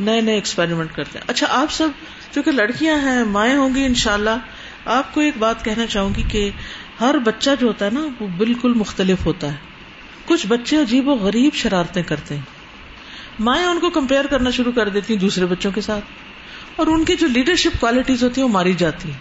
نئے 0.00 0.20
نئے 0.20 0.34
ایکسپیریمنٹ 0.34 0.94
کرتے 0.94 1.18
ہیں۔ 1.18 1.24
اچھا 1.28 1.46
آپ 1.50 1.72
سب 1.72 1.88
چونکہ 2.32 2.50
لڑکیاں 2.52 2.98
ہیں، 2.98 3.24
مائیں 3.24 3.56
ہوں 3.56 3.74
گی 3.74 3.84
ان 3.84 3.94
شاء 3.94 4.14
اللہ 4.14 4.88
آپ 4.90 5.14
کو 5.14 5.20
ایک 5.20 5.36
بات 5.38 5.64
کہنا 5.64 5.86
چاہوں 5.86 6.10
گی 6.14 6.22
کہ 6.28 6.50
ہر 7.00 7.18
بچہ 7.24 7.50
جو 7.60 7.66
ہوتا 7.66 7.84
ہے 7.84 7.90
نا، 7.90 8.06
وہ 8.20 8.26
بالکل 8.36 8.74
مختلف 8.74 9.26
ہوتا 9.26 9.52
ہے۔ 9.52 9.56
کچھ 10.24 10.46
بچے 10.46 10.76
عجیب 10.76 11.08
و 11.08 11.14
غریب 11.14 11.54
شرارتیں 11.54 12.02
کرتے 12.02 12.34
ہیں۔ 12.34 12.42
مائیں 13.40 13.64
ان 13.66 13.78
کو 13.80 13.90
کمپیئر 13.90 14.26
کرنا 14.26 14.50
شروع 14.50 14.72
کر 14.72 14.88
دیتی 14.88 15.12
ہیں 15.12 15.20
دوسرے 15.20 15.46
بچوں 15.46 15.72
کے 15.72 15.80
ساتھ، 15.80 16.04
اور 16.76 16.86
ان 16.86 17.04
کی 17.04 17.16
جو 17.16 17.26
لیڈرشپ 17.26 17.80
کوالٹیز 17.80 18.22
ہوتی 18.24 18.40
ہیں، 18.40 18.48
وہ 18.48 18.52
ماری 18.52 18.72
جاتی 18.72 19.10
ہیں۔ 19.10 19.18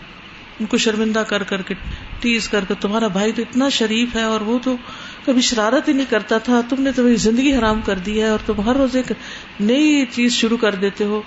ان 0.60 0.65
کو 0.65 0.78
شرمندہ 0.78 1.20
کر 1.20 1.44
کر 1.44 1.62
کے 1.62 1.74
ٹیز 2.20 2.50
کر 2.50 2.65
کے 2.68 2.74
تمہارا 2.80 3.08
بھائی 3.08 3.32
تو 3.32 3.41
اتنا 3.41 3.70
شریف 3.70 4.15
ہے 4.15 4.22
اور 4.22 4.41
وہ 4.41 4.60
تو 4.63 4.76
کبھی 5.25 5.42
شرارت 5.42 5.88
ہی 5.88 5.94
نہیں 5.94 6.06
کرتا 6.10 6.38
تھا، 6.38 6.62
تم 6.69 6.82
نے 6.82 6.92
تمہیں 6.92 7.15
زندگی 7.15 7.56
حرام 7.56 7.82
کر 7.82 7.98
دی 7.98 8.21
ہے 8.21 8.27
اور 8.27 8.40
تم 8.46 8.60
ہر 8.60 8.75
روز 8.75 8.96
ایک 8.96 9.12
نئی 9.60 10.06
چیز 10.12 10.32
شروع 10.32 10.58
کر 10.58 10.75
دیتے 10.75 11.04
ہو۔ 11.04 11.21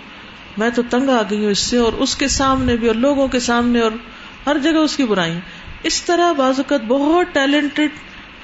میں 0.59 0.71
تو 0.75 0.83
تنگ 0.91 1.09
آ 1.09 1.23
گئی 1.31 1.45
ہوں 1.45 1.51
اس 1.51 1.59
سے 1.59 1.77
اور 1.77 1.93
اس 1.93 2.17
کے 2.17 2.29
سامنے 2.29 2.77
بھی 2.77 2.87
اور 2.87 2.95
لوگوں 2.95 3.29
کے 3.29 3.41
سامنے 3.41 3.81
اور 3.81 3.91
ہر 4.47 4.59
جگہ 4.59 4.79
اس 4.79 4.97
کی 4.97 5.05
برائی 5.05 5.39
اس 5.83 6.03
طرح 6.03 6.33
بعض 6.33 6.55
اوقات 6.57 6.81
بہت 6.87 7.27
ٹیلنٹڈ، 7.35 7.89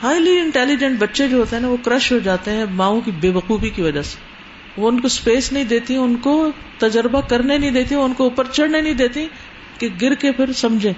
ہائیلی 0.02 0.38
انٹیلیجنٹ 0.38 0.98
بچے 0.98 1.28
جو 1.28 1.36
ہوتے 1.36 1.56
ہیں 1.56 1.62
نا، 1.62 1.68
وہ 1.68 1.76
کرش 1.84 2.12
ہو 2.12 2.18
جاتے 2.18 2.50
ہیں 2.50 2.64
ماؤں 2.70 3.00
کی 3.00 3.10
بے 3.10 3.30
وقوفی 3.30 3.68
کی 3.68 3.82
وجہ 3.82 4.02
سے۔ 4.02 4.34
وہ 4.76 4.88
ان 4.88 5.00
کو 5.00 5.06
اسپیس 5.06 5.52
نہیں 5.52 5.64
دیتی، 5.64 5.96
ان 5.96 6.16
کو 6.16 6.50
تجربہ 6.78 7.20
کرنے 7.20 7.58
نہیں 7.58 7.70
دیتی، 7.70 7.94
ان 7.94 8.12
کو 8.12 8.24
اوپر 8.24 8.44
چڑھنے 8.52 8.80
نہیں 8.80 8.94
دیتی۔ 8.94 9.26
کہ 9.78 9.88
گر 10.02 10.14
کے 10.14 10.32
پھر 10.32 10.52
سمجھے۔ 10.52 10.92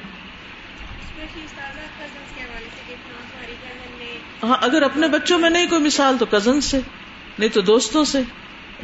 ہاں 4.42 4.56
اگر 4.60 4.82
اپنے 4.82 5.08
بچوں 5.08 5.38
میں 5.38 5.50
نہیں 5.50 5.66
کوئی 5.66 5.80
مثال 5.80 6.16
تو 6.18 6.26
کزن 6.26 6.60
سے، 6.60 6.80
نہیں 7.38 7.48
تو 7.48 7.60
دوستوں 7.60 8.04
سے، 8.04 8.20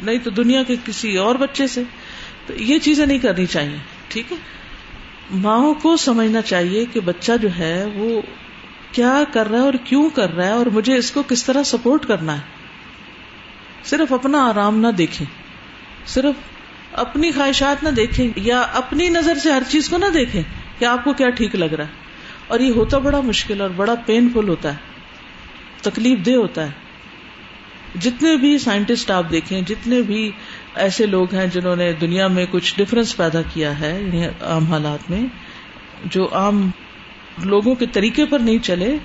نہیں 0.03 0.17
تو 0.17 0.29
دنیا 0.29 0.63
کے 0.63 0.75
کسی 0.85 1.17
اور 1.17 1.35
بچے 1.35 1.67
سے۔ 1.67 1.83
تو 2.45 2.53
یہ 2.53 2.79
چیزیں 2.79 3.05
نہیں 3.05 3.19
کرنی 3.19 3.45
چاہیے، 3.45 3.77
ٹھیک 4.07 4.31
ہے؟ 4.31 4.37
ماں 5.31 5.73
کو 5.73 5.97
سمجھنا 5.97 6.41
چاہیے 6.41 6.85
کہ 6.85 6.99
بچہ 6.99 7.31
جو 7.41 7.49
ہے، 7.57 7.85
وہ 7.93 8.21
کیا 8.91 9.23
کر 9.33 9.49
رہا 9.49 9.57
ہے 9.57 9.63
اور 9.63 9.73
کیوں 9.83 10.09
کر 10.09 10.33
رہا 10.33 10.45
ہے 10.45 10.51
اور 10.51 10.65
مجھے 10.65 10.95
اس 10.95 11.11
کو 11.11 11.23
کس 11.23 11.45
طرح 11.45 11.63
سپورٹ 11.63 12.05
کرنا 12.05 12.35
ہے۔ 12.35 12.41
صرف 13.83 14.13
اپنا 14.13 14.49
آرام 14.49 14.79
نہ 14.79 14.87
دیکھیں، 14.87 15.27
صرف 16.05 16.52
اپنی 16.93 17.31
خواہشات 17.31 17.83
نہ 17.83 17.89
دیکھیں 17.89 18.27
یا 18.35 18.61
اپنی 18.61 19.09
نظر 19.09 19.35
سے 19.35 19.51
ہر 19.51 19.63
چیز 19.67 19.89
کو 19.89 19.97
نہ 19.97 20.05
دیکھیں 20.13 20.41
کہ 20.79 20.85
آپ 20.85 21.03
کو 21.03 21.13
کیا 21.13 21.29
ٹھیک 21.29 21.55
لگ 21.55 21.65
رہا 21.65 21.83
ہے۔ 21.83 21.89
اور 22.47 22.59
یہ 22.59 22.71
ہوتا 22.71 22.97
بڑا 22.97 23.21
مشکل 23.21 23.61
اور 23.61 23.69
بڑا 23.69 23.95
پین 24.05 24.29
فل 24.33 24.49
ہوتا 24.49 24.69
ہے۔ 24.69 24.77
تکلیف 25.81 26.25
دہ 26.25 26.31
ہوتا 26.31 26.65
ہے۔ 26.65 26.71
جتنے 28.01 28.35
بھی 28.35 28.57
سائنٹسٹ 28.57 29.11
آپ 29.11 29.31
دیکھیں، 29.31 29.61
جتنے 29.61 30.01
بھی 30.01 30.31
ایسے 30.75 31.05
لوگ 31.05 31.35
ہیں 31.35 31.47
جنہوں 31.47 31.75
نے 31.75 31.93
دنیا 31.93 32.27
میں 32.27 32.45
کچھ 32.51 32.73
ڈفرنس 32.77 33.17
پیدا 33.17 33.41
کیا 33.53 33.79
ہے 33.79 34.01
یعنی 34.01 34.25
عام 34.25 34.65
حالات 34.65 35.11
میں، 35.11 35.21
جو 36.05 36.29
عام 36.31 36.71
لوگوں 37.43 37.75
کے 37.75 37.85
طریقے 37.85 38.25
پر 38.25 38.39
نہیں 38.39 38.57
چلے، 38.57 38.97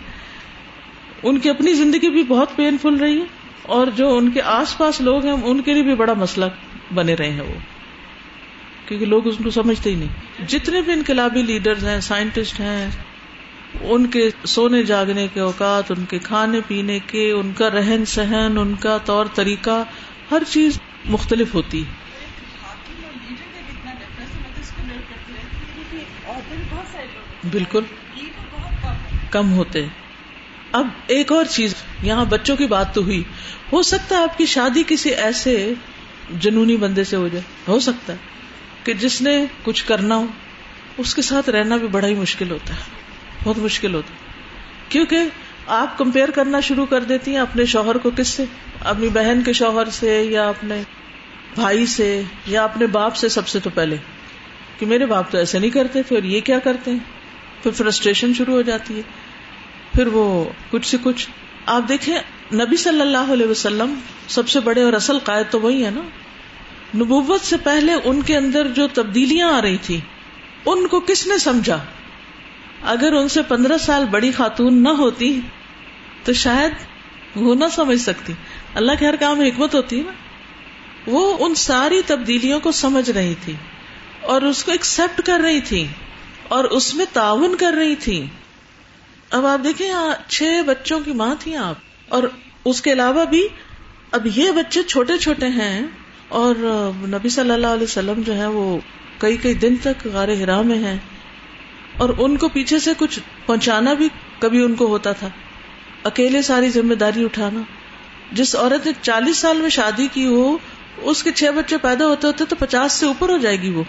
ان 1.23 1.39
کی 1.39 1.51
اپنی 1.51 1.73
زندگی 1.73 2.11
بھی 2.11 2.23
بہت 2.23 2.57
پین 2.57 2.77
فل 2.83 2.95
رہی 2.95 3.19
ہے 3.19 3.25
اور 3.63 3.87
جو 3.87 4.17
ان 4.17 4.31
کے 4.31 4.43
آس 4.43 4.79
پاس 4.79 5.01
لوگ 5.01 5.25
ہیں، 5.25 5.35
ان 5.45 5.63
کے 5.63 5.75
لیے 5.75 5.83
بھی 5.83 5.95
بڑا 5.95 6.13
مسئلہ 6.13 6.45
بنے 6.95 7.15
رہے 7.15 7.31
ہیں 7.31 7.41
وہ۔ 7.41 7.78
کیونکہ 8.89 9.07
لوگ 9.07 9.27
اس 9.27 9.35
کو 9.45 9.51
سمجھتے 9.51 9.91
ہی 9.91 9.95
نہیں۔ 9.95 10.43
جتنے 10.49 10.83
بھی 10.83 10.93
انقلابی 10.93 11.43
لیڈرز 11.43 11.85
ہیں، 11.85 12.01
سائنٹسٹ 12.01 12.61
ہیں، 12.61 12.91
ان 13.81 14.07
کے 14.07 14.31
سونے 14.45 14.83
جاگنے 14.83 15.27
کے 15.35 15.41
اوقات، 15.41 15.91
ان 15.91 16.05
کے 16.05 16.19
کھانے 16.19 16.61
پینے 16.67 16.99
کے، 17.07 17.31
ان 17.31 17.53
کا 17.53 17.71
رہن 17.71 18.05
سہن، 18.05 18.59
ان 18.59 18.75
کا 18.75 18.99
طور 18.99 19.27
طریقہ، 19.35 19.85
ہر 20.31 20.43
چیز 20.49 20.81
مختلف 21.05 21.55
ہوتی 21.55 21.85
بالکل۔ 27.51 27.81
کم 29.31 29.53
ہوتے 29.53 29.87
اب 30.73 30.87
ایک 31.07 31.33
اور 31.33 31.45
چیز، 31.45 31.75
یہاں 32.03 32.25
بچوں 32.25 32.57
کی 32.57 32.67
بات 32.67 32.95
تو 32.95 33.03
ہوئی۔ 33.03 33.23
ہو 33.73 33.83
سکتا 33.83 34.17
ہے 34.17 34.23
آپ 34.23 34.39
کی 34.39 34.47
شادی 34.47 34.83
کسی 34.87 35.11
ایسے 35.11 35.73
جنونی 36.41 36.77
بندے 36.77 37.05
سے 37.05 37.17
ہو 37.17 37.29
جائے۔ 37.29 37.45
ہو 37.69 37.79
سکتا 37.79 38.13
ہے۔ 38.13 38.38
کہ 38.85 38.95
جس 38.95 39.23
نے 39.23 39.45
کچھ 39.63 39.85
کرنا 39.87 40.17
ہو، 40.17 40.27
اس 40.99 41.15
کے 41.15 41.23
ساتھ 41.23 41.51
رہنا 41.51 41.77
بھی 41.77 41.89
بڑا 41.89 42.07
ہی 42.07 42.15
مشکل 42.15 42.51
ہوتا 42.51 42.75
ہے، 42.75 42.81
بہت 43.45 43.59
مشکل 43.59 43.95
ہوتا 43.95 44.15
ہے۔ 44.15 44.33
کیونکہ 44.89 45.19
آپ 45.67 45.99
کمپیئر 45.99 46.29
کرنا 46.29 46.61
شروع 46.61 46.87
کر 46.87 47.01
دیتی 47.01 47.31
ہیں 47.31 47.39
اپنے 47.39 47.65
شوہر 47.65 47.99
کو 47.99 48.11
کس 48.17 48.29
سے؟ 48.29 48.45
اپنی 48.85 49.09
بہن 49.09 49.43
کے 49.45 49.53
شوہر 49.53 49.89
سے 49.89 50.23
یا 50.23 50.49
اپنے 50.49 50.83
بھائی 51.55 51.87
سے 51.87 52.23
یا 52.47 52.65
اپنے 52.65 52.87
باپ 52.87 53.17
سے 53.17 53.29
سب 53.29 53.49
سے 53.49 53.61
تو 53.61 53.71
پہلے۔ 53.75 53.97
کہ 54.79 54.87
میرے 54.87 55.07
باپ 55.07 55.31
تو 55.31 55.39
ایسے 55.39 55.59
نہیں 55.59 55.71
کرتے، 55.71 56.03
پھر 56.03 56.25
یہ 56.25 56.41
کیا 56.41 56.59
کرتے 56.59 56.91
ہیں؟ 56.91 56.99
پھر 57.63 57.71
فرسٹریشن 57.71 58.35
شروع 58.35 58.55
ہو 58.55 58.63
جاتی 58.63 58.97
ہے۔ 58.97 59.03
پھر 59.95 60.07
وہ 60.07 60.45
کچھ 60.71 60.87
سے 60.87 60.97
کچھ۔ 61.03 61.29
آپ 61.67 61.83
دیکھیں، 61.89 62.19
نبی 62.55 62.77
صلی 62.77 63.01
اللہ 63.01 63.33
علیہ 63.33 63.47
وسلم 63.47 63.95
سب 64.29 64.49
سے 64.49 64.61
بڑے 64.61 64.83
اور 64.83 64.93
اصل 64.93 65.19
قائد 65.19 65.47
تو 65.51 65.61
وہی 65.61 65.85
ہے 65.85 65.91
نا۔ 65.91 66.01
نبوت 66.97 67.41
سے 67.41 67.57
پہلے 67.57 67.93
ان 68.05 68.23
کے 68.23 68.37
اندر 68.37 68.67
جو 68.67 68.89
تبدیلیاں 68.89 69.53
آ 69.53 69.63
رہی 69.63 69.77
تھی، 69.77 70.01
ان 70.67 70.87
کو 70.87 71.01
کس 71.01 71.27
نے 71.27 71.39
سمجھا؟ 71.39 71.85
اگر 72.83 73.13
ان 73.13 73.29
سے 73.29 73.43
پندرہ 73.43 73.79
سال 73.79 74.05
بڑی 74.05 74.33
خاتون 74.33 74.83
نہ 74.83 74.89
ہوتی، 74.89 75.41
تو 76.25 76.33
شاید 76.33 76.73
وہ 77.37 77.55
نہ 77.55 77.65
سمجھ 77.73 78.01
سکتی۔ 78.01 78.33
اللہ 78.75 78.93
کے 78.99 79.07
ہر 79.07 79.17
کام 79.17 79.41
حکمت 79.41 79.75
ہوتی 79.75 79.99
ہے 79.99 80.05
نا۔ 80.05 80.13
وہ 81.07 81.37
ان 81.41 81.55
ساری 81.55 82.03
تبدیلیوں 82.07 82.61
کو 82.61 82.73
سمجھ 82.73 83.11
رہی 83.11 83.35
تھی 83.45 83.53
اور 84.21 84.43
اس 84.43 84.65
کو 84.65 84.73
ایکسپٹ 84.73 85.23
کر 85.23 85.41
رہی 85.45 85.61
تھی 85.61 85.87
اور 86.49 86.65
اس 86.65 86.95
میں 86.95 87.05
تعاون 87.13 87.57
کر 87.57 87.73
رہی 87.73 87.95
تھی۔ 87.95 88.27
اب 89.31 89.47
آپ 89.47 89.65
دیکھیں، 89.65 89.89
یہاں 89.89 90.31
چھ 90.31 90.43
بچوں 90.67 91.01
کی 91.01 91.13
ماں 91.13 91.35
تھی 91.39 91.57
آپ 91.57 91.75
اور 92.09 92.23
اس 92.65 92.83
کے 92.83 92.93
علاوہ 92.93 93.25
بھی 93.25 93.49
اب 94.11 94.27
یہ 94.35 94.51
بچے 94.51 94.83
چھوٹے 94.83 95.19
چھوٹے 95.19 95.47
ہیں۔ 95.47 95.87
اور 96.29 96.55
نبی 97.09 97.29
صلی 97.29 97.51
اللہ 97.51 97.67
علیہ 97.67 97.83
وسلم 97.83 98.23
جو 98.27 98.37
ہے 98.37 98.47
وہ 98.47 98.79
کئی 99.19 99.37
کئی 99.37 99.55
دن 99.55 99.77
تک 99.77 100.07
غار 100.07 100.29
ہرا 100.29 100.63
میں 100.63 100.79
ہیں 100.79 100.97
اور 101.97 102.09
ان 102.19 102.37
کو 102.37 102.49
پیچھے 102.49 102.79
سے 102.79 102.93
کچھ 102.99 103.21
پہنچانا 103.47 103.93
بھی 103.93 104.09
کبھی 104.39 104.65
ان 104.65 104.75
کو 104.75 104.87
ہوتا 104.87 105.13
تھا۔ 105.13 105.29
اکیلے 106.05 106.43
ساری 106.43 106.71
ذمہ 106.71 106.95
داری 106.95 107.25
اٹھانا۔ 107.25 107.61
جس 108.33 108.57
عورت 108.57 108.87
نے 108.87 108.93
چالیس 109.03 109.39
سال 109.39 109.57
میں 109.57 109.69
شادی 109.69 110.09
کی 110.13 110.27
ہو، 110.27 110.59
اس 110.97 111.23
کے 111.23 111.33
چھ 111.33 111.45
بچے 111.57 111.77
پیدا 111.79 112.07
ہوتے 112.07 112.27
ہوتے 112.27 112.45
تو 112.45 112.57
پچاس 112.57 112.93
سے 112.93 113.07
اوپر 113.07 113.29
ہو 113.29 113.37
جائے 113.39 113.63
گی 113.63 113.71
وہ۔ 113.71 113.83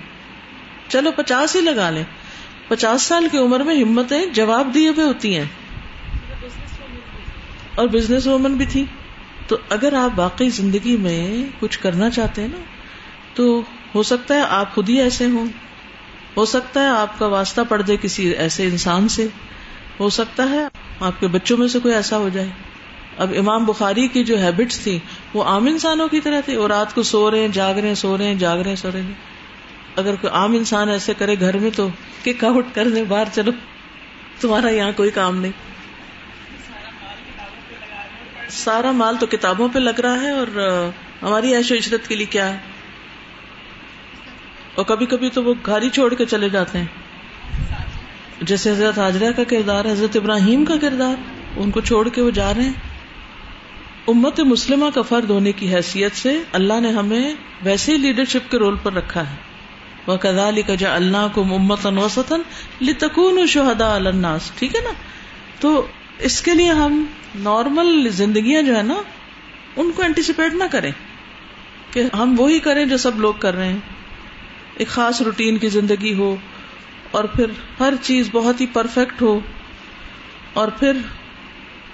چلو 0.88 1.12
پچاس 1.12 1.56
ہی 1.56 1.62
لگا 1.62 1.90
لیں۔ 1.90 2.04
پچاس 2.68 3.02
سال 3.02 3.28
کی 3.32 3.38
عمر 3.38 3.60
میں 3.60 3.76
ہمتیں 3.76 4.26
جواب 4.26 4.74
دیے 4.74 4.90
ہوئے 4.90 5.06
ہوتی 5.06 5.38
ہیں۔ 5.38 5.46
اور 7.76 7.88
بزنس 7.88 8.28
وومن 8.28 8.54
بھی۔ 8.54 8.66
تھی 8.66 8.86
تو 9.50 9.58
اگر 9.70 9.94
آپ 9.94 10.20
واقعی 10.20 10.50
زندگی 10.50 10.98
میں 10.98 11.44
کچھ 11.60 11.80
کرنا 11.80 12.10
چاہتے 12.10 12.42
ہیں 12.42 12.48
نا، 12.48 12.64
تو 13.34 13.62
ہو 13.96 14.04
سکتا 14.04 14.36
ہے 14.36 14.42
آپ 14.50 14.76
خود 14.76 14.90
ہی 14.90 15.02
ایسے 15.02 15.26
ہوں۔ 15.26 15.46
ہو 16.38 16.46
سکتا 16.46 16.82
ہے 16.82 16.88
آپ 16.88 17.20
کا 17.20 17.28
واسطہ 17.28 17.62
پڑ 17.70 17.82
دے 17.82 17.98
کسی 18.02 18.30
ایسے 18.30 18.64
انسان 18.64 19.08
سے۔ 19.08 19.28
ہو 20.00 20.10
سکتا 20.10 20.50
ہے 20.50 20.68
آپ 21.00 21.20
کے 21.20 21.28
بچوں 21.28 21.58
میں 21.58 21.68
سے 21.68 21.80
کوئی 21.80 21.94
ایسا 21.94 22.18
ہو 22.18 22.30
جائے۔ 22.30 22.50
اب 23.18 23.34
امام 23.38 23.66
بخاری 23.66 24.08
کی 24.08 24.24
جو 24.24 24.38
ہیبٹس 24.38 24.80
تھی 24.80 25.00
وہ 25.34 25.44
عام 25.44 25.66
انسانوں 25.66 26.08
کی 26.08 26.20
طرح 26.20 26.40
تھی۔ 26.40 26.56
اور 26.56 26.70
رات 26.70 26.96
کو 26.96 27.04
سو 27.04 27.32
رہے 27.32 27.40
ہیں، 27.40 27.48
جاگ 27.48 27.76
رہے 27.76 27.88
ہیں، 27.88 27.96
سو 27.96 28.18
رہے 28.18 28.26
ہیں، 28.26 28.36
جاگ 28.36 28.58
رہے 28.58 28.70
ہیں، 28.70 28.76
سو 28.76 28.90
رہے 28.94 29.02
ہیں۔ 29.02 29.14
اگر 29.96 30.16
کوئی 30.22 30.34
عام 30.34 30.54
انسان 30.54 30.90
ایسے 30.90 31.14
کرے 31.18 31.36
گھر 31.40 31.58
میں 31.58 31.72
تو 31.76 31.90
کک 32.24 32.44
آؤٹ 32.44 32.66
کر 32.74 32.88
دے، 32.90 33.04
باہر 33.04 33.24
چلو۔ 33.34 33.52
تمہارا 34.42 34.70
یہاں 34.70 34.92
کوئی 34.96 35.12
کام 35.12 35.38
نہیں۔ 35.38 35.52
سارا 38.50 38.92
مال 38.92 39.16
تو 39.20 39.26
کتابوں 39.26 39.70
پہ 39.74 39.80
لگ 39.80 40.00
رہا 40.00 40.22
ہے 40.22 40.32
اور 40.32 40.48
ہماری 41.22 41.56
ایش 41.56 41.72
و 41.72 41.76
عشرت 41.76 42.08
کے 42.08 42.16
لیے 42.16 42.26
کیا 42.26 42.54
ہے؟ 42.54 42.58
اور 44.76 44.86
کبھی 44.86 45.06
کبھی 45.06 45.30
تو 45.30 45.44
وہ 45.44 45.54
گھر 45.66 45.82
ہی 45.82 45.90
چھوڑ 45.90 46.14
کے 46.14 46.26
چلے 46.26 46.50
جاتے 46.50 46.78
ہیں۔ 46.78 46.86
جیسے 48.42 48.72
حضرت 48.72 49.00
حاجرہ 49.00 49.32
کا 49.32 49.44
کردار، 49.44 49.86
حضرت 49.86 50.16
ابراہیم 50.16 50.66
کا 50.66 50.74
کردار، 50.82 51.16
ان 51.58 51.72
کو 51.72 51.82
چھوڑ 51.82 52.10
کے 52.10 52.22
وہ 52.22 52.32
جا 52.32 52.54
رہے 52.54 52.64
ہیں۔ 52.64 52.74
امت 54.08 54.40
مسلمہ 54.40 54.86
کا 54.96 55.02
فرد 55.02 55.30
ہونے 55.30 55.52
کی 55.52 55.76
حیثیت 55.76 56.16
سے 56.16 56.42
اللہ 56.52 56.80
نے 56.80 56.92
ہمیں 56.92 57.34
ویسے 57.62 57.92
ہی 57.92 57.98
لیڈرشپ 57.98 58.52
کے 58.52 58.58
رول 58.58 58.76
پر 58.84 58.94
رکھا 58.94 59.30
ہے۔ 59.30 59.36
وہ 60.08 60.18
کدالی 60.18 60.62
کا 60.62 60.76
جا 60.76 60.96
اللہ 60.96 61.28
کو 61.34 61.42
امت 61.42 61.86
انوسطن 61.86 62.42
لتکون 62.82 63.46
شہدا 63.48 63.96
الناس۔ 63.96 64.52
ٹھیک 64.60 64.76
ہے 64.76 64.82
نا؟ 64.82 64.90
تو 65.60 65.88
اس 66.20 66.42
کے 66.42 66.54
لیے 66.54 66.72
ہم 66.72 67.06
نارمل 67.36 68.10
زندگیاں 68.10 68.62
جو 68.62 68.78
ہے 68.78 68.84
نا، 68.84 68.96
ان 69.76 69.92
کو 69.96 70.02
اینٹیسپیٹ 70.02 70.54
نہ 70.54 70.64
کریں 70.72 70.92
کہ 71.92 72.04
ہم 72.14 72.36
وہی 72.38 72.60
کریں 72.60 72.86
جو 72.86 72.98
سب 72.98 73.20
لوگ 73.20 73.34
کر 73.40 73.56
رہے 73.56 73.68
ہیں۔ 73.68 73.78
ایک 74.78 74.88
خاص 74.88 75.22
روٹین 75.22 75.58
کی 75.58 75.70
زندگی 75.70 76.14
ہو 76.14 76.36
اور 77.12 77.24
پھر 77.24 77.46
ہر 77.80 77.94
چیز 78.02 78.30
بہت 78.32 78.62
ہی 78.62 78.66
پرفیکٹ 78.74 79.22
ہو 79.22 79.40
اور 80.54 80.68
پھر 80.68 80.92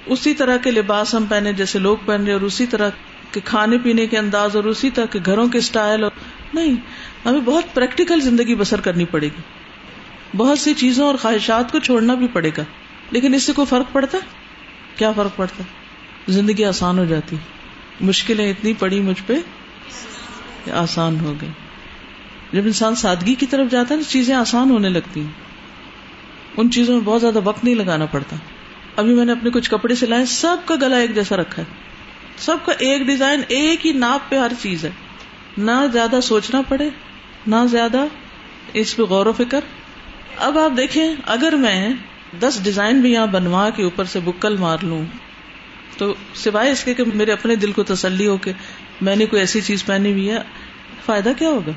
اسی 0.06 0.34
طرح 0.34 0.58
کے 0.58 0.72
لباس 0.72 1.16
ہم 1.16 1.26
پہنے 1.26 1.54
جیسے 1.54 1.80
لوگ 1.80 1.98
پہن 2.06 2.24
رہے 2.24 2.34
اور 2.34 2.42
اسی 2.42 2.66
طرح 2.66 2.90
کے 3.32 3.40
کھانے 3.46 3.78
پینے 3.78 4.08
کے 4.08 4.18
انداز 4.18 4.56
اور 4.56 4.64
اسی 4.64 4.90
طرح 4.90 5.06
کے 5.06 5.20
گھروں 5.26 5.48
کے 5.48 5.58
اسٹائل 5.58 6.04
اور 6.04 6.12
نہیں، 6.54 6.76
ہمیں 7.26 7.40
بہت 7.40 7.64
پریکٹیکل 7.74 8.22
زندگی 8.22 8.56
بسر 8.56 8.82
کرنی 8.82 9.06
پڑے 9.06 9.28
گی۔ 9.28 9.42
بہت 10.38 10.60
سی 10.60 10.74
چیزوں 10.74 11.06
اور 11.06 11.16
خواہشات 11.16 11.72
کو 11.72 11.80
چھوڑنا 11.80 12.14
بھی 12.14 12.28
پڑے 12.28 12.50
گا۔ 12.58 12.64
لیکن 13.12 13.34
اس 13.34 13.44
سے 13.44 13.54
کوئی 13.54 13.66
فرق 13.66 13.94
پڑتا؟ 13.94 14.18
ہے 14.18 14.28
کیا 14.96 15.12
فرق 15.12 15.36
پڑتا؟ 15.36 15.64
ہے 15.64 15.70
زندگی 16.32 16.66
آسان 16.66 17.00
ہو 17.00 17.06
جاتی۔ 17.06 17.36
مشکلیں 18.02 18.50
اتنی 18.50 18.74
پڑی 18.74 19.00
مجھ 19.00 19.24
پہ 19.28 19.34
آسان 20.72 21.20
ہو 21.20 21.34
گئی۔ 21.42 21.50
جب 22.54 22.62
انسان 22.66 22.96
سادگی 22.96 23.36
کی 23.36 23.46
طرف 23.46 23.72
جاتا 23.72 23.96
ہے 23.96 24.00
چیزیں 24.10 24.36
آسان 24.36 24.70
ہونے 24.70 24.90
لگتی 24.90 25.20
ہیں۔ 25.22 25.32
ان 26.58 26.72
چیزوں 26.72 26.96
میں 26.96 27.04
بہت 27.06 27.22
زیادہ 27.22 27.40
وقت 27.44 27.64
نہیں 27.64 27.76
لگانا 27.76 28.06
پڑتا۔ 28.06 28.36
ابھی 28.96 29.14
میں 29.14 29.26
نے 29.26 29.32
اپنے 29.32 29.50
کچھ 29.50 29.72
کپڑے 29.72 29.96
سلائے، 29.96 30.26
سب 30.26 30.58
کا 30.66 30.76
گلا 30.82 30.98
ایک 30.98 31.16
جیسا 31.16 31.38
رکھا 31.38 31.62
ہے۔ 31.62 31.74
سب 32.38 32.58
کا 32.66 32.72
ایک 32.72 33.02
ڈیزائن، 33.02 33.42
ایک 33.48 33.86
ہی 33.86 33.92
ناپ 33.92 34.30
پہ 34.30 34.38
ہر 34.40 34.52
چیز 34.62 34.86
ہے۔ 34.86 34.90
نہ 35.58 35.72
زیادہ 35.94 36.20
سوچنا 36.24 36.62
پڑے، 36.68 36.90
نہ 37.48 37.56
زیادہ 37.72 38.06
اس 38.74 38.96
پہ 38.96 39.04
غور 39.04 39.26
و 39.26 39.34
فکر۔ 39.34 39.60
اب 40.38 40.60
آپ 40.60 40.78
دیکھیں، 40.78 41.14
اگر 41.26 41.54
میں 41.54 41.94
دس 42.42 42.60
ڈیزائن 42.64 43.02
بھی 43.02 43.12
یہاں 43.12 43.28
بنوا 43.28 43.70
کے 43.70 43.84
اوپر 43.84 44.04
سے 44.04 44.20
بکل 44.20 44.58
مار 44.58 44.78
لوں۔ 44.82 45.02
تو 45.98 46.14
سوائے 46.34 46.72
اس 46.72 46.84
کے 46.84 46.94
کہ 46.94 47.04
میرے 47.14 47.32
اپنے 47.32 47.56
دل 47.56 47.72
کو 47.72 47.84
تسلی 47.84 48.28
ہو 48.28 48.38
کہ 48.38 48.52
میں 49.02 49.16
نے 49.16 49.26
کوئی 49.26 49.40
ایسی 49.40 49.62
چیز 49.62 49.86
پہنی 49.86 50.12
ہوئی 50.12 50.30
ہے، 50.30 50.40
فائدہ 51.06 51.32
کیا 51.38 51.50
ہوگا؟ 51.50 51.72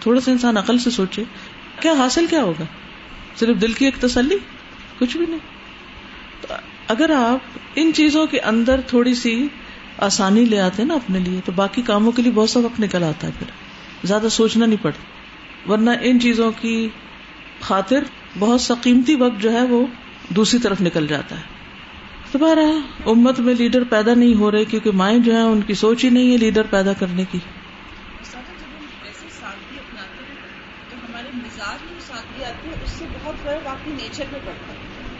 تھوڑا 0.00 0.20
سا 0.20 0.30
انسان 0.30 0.56
عقل 0.56 0.78
سے 0.78 0.90
سوچے، 0.90 1.24
کیا 1.80 1.92
حاصل 1.92 2.26
کیا 2.26 2.42
ہوگا؟ 2.42 2.64
صرف 3.36 3.60
دل 3.60 3.72
کی 3.72 3.84
ایک 3.84 3.94
تسلی؟ 4.00 4.38
کچھ 4.98 5.16
بھی 5.16 5.26
نہیں۔ 5.28 5.38
اگر 6.88 7.10
آپ 7.10 7.58
ان 7.74 7.92
چیزوں 7.94 8.26
کے 8.26 8.40
اندر 8.40 8.80
تھوڑی 8.80 9.14
سی 9.14 9.48
آسانی 9.98 10.44
لے 10.44 10.60
آتے 10.60 10.84
نا 10.84 10.94
اپنے 10.94 11.18
لیے، 11.18 11.40
تو 11.44 11.52
باقی 11.52 11.82
کاموں 11.82 12.12
کے 12.12 12.22
لیے 12.22 12.32
بہت 12.32 12.50
سا 12.50 12.60
وقت 12.60 12.80
نکل 12.80 13.02
آتا 13.02 13.26
ہے 13.26 13.32
پھر۔ 13.38 13.46
زیادہ 14.06 14.26
سوچنا 14.30 14.66
نہیں 14.66 14.82
پڑتا، 14.82 15.72
ورنہ 15.72 15.90
ان 16.02 16.20
چیزوں 16.20 16.52
کی 16.60 16.88
خاطر 17.60 18.04
بہت 18.38 18.60
سا 18.60 18.74
قیمتی 18.82 19.14
وقت 19.14 19.42
جو 19.42 19.52
ہے 19.52 19.62
وہ 19.62 19.86
دوسری 20.28 20.60
طرف 20.60 20.80
نکل 20.80 21.06
جاتا 21.06 21.36
ہے۔ 21.36 21.42
دوبارہ 22.32 22.60
امت 23.06 23.40
میں 23.40 23.54
لیڈر 23.54 23.84
پیدا 23.84 24.14
نہیں 24.14 24.34
ہو 24.34 24.50
رہے 24.50 24.64
کیونکہ 24.64 24.90
مائیں 24.90 25.18
جو 25.18 25.34
ہیں 25.34 25.42
ان 25.42 25.62
کی 25.62 25.74
سوچ 25.74 26.04
ہی 26.04 26.10
نہیں 26.10 26.32
ہے 26.32 26.36
لیڈر 26.36 26.62
پیدا 26.70 26.92
کرنے 26.92 27.24
کی۔ 27.30 27.38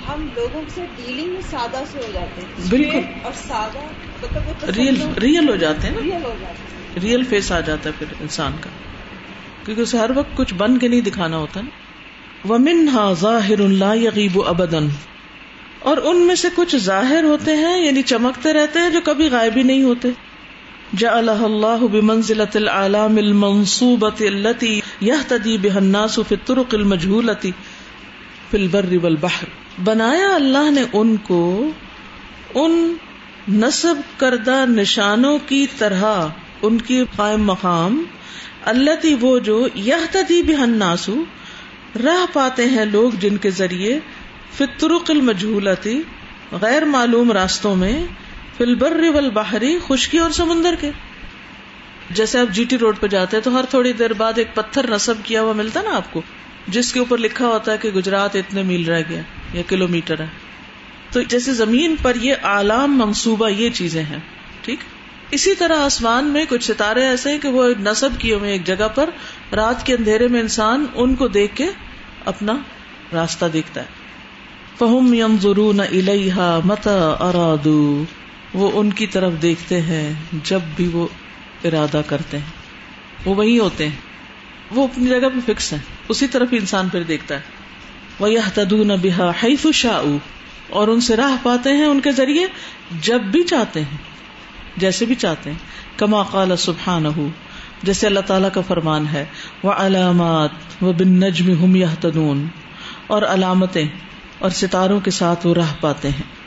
ہم 0.08 0.28
لوگوں 0.34 0.62
سے 0.74 0.86
ڈیلنگ 0.96 1.32
میں 1.32 1.40
سادہ 1.50 1.82
سے 1.92 1.98
ہو 1.98 2.10
جاتے 2.12 2.40
ہیں۔ 2.40 2.70
بالکل۔ 2.70 3.00
اور 3.22 3.32
سادہ 3.36 3.78
مطلب 4.22 4.70
ریئل 4.76 5.02
ریئل 5.22 5.48
ہو 5.48 5.56
جاتے 5.56 5.86
ہیں 5.86 5.94
نا۔ 5.94 6.00
ریئل 6.04 6.24
ہو 6.24 6.34
جاتے 6.40 6.62
ہیں۔ 6.62 7.00
ریئل 7.00 7.24
فیس 7.24 7.52
آ 7.52 7.60
جاتا 7.60 7.90
ہے 7.90 7.94
پھر 7.98 8.06
انسان 8.20 8.52
کا۔ 8.60 8.70
کیونکہ 9.64 9.82
اسے 9.82 9.98
ہر 9.98 10.10
وقت 10.14 10.36
کچھ 10.36 10.54
بن 10.54 10.78
کے 10.78 10.88
نہیں 10.88 11.00
دکھانا 11.00 11.36
ہوتا 11.36 11.60
نا۔ 11.60 11.84
ومن 12.49 12.88
ہا 12.88 13.12
ظاہر 13.20 13.61
اللہ 13.61 13.97
یغیب 13.97 14.42
ابدن 14.47 14.88
اور 15.78 15.97
ان 15.97 16.16
میں 16.16 16.34
سے 16.34 16.49
کچھ 16.55 16.76
ظاہر 16.76 17.24
ہوتے 17.24 17.57
ہیں 17.57 17.86
یعنی 17.86 18.03
چمکتے 18.03 18.53
رہتے 18.53 18.78
ہیں، 18.78 18.90
جو 18.90 19.01
کبھی 19.05 19.28
غائب 19.28 19.57
ہی 19.57 19.62
نہیں 19.62 19.82
ہوتے۔ 19.82 20.09
جعلہ 20.97 21.30
اللہ 21.30 21.86
بمنزلت 21.92 22.57
العالام 22.57 23.16
المنصوبت 23.16 24.22
التي 24.22 24.80
يهتدي 25.03 25.57
بها 25.57 25.78
الناس 25.78 26.18
في 26.28 26.34
الطرق 26.34 26.74
المجهولة 26.74 27.51
في 28.51 28.59
البر 28.59 28.92
والبحر۔ 29.03 29.80
بنایا 29.84 30.34
اللہ 30.34 30.70
نے 30.70 30.84
ان 30.92 31.16
کو 31.16 31.70
ان 32.55 32.95
نصب 33.53 33.95
کردہ 34.16 34.64
نشانوں 34.68 35.38
کی 35.47 35.66
طرح، 35.78 36.26
ان 36.62 36.78
کی 36.78 37.05
قائم 37.16 37.45
مقام 37.45 38.03
اللہ 38.64 39.07
وہ 39.20 39.38
جو 39.38 39.66
یہ 39.74 39.95
تدی 40.11 40.42
بہناسو 40.42 41.14
راہ 42.03 42.26
پاتے 42.32 42.66
ہیں 42.66 42.84
لوگ 42.84 43.12
جن 43.20 43.36
کے 43.36 43.51
ذریعے 43.51 43.99
فطرق 44.57 45.11
المجھولتی 45.11 46.03
غیر 46.53 46.84
معلوم 46.84 47.32
راستوں 47.32 47.76
میں 47.76 48.05
فلبر 48.57 49.01
والبحری، 49.14 49.78
خشکی 49.86 50.18
اور 50.18 50.30
سمندر 50.30 50.74
کے۔ 50.80 50.90
جیسے 52.11 52.38
آپ 52.38 52.55
جی 52.55 52.64
ٹی 52.64 52.78
روڈ 52.78 52.97
پہ 53.01 53.07
جاتے 53.07 53.36
ہیں 53.36 53.45
تو 53.45 53.59
ہر 53.59 53.64
تھوڑی 53.70 53.92
دیر 53.92 54.12
بعد 54.12 54.32
ایک 54.36 54.55
پتھر 54.55 54.90
نصب 54.90 55.14
کیا 55.24 55.42
ہوا 55.42 55.53
ملتا 55.53 55.82
نا 55.82 55.97
آپ 55.97 56.12
کو، 56.12 56.22
جس 56.68 56.92
کے 56.92 56.99
اوپر 56.99 57.18
لکھا 57.18 57.47
ہوتا 57.47 57.72
ہے 57.72 57.76
کہ 57.76 57.90
گجرات 57.90 58.36
اتنے 58.36 58.62
میل 58.62 58.84
رہ 58.84 59.03
گیا 59.09 59.22
یا 59.53 59.62
کلو 59.68 59.88
میٹر 59.88 60.20
ہے۔ 60.20 60.26
تو 61.11 61.22
جیسے 61.22 61.53
زمین 61.53 61.95
پر 62.03 62.16
یہ 62.16 62.34
عالام 62.42 62.99
منصوبہ 62.99 63.49
یہ 63.49 63.70
چیزیں 63.70 64.03
ہیں، 64.03 64.18
ٹھیک؟ 64.62 64.78
اسی 65.30 65.55
طرح 65.55 65.76
آسمان 65.76 66.24
میں 66.24 66.45
کچھ 66.49 66.64
ستارے 66.64 67.07
ایسے 67.07 67.30
ہیں 67.30 67.38
کہ 67.38 67.49
وہ 67.49 67.68
نصب 67.80 68.09
کیے 68.18 68.34
ہوئے 68.34 68.53
ایک 68.53 68.66
جگہ 68.66 68.88
پر 68.95 69.11
رات 69.57 69.86
کے 69.86 69.94
اندھیرے 69.94 70.28
میں 70.28 70.40
انسان 70.40 70.86
ان 70.94 71.14
کو 71.14 71.28
دیکھ 71.28 71.57
کے 71.57 71.66
اپنا 72.24 72.52
راستہ 73.12 73.44
دیکھتا 73.52 73.80
ہے۔ 73.80 73.86
فہم 74.78 75.14
یم 75.14 75.36
ضرور 75.40 75.74
الحا 75.74 76.59
مت 76.64 76.88
ارادو 77.20 78.05
وہ 78.55 78.70
ان 78.74 78.90
کی 78.90 79.07
طرف 79.07 79.32
دیکھتے 79.42 79.80
ہیں 79.80 80.12
جب 80.44 80.61
بھی 80.76 80.88
وہ 80.88 81.07
ارادہ 81.64 82.00
کرتے 82.07 82.38
ہیں۔ 82.38 82.50
وہ 83.24 83.34
وہی 83.34 83.59
ہوتے 83.59 83.88
ہیں۔ 83.88 83.96
وہ 84.70 84.84
اپنی 84.84 85.07
جگہ 85.07 85.28
پہ 85.34 85.52
فکس 85.52 85.72
ہیں۔ 85.72 85.80
اسی 86.09 86.26
طرف 86.26 86.52
ہی 86.52 86.59
انسان 86.59 86.88
پھر 86.88 87.02
دیکھتا 87.02 87.34
ہے۔ 87.34 87.40
وہ 88.18 88.30
یہ 88.30 88.38
تدون 88.55 88.90
بحا 89.02 89.30
حیف 89.42 89.66
شاہ 89.74 90.02
اور 90.70 90.88
ان 90.88 91.00
سے 91.00 91.16
راہ 91.16 91.36
پاتے 91.42 91.72
ہیں 91.72 91.84
ان 91.84 92.00
کے 92.00 92.12
ذریعے 92.12 92.46
جب 93.00 93.20
بھی 93.20 93.42
چاہتے 93.42 93.80
ہیں۔ 93.80 93.98
جیسے 94.76 95.05
بھی 95.05 95.14
چاہتے 95.14 95.50
ہیں۔ 95.50 95.59
کما 95.96 96.22
قال 96.22 96.57
سبحان 96.57 97.07
جیسے 97.83 98.07
اللہ 98.07 98.20
تعالیٰ 98.20 98.49
کا 98.55 98.61
فرمان 98.61 99.07
ہے 99.12 99.25
وہ 99.62 99.72
علامات 99.72 100.83
و 100.83 100.93
بن 100.93 101.09
نجم 101.09 101.64
ہم 101.64 101.77
یا 101.77 101.87
تدون 102.01 102.47
اور 103.07 103.22
علامتیں 103.22 103.89
اور 104.39 104.51
ستاروں 104.51 105.01
کے 105.01 105.11
ساتھ 105.11 105.47
وہ 105.47 105.55
راہ 105.55 105.72
پاتے 105.81 106.09
ہیں۔ 106.09 106.45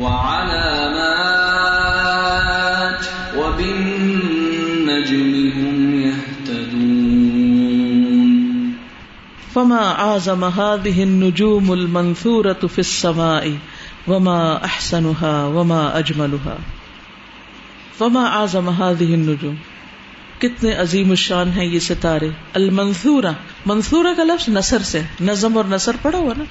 وعلامات 0.00 0.64
وبالنجم 3.36 5.32
هم 5.58 6.00
يهتدون۔ 6.00 6.92
فما 9.52 9.90
اعظم 9.90 10.44
هذه 10.44 11.02
النجوم 11.02 11.70
المنثورة 11.70 12.66
في 12.66 12.78
السماء 12.78 13.44
وما 14.06 14.52
احسنها 14.52 15.44
وما 15.44 15.86
اجملها 15.86 16.56
فما 17.98 18.24
اعظم 18.24 18.68
هذه 18.68 19.14
النجوم؟ 19.14 19.71
کتنے 20.42 20.72
عظیم 20.72 21.10
الشان 21.10 21.48
ہیں 21.48 21.64
یہ 21.64 21.78
ستارے۔ 21.78 22.28
المنثورہ۔ 22.52 23.32
منصورہ 23.66 24.06
کا 24.16 24.24
لفظ 24.24 24.48
نثر 24.48 24.78
سے۔ 24.78 25.00
نظم 25.20 25.56
اور 25.56 25.64
نثر 25.64 25.96
پڑا 26.02 26.18
ہوا 26.18 26.34
نا۔ 26.36 26.44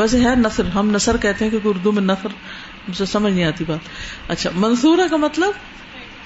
ویسے 0.00 0.20
ہے 0.20 0.34
نثر۔ 0.36 0.64
ہم 0.66 0.90
نثر 0.90 1.16
کہتے 1.16 1.44
ہیں 1.44 1.52
کہ 1.52 1.58
اردو 1.64 1.92
میں 1.92 2.02
نثر 2.02 2.28
مجھے 2.88 3.04
سمجھ 3.04 3.32
نہیں 3.32 3.44
آتی 3.44 3.64
بات۔ 3.68 3.78
اچھا 4.28 4.50
منصورہ 4.54 5.00
کا 5.10 5.16
مطلب 5.16 5.50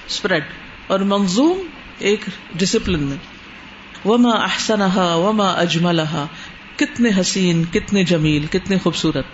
اسپریڈ 0.07 0.43
اور 0.87 0.99
منظوم 0.99 1.61
ایک 1.99 2.19
ڈسپلن 2.55 3.03
میں۔ 3.03 3.17
وما 4.07 4.31
احسنہا 4.31 5.15
وما 5.15 5.51
اجملہا 5.51 6.25
کتنے 6.75 7.09
حسین، 7.21 7.63
کتنے 7.71 8.03
جمیل، 8.03 8.45
کتنے 8.45 8.77
خوبصورت۔ 8.77 9.25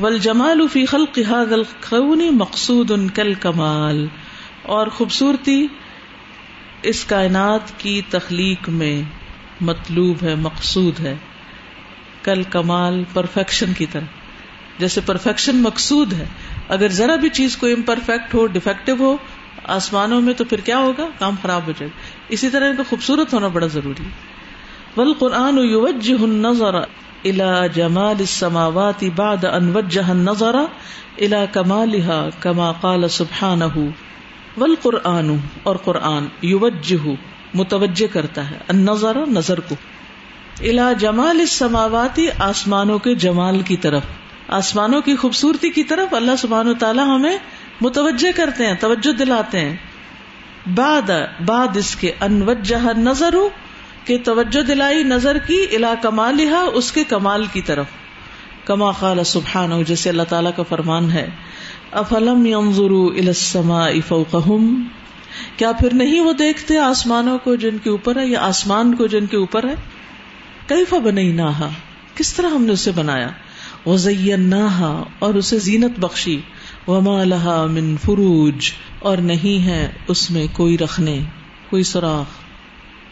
والجمال 0.00 0.68
فی 0.72 0.86
خلق 0.86 1.18
هذا 1.18 1.54
الخون 1.54 2.36
مقصود 2.36 2.90
کالکمال 3.14 4.06
اور 4.62 4.86
خوبصورتی 4.86 5.66
اس 6.82 7.04
کائنات 7.04 7.60
کی 7.78 8.00
تخلیق 8.10 8.68
میں 8.68 9.02
مطلوب 9.60 10.16
ہے، 10.22 10.34
مقصود 10.34 11.00
ہے۔ 11.00 11.14
کل 12.22 12.42
کمال 12.42 13.04
پرفیکشن 13.12 13.72
کی 13.72 13.86
طرح۔ 13.86 14.04
جیسے 14.78 15.00
پرفیکشن 15.06 15.56
مقصود 15.56 16.12
ہے۔ 16.12 16.24
اگر 16.68 16.88
ذرا 16.88 17.16
بھی 17.16 17.28
چیز 17.28 17.56
کو 17.56 17.66
امپرفیکٹ 17.66 18.34
ہو 18.34 18.46
ڈیفیکٹو 18.46 18.92
ہو، 18.98 19.16
آسمانوں 19.64 20.20
میں 20.20 20.34
تو 20.34 20.44
پھر 20.44 20.60
کیا 20.60 20.78
ہوگا؟ 20.78 21.06
کام 21.18 21.34
خراب 21.42 21.60
ہو 21.66 21.72
جائے۔ 21.78 21.88
گا 21.88 22.24
اسی 22.28 22.50
طرح 22.50 22.70
ان 22.70 22.76
کا 22.76 22.82
خوبصورت 22.88 23.34
ہونا 23.34 23.48
بڑا 23.48 23.66
ضروری 23.66 24.04
ہے۔ 24.04 24.10
ول 24.96 25.12
قرآن 25.18 25.58
النظر 26.22 26.74
الى 27.24 27.68
جمال 27.74 28.16
السماوات 28.18 29.04
بعد 29.16 29.44
ان 29.44 29.76
وجه 29.76 30.10
النظر 30.10 30.54
الى 31.18 31.36
كمالها 31.52 32.28
كما 32.40 32.72
قال 32.72 33.08
سبحانه 33.08 33.84
والقرآن 34.58 35.36
اور 35.62 35.76
قرآن 35.76 36.26
یوجہ 36.42 37.08
متوجہ 37.54 38.14
کرتا 38.14 38.50
ہے، 38.50 38.58
النظر 38.68 39.26
نظر 39.26 39.60
کو۔ 39.60 39.74
الا 40.60 40.92
جمال 40.92 41.40
السماواتی 41.40 42.26
آسمانوں 42.38 42.98
کے 42.98 43.14
جمال 43.14 43.60
کی 43.60 43.76
طرف۔ 43.76 44.02
آسمانوں 44.48 45.00
کی 45.00 45.16
خوبصورتی 45.16 45.70
کی 45.70 45.84
طرف 45.84 46.14
اللہ 46.14 46.36
سبحانہ 46.38 46.70
و 46.70 46.74
تعالی 46.74 47.00
ہمیں 47.00 47.38
متوجہ 47.80 48.36
کرتے 48.36 48.66
ہیں، 48.66 48.74
توجہ 48.80 49.12
دلاتے 49.12 49.60
ہیں۔ 49.60 49.76
بعد 50.74 51.10
بعد 51.46 51.76
اس 51.76 51.96
کے 51.96 52.12
انوجہ 52.20 52.98
نظر 52.98 53.34
کہ 54.04 54.18
توجہ 54.24 54.62
دلائی 54.62 55.02
نظر 55.02 55.38
کی 55.38 55.66
الا 55.72 55.94
کمالہ 56.02 56.56
اس 56.56 56.92
کے 56.92 57.04
کمال 57.04 57.46
کی 57.52 57.62
طرف۔ 57.62 57.86
کما 58.64 58.90
قال 58.90 59.24
سبحانہ، 59.24 59.74
جیسے 59.86 60.10
اللہ 60.10 60.22
تعالیٰ 60.22 60.50
کا 60.56 60.62
فرمان 60.62 61.10
ہے۔ 61.10 61.28
افلم 61.92 62.46
ينظروا 62.46 63.10
الى 63.10 63.26
السماء 63.26 63.90
فوقهم؟ 64.08 64.84
کیا 65.56 65.72
پھر 65.72 65.94
نہیں 65.94 66.20
وہ 66.20 66.32
دیکھتے 66.32 66.78
آسمانوں 66.78 67.38
کو 67.38 67.54
جن 67.54 67.78
کے 67.78 67.90
اوپر 67.90 68.16
ہے 68.16 68.26
یا 68.26 68.40
آسمان 68.40 68.94
کو 68.94 69.06
جن 69.06 69.26
کے 69.26 69.36
اوپر 69.36 69.68
ہے؟ 69.68 69.74
کیفا 70.66 70.98
بنیناہا؟ 70.98 71.68
کس 72.14 72.34
طرح 72.34 72.46
ہم 72.46 72.64
نے 72.64 72.72
اسے 72.72 72.90
بنایا؟ 72.90 73.28
وزیناہا 73.86 75.04
اور 75.18 75.34
اسے 75.34 75.58
زینت 75.58 75.98
بخشی۔ 75.98 76.40
وما 76.88 77.24
لها 77.24 77.66
من 77.70 77.96
فروج 77.96 78.70
اور 78.98 79.18
نہیں 79.18 79.66
ہے 79.66 79.92
اس 80.08 80.30
میں 80.30 80.46
کوئی 80.52 80.78
رکھنے، 80.78 81.18
کوئی 81.70 81.82
سوراخ۔ 81.82 82.26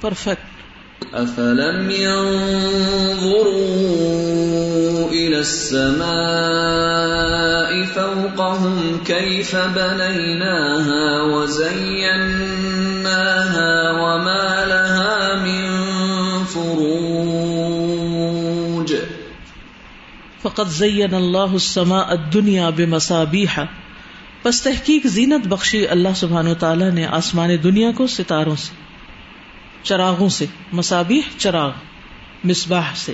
پرفیکٹ 0.00 0.59
أفلم 1.14 1.90
ينظروا 1.90 3.50
إلى 5.10 5.38
السماء 5.38 7.84
فوقهم 7.84 9.00
كيف 9.04 9.56
بنيناها 9.56 11.22
وزيناها 11.22 13.90
وما 13.90 14.64
لها 14.68 15.44
من 15.44 15.70
فروج 16.52 18.94
فقط 20.42 20.68
زین 20.68 21.14
اللہ 21.14 21.38
السماء 21.38 22.08
الدنیا 22.08 22.70
بمصابیح 22.70 23.60
پس 24.42 24.62
تحقیق 24.62 25.06
زینت 25.06 25.46
بخشی 25.46 25.88
اللہ 25.88 26.08
سبحانہ 26.16 26.50
تعالیٰ 26.58 26.90
نے 26.90 27.06
آسمان 27.06 27.50
دنیا 27.64 27.90
کو 27.96 28.06
ستاروں 28.06 28.56
سے۔ 28.56 28.89
چراغوں 29.82 30.28
سے 30.28 30.46
مسابیح 30.72 31.20
چراغ، 31.36 31.70
مصباح 32.44 32.94
سے۔ 32.94 33.12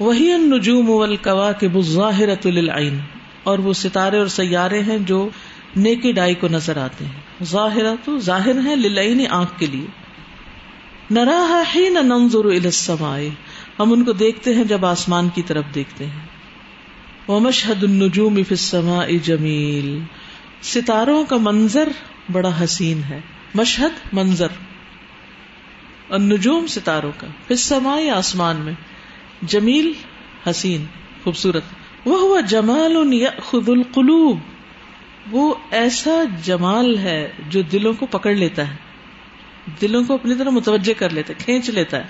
وہی 0.00 0.32
النجوم 0.32 0.90
والکواکب 0.90 1.76
الظاہرۃ 1.76 2.46
للعین۔ 2.46 2.98
اور 3.42 3.58
وہ 3.58 3.72
ستارے 3.72 4.18
اور 4.18 4.26
سیارے 4.26 4.80
ہیں 4.80 4.98
جو 4.98 5.28
نیکی 5.76 6.12
ڈائی 6.12 6.34
کو 6.34 6.48
نظر 6.48 6.76
آتے 6.76 7.04
ہیں۔ 7.04 7.44
ظاہرہ 7.44 7.94
تو 8.04 8.18
ظاہر 8.18 8.56
ہے 8.64 8.76
للعین 8.76 9.24
آنکھ 9.30 9.58
کے 9.58 9.66
لیے۔ 9.66 9.86
نراہا 11.10 11.62
حین 11.74 11.92
ننظر 11.92 12.44
الى 12.44 12.64
السماء۔ 12.64 13.20
ہم 13.78 13.92
ان 13.92 14.04
کو 14.04 14.12
دیکھتے 14.12 14.54
ہیں 14.54 14.64
جب 14.64 14.86
آسمان 14.86 15.28
کی 15.28 15.42
طرف 15.42 15.64
دیکھتے 15.74 16.06
ہیں۔ 16.06 16.26
ومشہد 17.28 17.84
النجوم 17.84 18.34
فی 18.34 18.42
السماء 18.50 19.06
جمیل۔ 19.22 19.98
ستاروں 20.62 21.24
کا 21.24 21.36
منظر 21.40 21.88
بڑا 22.32 22.64
حسین 22.64 23.02
ہے۔ 23.02 23.20
مشہد 23.54 24.14
منظر۔ 24.14 24.48
النجوم 26.10 26.66
ستاروں 26.66 27.12
کا 27.18 27.26
فی 27.48 28.10
آسمان 28.10 28.56
میں، 28.56 28.72
جمیل 29.42 29.92
حسین، 30.50 30.84
خوبصورت۔ 31.24 31.62
وہ 32.04 32.20
ہوا 32.20 32.40
جمال 32.40 33.24
خد 33.42 33.68
القلوب۔ 33.68 34.38
وہ 35.30 35.54
ایسا 35.70 36.22
جمال 36.42 36.98
ہے 36.98 37.32
جو 37.48 37.62
دلوں 37.62 37.92
کو 37.92 38.06
پکڑ 38.06 38.34
لیتا 38.34 38.70
ہے۔ 38.70 38.76
دلوں 39.80 40.04
کو 40.04 40.14
اپنی 40.14 40.34
طرح 40.34 40.50
متوجہ 40.50 40.92
کر 40.98 41.10
لیتا 41.10 41.32
ہے، 41.32 41.44
کھینچ 41.44 41.70
لیتا 41.70 41.96
ہے۔ 41.96 42.06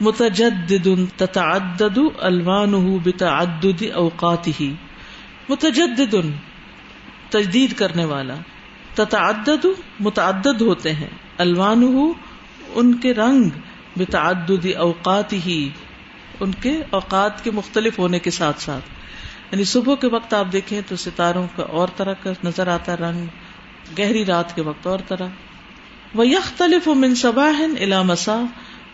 متجدد 0.00 0.88
تتعدد 1.16 1.98
الوانه 2.18 2.96
بتعدد 3.04 3.82
اوقاته۔ 3.94 4.66
متجدد 5.48 6.14
تجدید 7.30 7.72
کرنے 7.72 8.04
والا۔ 8.04 8.34
تتعدد 8.94 9.66
متعدد 10.00 10.60
ہوتے 10.60 10.92
ہیں۔ 10.92 11.10
الوانه 11.38 12.12
ان 12.74 12.94
کے 12.94 13.14
رنگ 13.14 13.50
بتعدد 13.96 14.66
اوقاته 14.76 15.66
ان 16.40 16.50
کے 16.52 16.82
اوقات 16.90 17.44
کے 17.44 17.50
مختلف 17.50 17.98
ہونے 17.98 18.18
کے 18.18 18.30
ساتھ 18.30 18.60
ساتھ۔ 18.60 18.84
یعنی 19.52 19.64
صبح 19.64 19.94
کے 19.94 20.06
وقت 20.06 20.34
آپ 20.34 20.46
دیکھیں 20.52 20.80
تو 20.88 20.96
ستاروں 20.96 21.46
کا 21.56 21.62
اور 21.62 21.88
طرح 21.96 22.12
کا 22.22 22.32
نظر 22.44 22.68
آتا 22.68 22.92
ہے، 22.92 22.96
رنگ 22.96 23.26
گہری 23.98 24.24
رات 24.24 24.56
کے 24.56 24.62
وقت 24.62 24.86
اور 24.86 24.98
طرح۔ 25.08 25.26
وہ 26.14 26.26
یختلف 26.26 26.88
من 26.88 27.14
صباح 27.14 27.62
الا 27.80 28.02
مسا 28.02 28.42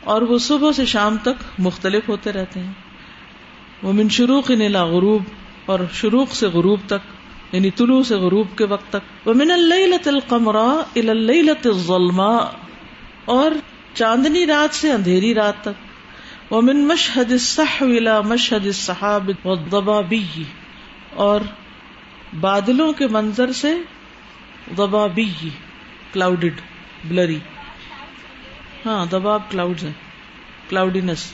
اور 0.04 0.22
وہ 0.22 0.38
صبح 0.38 0.72
سے 0.72 0.84
شام 0.84 1.16
تک 1.22 1.44
مختلف 1.58 2.08
ہوتے 2.08 2.32
رہتے 2.32 2.60
ہیں۔ 2.60 2.72
وہ 3.82 3.92
من 3.92 4.08
شروع 4.08 4.42
الا 4.48 4.84
غروب، 4.84 5.22
اور 5.66 5.80
شروع 5.92 6.24
سے 6.30 6.46
غروب 6.46 6.80
تک 6.86 7.54
یعنی 7.54 7.70
طلوع 7.70 8.02
سے 8.02 8.16
غروب 8.16 8.46
کے 8.58 8.64
وقت 8.64 8.92
تک۔ 8.92 9.28
وہ 9.28 9.34
من 9.34 9.50
اللیلۃ 9.50 10.06
القمرا 10.06 10.82
الظلماء 10.94 12.44
اور 13.24 13.50
چاندنی 13.94 14.46
رات 14.46 14.74
سے 14.74 14.92
اندھیری 14.92 15.34
رات 15.34 15.54
تک۔ 15.62 15.92
ومن 16.52 16.88
مشہد 16.88 17.32
الصحو 17.32 17.84
الى 17.84 18.10
مشہد 18.24 18.66
الصحاب 18.66 19.30
والضبابی 19.44 20.42
اور 21.10 21.40
بادلوں 22.40 22.92
کے 22.92 23.06
منظر 23.06 23.52
سے 23.52 23.74
ضبابی۔ 24.76 25.48
کلاؤڈڈ 26.12 26.60
بلری 27.04 27.38
ہاں 28.86 29.06
دباب 29.06 29.50
کلاؤڈ 29.50 29.82
ہے 29.82 29.92
کلاؤڈینس 30.68 31.32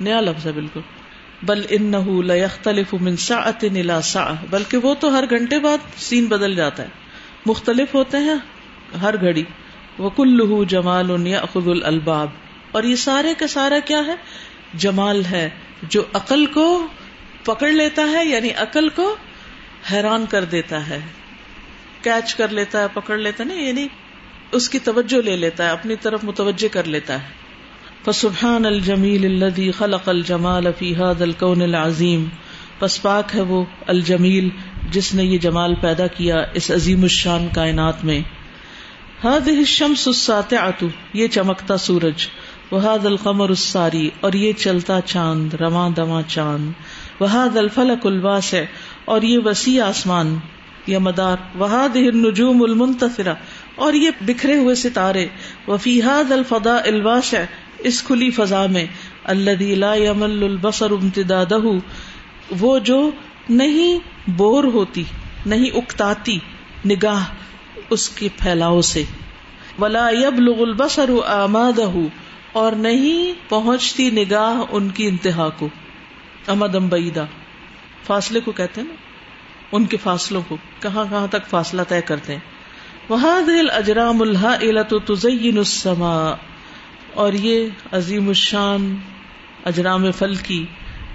نیا 0.00 0.20
لفظ 0.20 0.46
ہے 0.46 0.52
بالکل۔ 0.52 0.80
بل 1.42 1.62
انه 1.68 2.22
لا 2.24 2.34
يختلف 2.34 2.94
من 2.94 3.16
ساعه 3.16 3.62
الى 3.62 3.92
ساعه 4.02 4.34
بلکہ 4.50 4.76
وہ 4.76 4.94
تو 5.00 5.18
ہر 5.18 5.30
گھنٹے 5.30 5.58
بعد 5.58 5.78
سین 5.96 6.26
بدل 6.26 6.54
جاتا 6.54 6.82
ہے۔ 6.82 6.88
مختلف 7.46 7.94
ہوتے 7.94 8.16
ہیں، 8.18 8.34
ہر 9.02 9.20
گھڑی۔ 9.20 9.42
وکلہ 9.98 10.64
جمال 10.64 11.26
یاخذ 11.26 11.68
الالباب 11.68 12.28
اور 12.72 12.82
یہ 12.82 12.96
سارے 12.96 13.34
کا 13.38 13.46
سارا 13.46 13.78
کیا 13.78 14.00
ہے؟ 14.06 14.14
جمال 14.74 15.24
ہے، 15.24 15.50
جو 15.82 16.02
عقل 16.12 16.46
کو 16.46 16.86
پکڑ 17.44 17.68
لیتا 17.68 18.02
ہے 18.02 18.24
یعنی 18.24 18.50
عقل 18.50 18.88
کو 18.88 19.16
حیران 19.92 20.24
کر 20.28 20.44
دیتا 20.44 20.88
ہے۔ 20.88 20.98
کیچ 22.02 22.34
کر 22.34 22.48
لیتا 22.48 22.80
ہے، 22.80 22.86
پکڑ 22.92 23.16
لیتا 23.16 23.44
ہے 23.44 23.48
نا 23.48 23.62
یعنی 23.62 23.86
اس 24.52 24.68
کی 24.68 24.78
توجہ 24.78 25.22
لے 25.22 25.36
لیتا 25.36 25.64
ہے، 25.64 25.68
اپنی 25.68 25.96
طرف 25.96 26.24
متوجہ 26.24 26.74
کر 26.74 26.84
لیتا 26.84 27.22
ہے۔ 27.22 27.28
فسبحان 28.04 28.66
الجمیل 28.66 29.24
الذي 29.24 29.70
خلق 29.70 30.08
الجمال 30.08 30.66
في 30.78 30.94
هذا 30.94 31.24
الكون 31.24 31.62
العظیم 31.62 32.28
پس 32.78 33.02
پاک 33.02 33.24
ہے 33.34 33.40
وہ 33.40 33.64
الجمیل 33.86 34.48
جس 34.90 35.14
نے 35.14 35.24
یہ 35.24 35.38
جمال 35.38 35.74
پیدا 35.74 36.06
کیا 36.06 36.36
اس 36.54 36.70
عظیم 36.70 37.02
الشان 37.02 37.48
کائنات 37.54 38.04
میں۔ 38.04 38.20
هذه 39.20 39.58
الشمس 39.58 40.02
الساطعه 40.08 40.88
یہ 41.18 41.28
چمکتا 41.34 41.76
سورج 41.82 42.24
وہاد 42.70 43.06
القمر 43.06 43.48
الساری 43.48 44.08
اور 44.20 44.32
یہ 44.32 44.52
چلتا 44.58 44.98
چاند، 45.04 45.54
رواں 45.54 45.88
دواں 45.96 46.20
چاند 46.28 47.20
وہاد 47.20 47.56
الفلک 47.56 48.06
الواس 48.06 48.52
اور 49.04 49.22
یہ 49.22 49.38
وسیع 49.44 49.82
آسمان، 49.84 50.34
یا 50.86 50.98
مدار 50.98 51.46
وہاد 51.58 51.96
النجوم 51.96 52.62
المنتصرہ 52.62 53.34
اور 53.76 53.94
یہ 53.94 54.20
بکھرے 54.26 54.58
ہوئے 54.58 54.74
ستارے 54.82 55.26
وفیحاد 55.68 56.32
الفدا 56.32 56.76
الواس 56.84 57.34
اس 57.88 58.02
کھلی 58.02 58.30
فضا 58.32 58.64
میں 58.66 58.84
اللہ 59.32 59.62
لا 59.76 59.94
یمل 59.94 60.42
البصر 60.44 60.90
امتدادہ 60.90 61.62
وہ 62.60 62.78
جو 62.84 63.00
نہیں 63.48 63.98
بور 64.36 64.64
ہوتی، 64.74 65.02
نہیں 65.46 65.76
اکتاتی، 65.76 66.38
نگاہ 66.86 67.24
اس 67.90 68.08
کے 68.08 68.28
پھیلاؤ 68.36 68.80
سے۔ 68.80 69.02
ولا 69.78 70.08
یبلغ 70.10 70.62
البصر 70.62 71.10
آمادہ 71.26 71.90
اور 72.52 72.72
نہیں 72.72 73.50
پہنچتی 73.50 74.10
نگاہ 74.10 74.62
ان 74.70 74.88
کی 74.88 75.06
انتہا 75.06 75.48
کو۔ 75.48 75.68
امدم 76.46 76.88
بعیدہ 76.88 77.24
فاصلے 78.06 78.40
کو 78.40 78.52
کہتے 78.52 78.80
ہیں 78.80 78.88
نا؟ 78.88 78.94
ان 79.72 79.84
کے 79.84 79.96
فاصلوں 79.96 80.42
کو۔ 80.48 80.56
کہاں 80.80 81.04
کہاں 81.10 81.26
تک 81.26 81.46
فاصلہ 81.46 81.82
طے 81.88 82.00
کرتے 82.00 82.32
ہیں؟ 82.32 82.40
وہاں 83.08 83.42
دل 83.42 83.70
اجرام 83.70 84.22
اللہ 84.22 84.82
تزین 85.06 85.58
السما 85.58 86.34
اور 87.14 87.32
یہ 87.32 87.68
عظیم 87.92 88.28
الشان 88.28 88.96
اجرام 89.64 90.12
فل 90.12 90.34
کی 90.34 90.66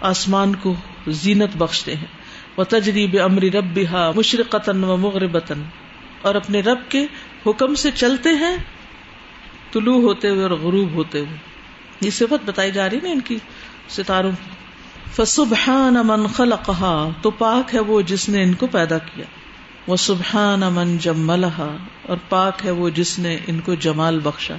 آسمان 0.01 0.55
کو 0.55 0.76
زینت 1.07 1.57
بخشتے 1.57 1.95
ہیں۔ 1.95 2.22
وہ 2.57 2.63
تجریب 2.63 3.17
امری 3.24 3.51
رب 3.51 3.80
مشرقتاً 4.15 4.84
و 4.84 4.97
مغربتاً 4.97 5.61
اور 6.22 6.36
اپنے 6.36 6.59
رب 6.59 6.78
کے 6.89 7.05
حکم 7.45 7.76
سے 7.76 7.91
چلتے 7.91 8.30
ہیں، 8.30 8.57
طلوع 9.72 10.01
ہوتے 10.01 10.30
ہوئے 10.30 10.43
اور 10.43 10.51
غروب 10.51 10.91
ہوتے 10.91 11.19
ہوئے۔ 11.19 11.38
یہ 12.01 12.09
صفت 12.09 12.45
بتائی 12.45 12.72
جا 12.72 12.89
رہی 12.89 12.97
نا 13.03 13.09
ان 13.09 13.19
کی 13.19 13.38
ستاروں 13.89 14.32
کی۔ 14.32 14.49
فسبحان 15.15 15.93
من 15.93 16.28
خلقها، 16.28 17.07
تو 17.22 17.32
پاک 17.32 17.76
ہے 17.76 17.80
وہ 17.80 18.01
جس 18.01 18.30
نے 18.30 18.43
ان 18.43 18.53
کو 18.53 18.67
پیدا 18.67 18.97
کیا۔ 18.97 19.26
وہ 19.88 19.95
سبحان 19.95 20.63
امن 20.63 20.97
جملہ 20.97 21.76
اور 22.07 22.17
پاک 22.30 22.65
ہے 22.65 22.72
وہ 22.72 22.89
جس 22.89 23.19
نے 23.19 23.38
ان 23.47 23.59
کو 23.59 23.74
جمال 23.74 24.19
بخشا۔ 24.19 24.55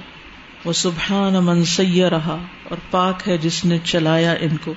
وہ 0.65 0.73
سبحان 0.73 1.35
امن 1.35 1.65
سیاح 1.65 2.09
رہا 2.09 2.37
اور 2.69 2.77
پاک 2.91 3.27
ہے 3.27 3.37
جس 3.37 3.65
نے 3.65 3.77
چلایا 3.83 4.31
ان 4.31 4.57
کو۔ 4.57 4.73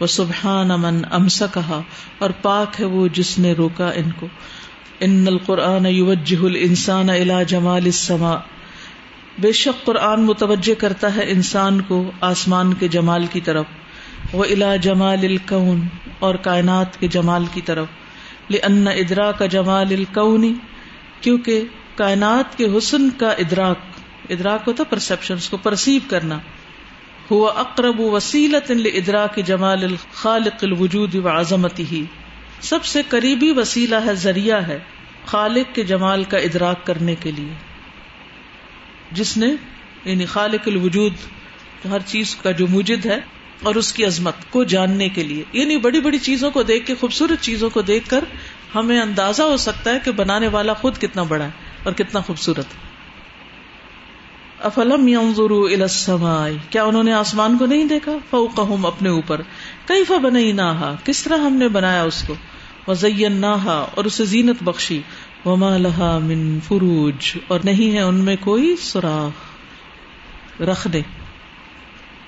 وہ 0.00 0.06
سبحان 0.06 0.70
امن 0.70 1.00
امسا 1.10 1.46
کہا 1.46 1.82
اور 2.18 2.30
پاک 2.42 2.80
ہے 2.80 2.84
وہ 2.84 3.08
جس 3.08 3.38
نے 3.38 3.52
روکا 3.52 3.90
ان 3.90 4.10
کو۔ 4.10 4.26
ان 5.00 5.24
القرآن 5.26 5.86
یوجہ 5.86 6.44
الانسان 6.44 7.10
الى 7.10 7.44
جمال 7.48 7.84
السماء۔ 7.84 8.36
بے 9.38 9.52
شک 9.52 9.84
قرآن 9.84 10.24
متوجہ 10.24 10.80
کرتا 10.80 11.14
ہے 11.16 11.30
انسان 11.30 11.80
کو 11.80 12.10
آسمان 12.20 12.74
کے 12.74 12.88
جمال 12.88 13.26
کی 13.26 13.40
طرف۔ 13.40 13.64
وہ 14.32 14.44
الا 14.44 14.76
جمال 14.76 15.18
الکون 15.22 15.80
اور 16.18 16.34
کائنات 16.34 17.00
کے 17.00 17.08
جمال 17.08 17.44
کی 17.52 17.60
طرف۔ 17.60 17.86
لن 18.50 18.88
ادرا 18.88 19.32
کا 19.32 19.46
جمال 19.46 19.86
الکونی 19.90 20.52
کیونکہ 21.20 21.64
کائنات 21.94 22.58
کے 22.58 22.66
حسن 22.78 23.10
کا 23.10 23.30
ادراک۔ 23.30 23.76
ادراک 24.30 24.60
ہوتا 24.66 24.84
پرسپشن 24.84 25.34
کو 25.50 25.56
پرسیو 25.56 26.00
کرنا۔ 26.08 26.38
ہوا 27.30 27.52
اقرب 27.56 28.00
وسیلت 28.00 28.72
ادرا 28.94 29.26
کے 29.26 29.42
جمال 29.42 29.84
الخالق 29.84 30.64
الوجود 30.64 31.14
و 31.14 31.28
عظمتی 31.28 31.84
ہی 31.92 32.04
سب 32.60 32.84
سے 32.84 33.02
قریبی 33.08 33.52
وسیلہ 33.52 33.96
ہے 34.06 34.14
ذریعہ 34.14 34.66
ہے 34.66 34.78
خالق 35.24 35.74
کے 35.74 35.82
جمال 35.82 36.24
کا 36.24 36.38
ادراک 36.38 36.86
کرنے 36.86 37.14
کے 37.14 37.30
لیے۔ 37.30 37.52
جس 39.12 39.36
نے 39.36 39.46
یعنی 40.04 40.24
خالق 40.24 40.68
الوجود، 40.68 41.12
ہر 41.90 41.98
چیز 42.06 42.36
کا 42.36 42.50
جو 42.50 42.66
موجد 42.66 43.06
ہے 43.06 43.20
اور 43.62 43.74
اس 43.74 43.92
کی 43.92 44.04
عظمت 44.04 44.34
کو 44.50 44.64
جاننے 44.64 45.08
کے 45.08 45.22
لیے۔ 45.22 45.44
یعنی 45.52 45.76
بڑی 45.76 46.00
بڑی 46.00 46.18
چیزوں 46.18 46.50
کو 46.50 46.62
دیکھ 46.62 46.86
کے، 46.86 46.94
خوبصورت 47.00 47.42
چیزوں 47.42 47.70
کو 47.70 47.82
دیکھ 47.82 48.10
کر 48.10 48.24
ہمیں 48.74 49.00
اندازہ 49.00 49.42
ہو 49.42 49.56
سکتا 49.56 49.90
ہے 49.90 49.98
کہ 50.04 50.10
بنانے 50.10 50.48
والا 50.48 50.72
خود 50.72 50.98
کتنا 50.98 51.22
بڑا 51.22 51.44
ہے 51.44 51.50
اور 51.82 51.92
کتنا 51.92 52.20
خوبصورت۔ 52.20 52.66
افلم 54.62 55.18
الى 55.48 55.82
السماء 55.82 56.48
کیا 56.70 56.84
انہوں 56.84 57.02
نے 57.02 57.12
آسمان 57.12 57.58
کو 57.58 57.66
نہیں 57.66 57.84
دیکھا؟ 57.84 58.12
فوقہم 58.30 58.86
اپنے 58.86 59.08
اوپر۔ 59.08 59.40
کئی 59.86 60.04
فا 60.04 60.16
بنائی 60.16 60.52
نہ 60.52 60.94
کس 61.04 61.22
طرح 61.22 61.36
ہم 61.38 61.52
نے 61.52 61.68
بنایا 61.68 62.02
اس 62.02 62.24
کو؟ 62.26 62.34
وزین 62.88 63.32
نہ 63.32 63.84
اور 63.94 64.04
اسے 64.04 64.24
زینت 64.24 64.62
بخشی۔ 64.62 65.02
وما 65.44 65.76
لها 65.76 66.18
من 66.18 66.60
فروج۔ 66.60 67.38
اور 67.48 67.60
نہیں 67.64 67.96
ہے 67.96 68.02
ان 68.02 68.14
میں 68.14 68.36
کوئی 68.40 68.76
سوراخ۔ 68.76 69.58
رکھ 70.62 70.88
دے 70.88 71.00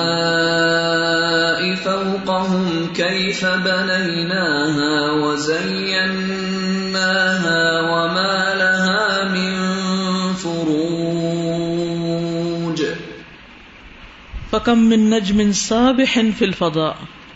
فوقهم 1.85 2.87
كيف 2.95 3.45
بنيناها 3.45 5.11
وزيناها 5.13 6.54
وما 6.97 8.55
لها 8.55 9.31
من 9.31 9.55
فروج 10.35 12.83
فکم 14.51 14.79
من 14.79 15.01
نجم 15.01 15.53
سابح 15.53 16.19
فی 16.39 16.41
الفضاء 16.41 16.93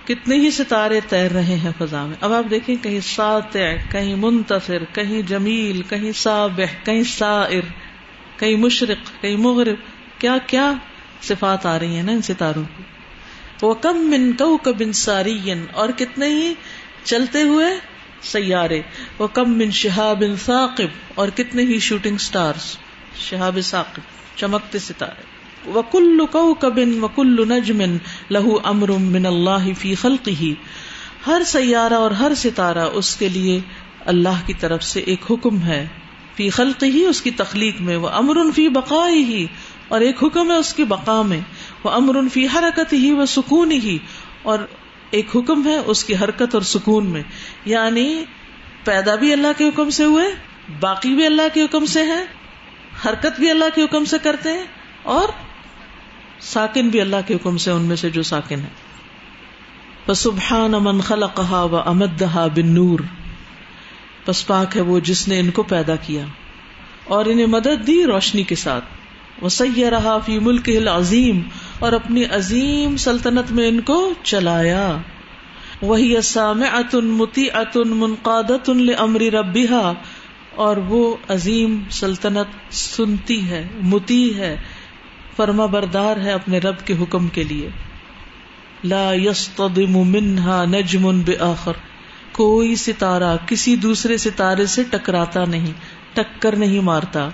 کتنے 0.06 0.36
ہی 0.36 0.50
ستارے 0.50 1.00
تیر 1.08 1.32
رہے 1.32 1.42
ہیں 1.42 1.72
فضا 1.78 2.06
میں۔ 2.06 2.16
اب 2.20 2.32
آپ 2.32 2.44
دیکھیں 2.50 2.76
کہیں 2.82 3.00
ساتع 3.00 3.74
کہیں 3.90 4.16
منتصر 4.16 4.82
کہیں 4.92 5.22
جمیل، 5.22 5.82
کہیں 5.82 6.12
سابح، 6.12 6.84
کہیں 6.84 7.02
سائر، 7.02 7.62
کہیں 8.36 8.56
مشرق، 8.56 9.22
کہیں 9.22 9.36
مغرب۔ 9.36 9.74
کیا 10.20 10.36
کیا 10.46 10.72
صفات 11.22 11.66
آ 11.66 11.78
رہی 11.78 11.96
ہیں 11.96 12.02
نا 12.02 12.12
ان 12.12 12.22
ستاروں 12.22 12.64
کی؟ 12.76 12.82
وہ 13.62 13.74
کم 13.74 13.96
من 13.96 14.32
کو 14.32 14.56
کبن 14.56 14.92
ساری 14.92 15.52
اور 15.72 15.88
کتنے 15.96 16.26
ہی 16.26 16.54
چلتے 17.04 17.42
ہوئے 17.42 17.66
سیارے۔ 18.22 18.80
وہ 19.18 19.26
کم 19.26 19.58
من 19.58 19.70
شہاب 19.70 20.22
ثاقب۔ 20.44 20.86
اور 21.14 21.28
کتنے 21.28 21.62
ہی 21.62 21.78
شوٹنگ 21.78 22.16
سٹارز۔ 22.16 22.76
شہاب 23.20 23.58
ثاقب۔ 23.62 24.00
چمکتے 24.36 24.78
ستارے۔ 24.78 25.22
وکل 25.74 26.20
کوكب 26.32 26.80
وکل 27.02 27.48
نجم 27.48 27.80
له 28.30 28.50
امر 28.64 28.88
من 28.88 29.26
اللہ 29.26 29.72
فی 29.78 29.94
خلقه۔ 29.94 30.52
ہر 31.26 31.42
سیارہ 31.46 31.94
اور 31.94 32.10
ہر 32.10 32.32
ستارہ 32.36 32.78
اس 32.78 33.16
کے 33.16 33.28
لیے 33.28 33.60
اللہ 34.04 34.46
کی 34.46 34.54
طرف 34.54 34.82
سے 34.82 35.00
ایک 35.00 35.20
حکم 35.30 35.62
ہے۔ 35.62 35.86
فی 36.36 36.50
خلق 36.50 36.82
ہی 36.82 37.04
اس 37.04 37.22
کی 37.22 37.30
تخلیق 37.30 37.80
میں۔ 37.80 37.96
وہ 37.96 38.08
امر 38.08 38.50
فی 38.54 38.68
بقائی 38.68 39.24
ہی 39.24 39.46
اور 39.88 40.00
ایک 40.00 40.24
حکم 40.24 40.50
ہے 40.50 40.56
اس 40.56 40.74
کی 40.74 40.84
بقا 40.84 41.22
میں۔ 41.22 41.40
وہ 41.84 41.90
امر 41.90 42.28
فی 42.32 42.46
حرکت 42.46 42.92
ہی 42.92 43.12
وہ 43.12 43.26
سکون 43.26 43.72
ہی 43.72 43.98
اور 44.42 44.58
ایک 45.10 45.36
حکم 45.36 45.66
ہے 45.66 45.76
اس 45.76 46.04
کی 46.04 46.14
حرکت 46.16 46.54
اور 46.54 46.62
سکون 46.62 47.06
میں۔ 47.06 47.22
یعنی 47.64 48.24
پیدا 48.84 49.14
بھی 49.14 49.32
اللہ 49.32 49.58
کے 49.58 49.64
حکم 49.64 49.90
سے 49.90 50.04
ہوئے، 50.04 50.24
باقی 50.80 51.14
بھی 51.14 51.26
اللہ 51.26 51.42
کے 51.54 51.62
حکم 51.62 51.86
سے 51.86 52.02
ہے 52.02 52.24
حرکت 53.08 53.40
بھی 53.40 53.50
اللہ 53.50 53.64
کے 53.74 53.82
حکم 53.82 54.04
سے 54.04 54.16
کرتے 54.22 54.52
ہیں 54.52 54.64
اور 55.02 55.28
ساکن 56.40 56.88
بھی 56.88 57.00
اللہ 57.00 57.16
کے 57.26 57.34
حکم 57.34 57.56
سے 57.56 57.70
ان 57.70 57.82
میں 57.82 57.96
سے 57.96 58.10
جو 58.10 58.22
ساکن 58.22 58.60
ہے 58.60 58.88
سبحان 60.16 60.70
من 60.70 61.00
خلقها 61.00 61.66
و 61.70 61.76
امدها 61.76 62.46
بالنور۔ 62.54 62.98
پس 64.24 64.46
پاک 64.46 64.76
ہے 64.76 64.82
وہ 64.82 65.00
جس 65.00 65.28
نے 65.28 65.40
ان 65.40 65.50
کو 65.50 65.62
پیدا 65.62 65.96
کیا 65.96 66.24
اور 67.04 67.24
انہیں 67.26 67.46
مدد 67.46 67.86
دی 67.86 68.04
روشنی 68.06 68.42
کے 68.42 68.54
ساتھ۔ 68.54 68.84
وہ 69.42 69.48
سیاح 69.48 69.90
رہا 69.90 70.18
فی 70.18 70.38
ملک 70.38 70.70
عظیم 70.92 71.40
اور 71.78 71.92
اپنی 71.92 72.24
عظیم 72.24 72.96
سلطنت 72.96 73.52
میں 73.52 73.68
ان 73.68 73.80
کو 73.80 74.12
چلایا۔ 74.22 74.96
وہی 75.82 76.16
اسام 76.16 76.62
اتن 76.72 77.04
متی 77.04 77.50
اتن 77.50 77.88
منقادت 77.88 78.70
امری 78.98 79.30
ربیحا 79.30 79.92
اور 80.54 80.76
وہ 80.76 81.16
عظیم 81.28 81.84
سلطنت 81.90 82.74
سنتی 82.74 83.48
ہے 83.48 83.68
متی 83.82 84.38
ہے 84.38 84.56
فرما 85.36 85.66
بردار 85.66 86.16
ہے 86.16 86.32
اپنے 86.32 86.58
رب 86.58 86.74
کے 86.84 86.94
حکم 87.00 87.28
کے 87.28 87.42
لیے۔ 87.42 87.68
لا 88.84 89.12
يصطدم 89.14 89.98
منها 89.98 90.64
نجم 90.64 91.20
بآخر، 91.20 91.72
کوئی 92.32 92.76
ستارہ 92.76 93.36
کسی 93.46 93.76
دوسرے 93.76 94.16
ستارے 94.16 94.66
سے 94.66 94.82
ٹکراتا 94.90 95.44
نہیں، 95.44 95.72
ٹکر 96.14 96.56
نہیں 96.56 96.80
مارتا۔ 96.80 97.28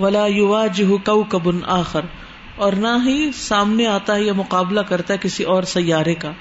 ولا 0.00 0.26
یواجہ 0.26 1.06
کوکب 1.06 1.48
آخر 1.66 2.00
اور 2.56 2.72
نہ 2.72 2.88
ہی 3.04 3.30
سامنے 3.34 3.86
آتا 3.86 4.14
ہے 4.14 4.22
یا 4.22 4.32
مقابلہ 4.32 4.80
کرتا 4.80 5.14
ہے 5.14 5.18
کسی 5.22 5.44
اور 5.44 5.62
سیارے 5.62 6.14
کا۔ 6.14 6.32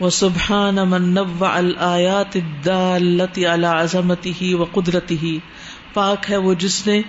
وہ 0.00 0.10
سبحان 0.10 0.74
من 0.74 1.14
نوع 1.14 1.46
الآیات 1.46 2.36
الدالت 2.36 3.38
علی 3.38 3.66
عظمته 3.66 4.60
و 4.60 4.64
قدرته 4.64 5.36
پاک 5.94 6.30
ہے 6.30 6.36
وہ 6.36 6.54
جس 6.54 6.86
نے 6.86 7.02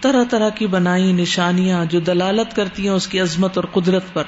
طرح 0.00 0.24
طرح 0.30 0.48
کی 0.48 0.66
بنائی 0.66 1.12
نشانیاں 1.12 1.84
جو 1.84 2.00
دلالت 2.00 2.56
کرتی 2.56 2.82
ہیں 2.82 2.94
اس 2.94 3.06
کی 3.06 3.20
عظمت 3.20 3.58
اور 3.58 3.64
قدرت 3.64 4.02
پر۔ 4.12 4.22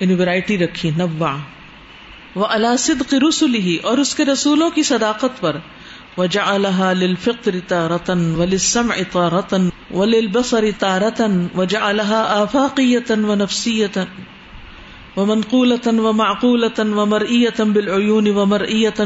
یعنی 0.00 0.14
ورائٹی 0.14 0.58
رکھی 0.58 0.90
نوا 0.90 1.36
وہ 2.34 2.46
الاسد 2.46 3.12
رسولی 3.28 3.60
ہی 3.60 3.76
اور 3.76 3.98
اس 3.98 4.14
کے 4.14 4.24
رسولوں 4.24 4.70
کی 4.70 4.82
صداقت 4.82 5.40
پر۔ 5.40 5.56
وجا 6.18 6.54
الحا 6.54 6.94
للفقر 6.94 7.58
تارتن 7.68 8.34
ولسم 8.34 8.92
تارتن 9.12 9.68
وللبصر 9.90 10.70
تارتن 10.78 11.46
وجا 11.54 11.88
الحا 11.88 12.22
آفاقیتن 12.42 13.24
و 13.24 13.34
نفسیتن 13.34 14.04
و 15.16 15.24
منقولتن 15.24 15.98
و 15.98 16.12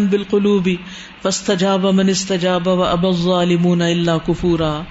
بالقلوب 0.06 0.68
فاستجاب 1.22 1.86
من 1.86 2.08
استجاب 2.08 2.66
و 2.66 2.82
اب 2.82 3.06
الظالمون 3.06 3.82
الا 3.82 4.18
کفورا 4.28 4.82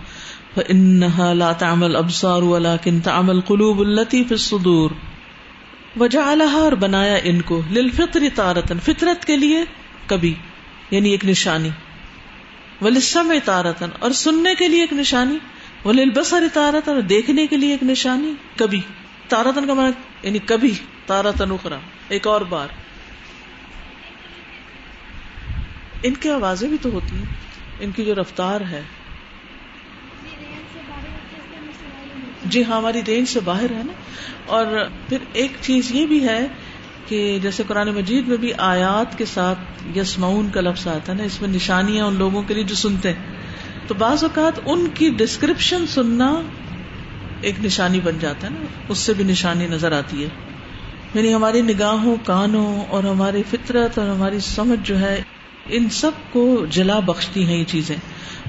فانها 0.55 1.33
لا 1.33 1.51
تعمل 1.51 1.95
ابصار 1.95 2.43
ولكن 2.43 3.01
تعمل 3.01 3.41
قلوب 3.41 3.81
التي 3.81 4.23
في 4.23 4.31
الصدور 4.31 4.91
وجعلها 5.99 6.57
اور 6.57 6.71
بنایا 6.71 7.15
ان 7.23 7.41
کو 7.41 7.61
للفطر 7.71 8.23
تارتن 8.35 8.77
فطرت 8.79 9.25
کے 9.25 9.37
لیے 9.37 9.63
کبھی 10.07 10.33
یعنی 10.91 11.09
ایک 11.09 11.25
نشانی۔ 11.25 11.69
ولسم 12.81 13.33
تارتن 13.45 13.89
اور 13.99 14.11
سننے 14.11 14.55
کے 14.55 14.67
لیے 14.67 14.81
ایک 14.81 14.93
نشانی، 14.93 15.37
وللبصر 15.85 16.43
تارتن 16.53 16.91
اور 16.91 17.01
دیکھنے 17.01 17.47
کے 17.47 17.57
لیے 17.57 17.71
ایک 17.71 17.83
نشانی، 17.83 18.33
کبھی۔ 18.55 18.81
تارتن 19.27 19.67
کا 19.67 19.73
معنی 19.73 19.91
یعنی 20.21 20.39
کبھی 20.45 20.71
تارتن 21.05 21.51
اخرا 21.51 21.79
ایک 22.09 22.27
اور 22.27 22.41
بار۔ 22.41 22.67
ان 26.03 26.13
کی 26.13 26.29
آوازیں 26.29 26.69
بھی 26.69 26.77
تو 26.81 26.89
ہوتی 26.89 27.15
ہیں، 27.15 27.25
ان 27.79 27.91
کی 27.91 28.05
جو 28.05 28.15
رفتار 28.15 28.61
ہے۔ 28.61 28.81
جی 32.45 32.63
ہاں 32.63 32.77
ہماری 32.77 33.01
رینج 33.07 33.27
سے 33.27 33.39
باہر 33.39 33.69
ہے 33.69 33.81
نا۔ 33.85 33.93
اور 34.45 34.65
پھر 35.09 35.17
ایک 35.33 35.51
چیز 35.61 35.91
یہ 35.91 36.05
بھی 36.05 36.27
ہے 36.27 36.47
کہ 37.09 37.39
جیسے 37.41 37.63
قرآن 37.67 37.87
مجید 37.87 38.27
میں 38.27 38.37
بھی 38.37 38.51
آیات 38.57 39.17
کے 39.17 39.25
ساتھ 39.25 39.59
یسمعون 39.97 40.49
کا 40.49 40.61
لفظ 40.61 40.87
آتا 40.87 41.11
ہے 41.11 41.17
نا، 41.17 41.23
اس 41.23 41.41
میں 41.41 41.49
نشانیاں 41.49 42.05
ان 42.05 42.15
لوگوں 42.15 42.43
کے 42.43 42.53
لیے 42.53 42.63
جو 42.63 42.75
سنتے 42.75 43.09
ہیں۔ 43.09 43.35
تو 43.87 43.93
بعض 43.93 44.23
اوقات 44.23 44.59
ان 44.65 44.87
کی 44.93 45.09
ڈسکرپشن 45.09 45.87
سننا 45.87 46.41
ایک 47.41 47.65
نشانی 47.65 47.99
بن 47.99 48.19
جاتا 48.19 48.47
ہے 48.47 48.53
نا، 48.59 48.65
اس 48.89 48.97
سے 48.97 49.13
بھی 49.13 49.23
نشانی 49.23 49.67
نظر 49.67 49.91
آتی 49.91 50.23
ہے۔ 50.23 50.29
یعنی 51.13 51.33
ہماری 51.33 51.61
نگاہوں، 51.61 52.15
کانوں 52.23 52.83
اور 52.89 53.03
ہماری 53.03 53.43
فطرت 53.49 53.99
اور 53.99 54.09
ہماری 54.09 54.39
سمجھ 54.39 54.79
جو 54.83 54.99
ہے، 54.99 55.21
ان 55.65 55.89
سب 55.89 56.11
کو 56.31 56.65
جلا 56.69 56.99
بخشتی 56.99 57.45
ہیں 57.45 57.57
یہ 57.57 57.63
چیزیں۔ 57.63 57.95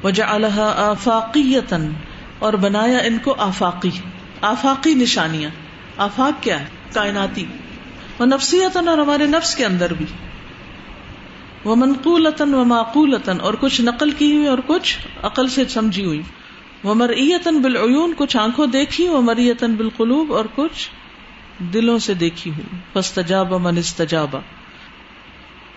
وجہ 0.05 0.25
اللہ 0.25 0.73
آفاقیتن 0.77 1.93
اور 2.39 2.53
بنایا 2.53 2.99
ان 2.99 3.19
کو 3.25 3.35
آفاقی 3.39 3.91
آفاقی 4.41 4.95
نشانیاں۔ 4.95 5.51
آفاق 5.97 6.43
کیا 6.43 6.61
ہے؟ 6.61 6.65
کائناتی۔ 6.93 7.47
وہ 8.21 8.27
نفسیتن 8.27 8.89
اور 8.89 8.99
ہمارے 8.99 9.27
نفس 9.27 9.55
کے 9.55 9.64
اندر 9.64 9.93
بھی۔ 9.93 10.07
وہ 11.64 11.77
منقولتن 11.77 12.55
و 12.55 12.64
معقولتن 12.64 13.41
اور 13.41 13.55
کچھ 13.61 13.81
نقل 13.81 14.11
کی 14.11 14.37
ہوئی 14.37 14.47
اور 14.47 14.59
کچھ 14.66 14.99
عقل 15.23 15.49
سے 15.49 15.64
سمجھی 15.68 16.05
ہوئی۔ 16.05 16.23
وہ 16.85 16.95
مرئیتن 16.95 17.59
بالعیون، 17.59 18.14
کچھ 18.16 18.37
آنکھوں 18.37 18.66
دیکھی 18.66 19.09
وہ 19.09 19.23
مریتن 19.23 19.75
بالقلوب، 19.75 20.33
اور 20.33 20.45
کچھ 20.55 20.89
دلوں 21.73 21.99
سے 21.99 22.14
دیکھی 22.14 22.51
ہوئی۔ 22.51 22.77
فاستجاب 22.93 23.55
من 23.55 23.79
استجابا۔ 23.79 24.41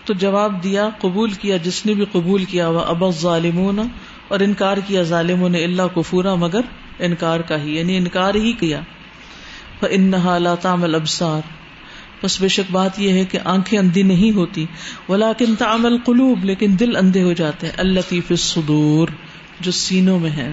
تو 0.04 0.14
جواب 0.14 0.62
دیا، 0.62 0.88
قبول 0.98 1.30
کیا، 1.30 1.56
جس 1.56 1.86
نے 1.86 1.94
بھی 1.94 2.04
قبول 2.12 2.44
کیا، 2.44 2.68
وہ 2.68 2.80
اب 2.80 3.10
ظالمون 3.10 3.78
اور 4.28 4.40
انکار 4.40 4.76
کیا 4.76 5.02
ظالموں 5.02 5.48
نے 5.48 5.64
اللہ 5.64 5.82
کفورا، 5.94 6.34
مگر 6.34 6.60
انکار 6.98 7.40
کا 7.40 7.62
ہی 7.62 7.78
یعنی 7.78 7.96
انکار 7.96 8.34
ہی 8.34 8.52
کیا۔ 8.52 8.80
انہا 9.90 10.38
لا 10.38 10.54
تعمل 10.54 10.94
ابصار 10.94 11.63
بس 12.24 12.40
بے 12.40 12.48
شک 12.48 12.70
بات 12.70 12.98
یہ 12.98 13.12
ہے 13.12 13.24
کہ 13.24 13.38
آنکھیں 13.44 13.78
اندھی 13.78 14.02
نہیں 14.02 14.36
ہوتی، 14.36 14.66
ولیکن 15.08 15.54
تعمل 15.54 15.98
قلوب 15.98 16.44
لیکن 16.44 16.76
دل 16.80 16.96
اندھے 16.96 17.22
ہو 17.22 17.32
جاتے 17.32 17.66
ہیں۔ 17.66 17.74
اللطیف 17.76 18.30
الصدور، 18.30 19.08
جو 19.60 19.72
سینوں 19.72 20.18
میں 20.18 20.30
ہے 20.30 20.52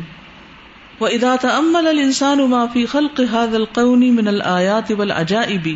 وہ 1.00 1.08
ادا 1.08 1.36
تمل 1.42 1.88
الانسان 1.88 2.50
ما 2.50 2.66
فی 2.74 2.86
خلق 2.86 3.20
هذا 3.20 3.56
القون 3.56 4.16
من 4.16 4.28
الآیات 4.28 4.92
والعجائب 4.98 5.68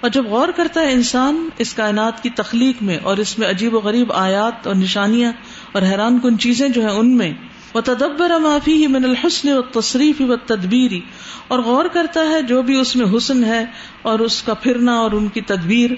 اور 0.00 0.10
جب 0.10 0.26
غور 0.26 0.48
کرتا 0.56 0.80
ہے 0.80 0.92
انسان 0.92 1.48
اس 1.58 1.74
کائنات 1.74 2.22
کی 2.22 2.30
تخلیق 2.30 2.82
میں 2.82 2.98
اور 3.02 3.16
اس 3.16 3.38
میں 3.38 3.48
عجیب 3.50 3.74
و 3.74 3.78
غریب 3.78 4.12
آیات 4.12 4.66
اور 4.66 4.74
نشانیاں 4.74 5.32
اور 5.72 5.82
حیران 5.82 6.18
کن 6.18 6.38
چیزیں 6.38 6.68
جو 6.68 6.82
ہیں 6.82 6.94
ان 6.94 7.16
میں 7.16 7.32
وہ 7.74 7.80
تدبر 7.80 8.38
معافی 8.38 8.72
ہی 8.72 8.86
من 8.86 9.04
الحسن 9.04 9.48
و 9.52 9.62
تصریف 9.62 10.20
و 10.20 10.36
تدبیری 10.36 11.00
اور 11.48 11.58
غور 11.58 11.84
کرتا 11.84 12.20
ہے 12.20 12.42
جو 12.42 12.62
بھی 12.62 12.80
اس 12.80 12.96
میں 12.96 13.16
حسن 13.16 13.44
ہے 13.44 13.64
اور 14.02 14.18
اس 14.18 14.42
کا 14.42 14.54
پھرنا 14.54 14.92
اور 14.92 15.12
ان 15.12 15.28
کی 15.28 15.40
تدبیر 15.40 15.90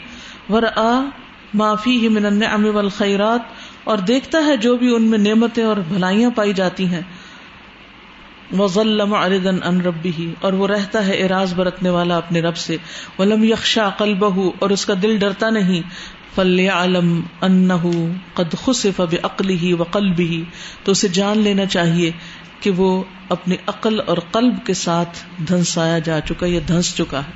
ور 0.48 0.62
آ 0.76 1.00
معافی 1.54 2.00
ہی 2.00 2.08
من 2.08 2.26
النعم 2.26 2.66
والخیرات 2.74 3.40
اور 3.84 3.98
دیکھتا 3.98 4.46
ہے 4.46 4.56
جو 4.56 4.76
بھی 4.76 4.94
ان 4.94 5.02
میں 5.02 5.18
نعمتیں 5.18 5.64
اور 5.64 5.76
بھلائیاں 5.76 6.30
پائی 6.30 6.52
جاتی 6.52 6.86
ہیں۔ 6.86 7.02
وظلم 8.58 9.14
عرضا 9.14 9.50
ان 9.64 9.80
ربی 9.80 10.12
ہی 10.18 10.34
اور 10.40 10.52
وہ 10.52 10.66
رہتا 10.66 11.06
ہے 11.06 11.24
اراض 11.24 11.54
برتنے 11.54 11.90
والا 11.90 12.16
اپنے 12.16 12.40
رب 12.40 12.56
سے۔ 12.56 12.76
ولم 13.18 13.44
یخشا 13.44 13.88
قلبہ 13.88 14.50
اور 14.58 14.70
اس 14.70 14.86
کا 14.86 14.94
دل 15.02 15.18
ڈرتا 15.18 15.50
نہیں۔ 15.50 15.82
فلیعلم 16.34 17.20
انہ 17.40 18.12
قد 18.34 18.54
خسف 18.64 19.00
بعقلہ 19.00 19.74
وقلبہ 19.74 20.32
تو 20.84 20.92
اسے 20.92 21.08
جان 21.08 21.38
لینا 21.38 21.66
چاہیے 21.66 22.10
کہ 22.60 22.70
وہ 22.70 23.04
اپنی 23.28 23.56
عقل 23.66 24.00
اور 24.06 24.18
قلب 24.32 24.66
کے 24.66 24.74
ساتھ 24.74 25.18
دھنسایا 25.48 25.98
جا 25.98 26.20
چکا 26.20 26.46
یا 26.46 26.60
دھنس 26.68 26.96
چکا 26.96 27.18
ہے۔ 27.18 27.32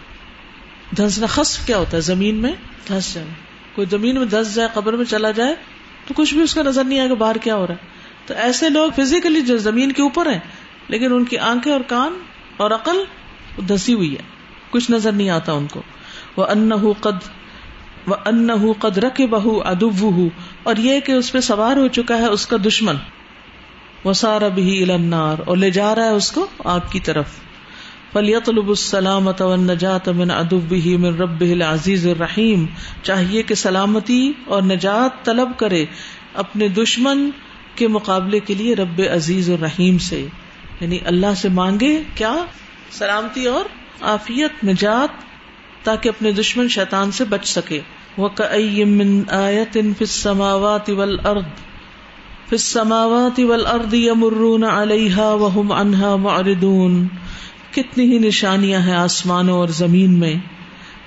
دھنسنا 0.97 1.27
خصف 1.27 1.67
کیا 1.67 1.79
ہوتا 1.79 1.97
ہے؟ 1.97 2.03
زمین 2.03 2.35
میں 2.35 2.53
دھنس 2.89 3.15
جائے۔ 3.15 3.27
کوئی 3.75 3.87
زمین 3.91 4.19
میں 4.19 4.27
دھنس 4.27 4.55
جائے، 4.55 4.69
قبر 4.75 4.93
میں 4.93 5.05
چلا 5.05 5.31
جائے، 5.31 5.55
تو 6.07 6.15
کچھ 6.17 6.35
بھی 6.35 6.43
اس 6.43 6.55
کا 6.55 6.63
نظر 6.63 6.85
نہیں 6.85 7.01
آئے 7.01 7.09
گا 7.09 7.15
باہر 7.15 7.37
کیا 7.37 7.57
ہو 7.57 7.67
رہا 7.67 7.75
ہے۔ 7.75 7.89
تو 8.27 8.35
ایسے 8.35 8.69
لوگ 8.69 8.91
فزیکلی 8.97 9.41
جو 9.41 9.57
زمین 9.57 9.93
کے 9.93 10.03
اوپر 10.03 10.33
ہیں، 10.33 10.41
لیکن 10.89 11.13
ان 11.13 11.25
کی 11.25 11.39
آنکھیں 11.39 11.73
اور 11.73 11.81
کان 11.81 12.19
اور 12.57 12.71
عقل 12.71 12.97
دسی 13.69 13.95
ہوئی 13.95 14.13
ہے۔ 14.13 14.23
کچھ 14.71 14.91
نظر 14.91 15.13
نہیں 15.13 15.31
آتا 15.31 15.53
ان 15.53 15.67
کو۔ 15.67 15.83
وہ 16.37 16.45
ان 16.45 16.71
قد 17.01 17.44
وہ 18.07 18.17
ان 18.27 18.73
قد 18.79 18.99
رکھ 18.99 19.21
بہو 19.21 19.63
ادب 19.63 20.07
اور 20.63 20.77
یہ 20.77 21.01
کہ 21.01 21.13
اس 21.13 21.33
پہ 21.33 21.41
سوار 21.41 21.77
ہو 21.77 21.89
چکا 21.89 22.19
ہے 22.19 22.27
اس 22.27 22.47
کا 22.47 22.57
دشمن۔ 22.67 22.97
وہ 24.05 24.13
سارا 24.13 24.49
بھی 24.49 24.93
النار، 24.93 25.37
اور 25.47 25.57
لے 25.57 25.71
جا 25.71 25.95
رہا 25.95 26.05
ہے 26.05 26.11
اس 26.11 26.33
کو 26.33 26.47
آگ 26.65 26.81
کی 26.91 27.01
طرف۔ 27.01 27.25
فلیطلب 28.13 28.69
السلامت 28.69 29.43
والنجات 29.43 30.09
من 30.09 30.31
ادبه 30.31 30.97
من 30.99 31.21
ربه 31.21 31.53
العزیز 31.53 32.07
الرحیم 32.07 32.67
چاہیے 33.03 33.43
کہ 33.43 33.55
سلامتی 33.55 34.33
اور 34.47 34.63
نجات 34.63 35.25
طلب 35.25 35.51
کرے 35.57 35.85
اپنے 36.35 36.69
دشمن 36.69 37.31
کے 37.75 37.89
مقابلے 37.89 38.41
کے 38.41 38.55
لیے 38.55 38.75
رب 38.75 39.03
عزیز 39.15 39.51
الرحیم 39.51 39.99
سے۔ 39.99 40.27
یعنی 40.81 40.99
اللہ 41.05 41.35
سے 41.37 41.49
مانگے 41.49 42.03
کیا؟ 42.15 42.35
سلامتی 42.91 43.47
اور 43.47 43.65
عافیت، 44.01 44.65
نجات 44.65 45.09
تاکہ 45.85 46.09
اپنے 46.09 46.33
دشمن 46.33 46.69
شیطان 46.69 47.13
سے 47.13 47.25
بچ 47.25 47.49
سکے۔ 47.49 47.81
وہ 48.17 48.29
من 48.85 49.23
آیت 49.31 49.73
فی 49.73 49.81
السماوات 50.01 50.91
والارض 50.91 51.43
فی 52.49 52.57
السماوات 52.57 53.41
والارض 53.41 53.95
یمرون 53.95 54.65
علیہا 54.65 55.33
وهم 55.33 55.73
عنها 55.73 56.17
معرضون۔ 56.17 57.07
کتنی 57.71 58.13
ہی 58.13 58.19
نشانیاں 58.19 58.81
ہیں 58.81 58.95
آسمانوں 58.95 59.59
اور 59.59 59.69
زمین 59.69 60.19
میں، 60.19 60.35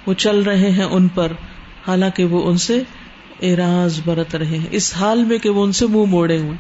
وہ 0.08 0.14
چل 0.14 0.42
رہے 0.42 0.72
ہیں 0.72 0.84
ان 0.84 1.08
پر۔ 1.08 1.32
حالانکہ 1.88 2.26
وہ 2.26 2.50
ان 2.50 2.58
سے 2.58 2.84
اراض 3.42 4.00
برت 4.06 4.36
رہے 4.36 4.58
ہیں۔ 4.58 4.68
اس 4.72 4.94
حال 4.98 5.24
میں 5.24 5.38
کہ 5.38 5.50
وہ 5.50 5.64
ان 5.64 5.72
سے 5.72 5.86
منہ 5.88 5.96
مو 5.96 6.06
موڑے 6.06 6.38
ہوئے، 6.38 6.58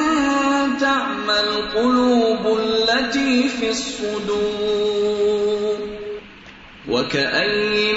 القلوب 1.39 2.59
التي 2.59 3.49
في 3.59 3.69
الصدور. 3.69 5.89
وكأي 6.89 7.93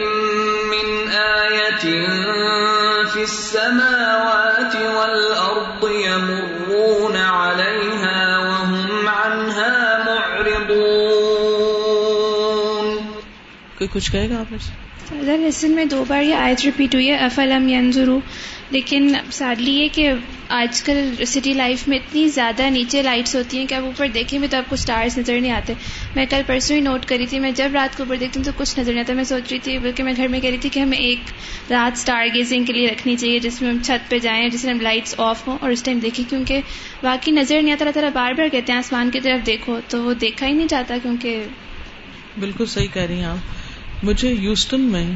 من 0.70 1.09
آية 1.09 2.07
في 3.12 3.22
السماوات 3.22 4.76
والأرض 4.76 5.90
يمرون 5.90 7.16
عليها 7.16 8.38
وهم 8.38 9.09
عنها 9.09 10.05
معرضون. 10.07 11.22
کوئی 13.78 13.88
کچھ 13.93 14.12
کہے 14.12 14.30
گا 14.30 14.38
آپ 14.38 14.51
سے؟ 14.51 14.93
لیسن 15.12 15.70
میں 15.70 15.84
دو 15.84 16.05
بار 16.09 16.22
یہ 16.22 16.34
آیت 16.34 16.61
ریپیٹ 16.64 16.95
ہوئی 16.95 17.11
ہے 17.11 17.16
افلم 17.16 17.68
ینظرو 17.68 18.20
لیکن 18.73 19.14
سیڈلی 19.33 19.73
یہ 19.73 19.89
کہ 19.93 20.12
آج 20.49 20.83
کل 20.83 21.25
سٹی 21.27 21.53
لائف 21.53 21.89
میں 21.89 21.99
اتنی 21.99 22.29
زیادہ 22.29 22.62
نیچے 22.70 23.03
لائٹس 23.03 23.37
ہوتی 23.37 23.59
ہیں 23.59 23.66
کہ 23.66 23.75
آپ 23.75 23.83
اوپر 23.83 24.09
دیکھیں 24.09 24.39
بھی 24.39 24.49
تو 24.49 24.57
آپ 24.57 24.70
کو 24.70 24.77
سٹارز 24.77 25.18
نظر 25.18 25.41
نہیں 25.41 25.53
آتے۔ 25.53 25.73
میں 26.16 26.27
کل 26.31 26.41
پرسوں 26.47 26.77
ہی 26.77 26.81
نوٹ 26.81 27.07
کری 27.07 27.27
تھی، 27.27 27.39
میں 27.39 27.51
جب 27.51 27.68
رات 27.75 27.97
کو 27.97 28.03
اوپر 28.03 28.16
دیکھتی 28.16 28.41
ہوں 28.41 28.45
تو 28.45 28.51
کچھ 28.57 28.81
نظر 28.81 28.93
نہیں 28.93 29.03
آتا۔ 29.03 29.12
میں 29.12 29.25
سوچ 29.25 29.43
رہی 29.51 29.59
تھی، 29.59 29.79
بلکہ 29.79 30.03
میں 30.03 30.12
گھر 30.16 30.29
میں 30.29 30.41
کہہ 30.41 30.51
رہی 30.51 30.59
تھی 30.59 30.68
کہ 30.68 30.81
ہمیں 30.81 30.99
ایک 30.99 31.18
رات 31.70 31.99
اسٹار 31.99 32.27
گیزنگ 32.35 32.64
کے 32.64 32.73
لیے 32.73 32.89
رکھنی 32.89 33.16
چاہیے، 33.16 33.39
جس 33.39 33.62
میں 33.62 33.70
ہم 33.70 33.79
چھت 33.83 34.11
پہ 34.11 34.18
جائیں، 34.18 34.49
جس 34.49 34.64
میں 34.64 34.75
ہم 34.75 34.81
لائٹس 34.81 35.14
آف 35.18 35.49
ہوں۔ 35.49 35.59
اور 35.61 35.70
اس 35.70 35.83
ٹائم 35.83 35.99
دیکھیں 35.99 36.31
کیونکہ 36.31 36.61
باقی 37.03 37.31
نظر 37.31 37.62
نہیں 37.62 37.73
آتا، 37.73 37.85
اللہ 37.85 37.93
تعالیٰ 37.93 38.12
بار 38.12 38.33
بار 38.33 38.49
کہتے 38.49 38.73
ہیں 38.73 38.79
آسمان 38.79 39.11
کی 39.11 39.20
طرف 39.20 39.47
دیکھو۔ 39.47 39.81
تو 39.89 40.03
وہ 40.03 40.14
دیکھا 40.14 40.47
ہی 40.47 40.53
نہیں 40.53 40.68
جاتا 40.68 40.97
کیونکہ 41.03 41.43
بالکل 42.41 42.66
صحیح 42.66 42.89
کہہ 42.95 43.03
رہی 43.03 43.14
ہیں 43.14 43.25
آپ۔ 43.25 44.05
مجھے 44.05 44.33
یوسٹن 44.33 44.81
میں 44.81 45.12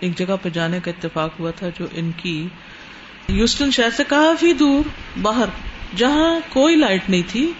ایک 0.00 0.18
جگہ 0.18 0.34
پہ 0.42 0.48
جانے 0.48 0.80
کا 0.84 0.90
اتفاق 0.90 1.30
ہوا 1.40 1.50
تھا 1.50 1.68
جو 1.78 1.86
ان 1.92 2.10
کی 2.16 2.48
یوسٹن 3.28 3.70
شہر 3.70 3.90
سے 3.96 4.04
کافی 4.08 4.52
دور 4.52 4.88
باہر، 5.22 5.46
جہاں 5.96 6.40
کوئی 6.48 6.76
لائٹ 6.76 7.10
نہیں 7.10 7.22
تھی، 7.28 7.52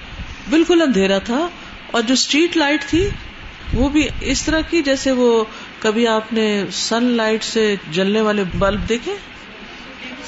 بالکل 0.51 0.82
اندھیرا 0.82 1.18
تھا 1.18 1.49
اور 1.91 2.03
جو 2.03 2.12
اسٹریٹ 2.12 2.57
لائٹ 2.57 2.84
تھی، 2.84 3.09
وہ 3.74 3.89
بھی 3.89 4.09
اس 4.20 4.43
طرح 4.43 4.61
کی 4.61 4.82
جیسے 4.82 5.11
وہ 5.11 5.45
کبھی 5.78 6.07
آپ 6.07 6.32
نے 6.32 6.64
سن 6.72 7.05
لائٹ 7.05 7.45
سے 7.45 7.76
جلنے 7.91 8.20
والے 8.20 8.45
بلب 8.59 8.89
دیکھے؟ 8.89 9.16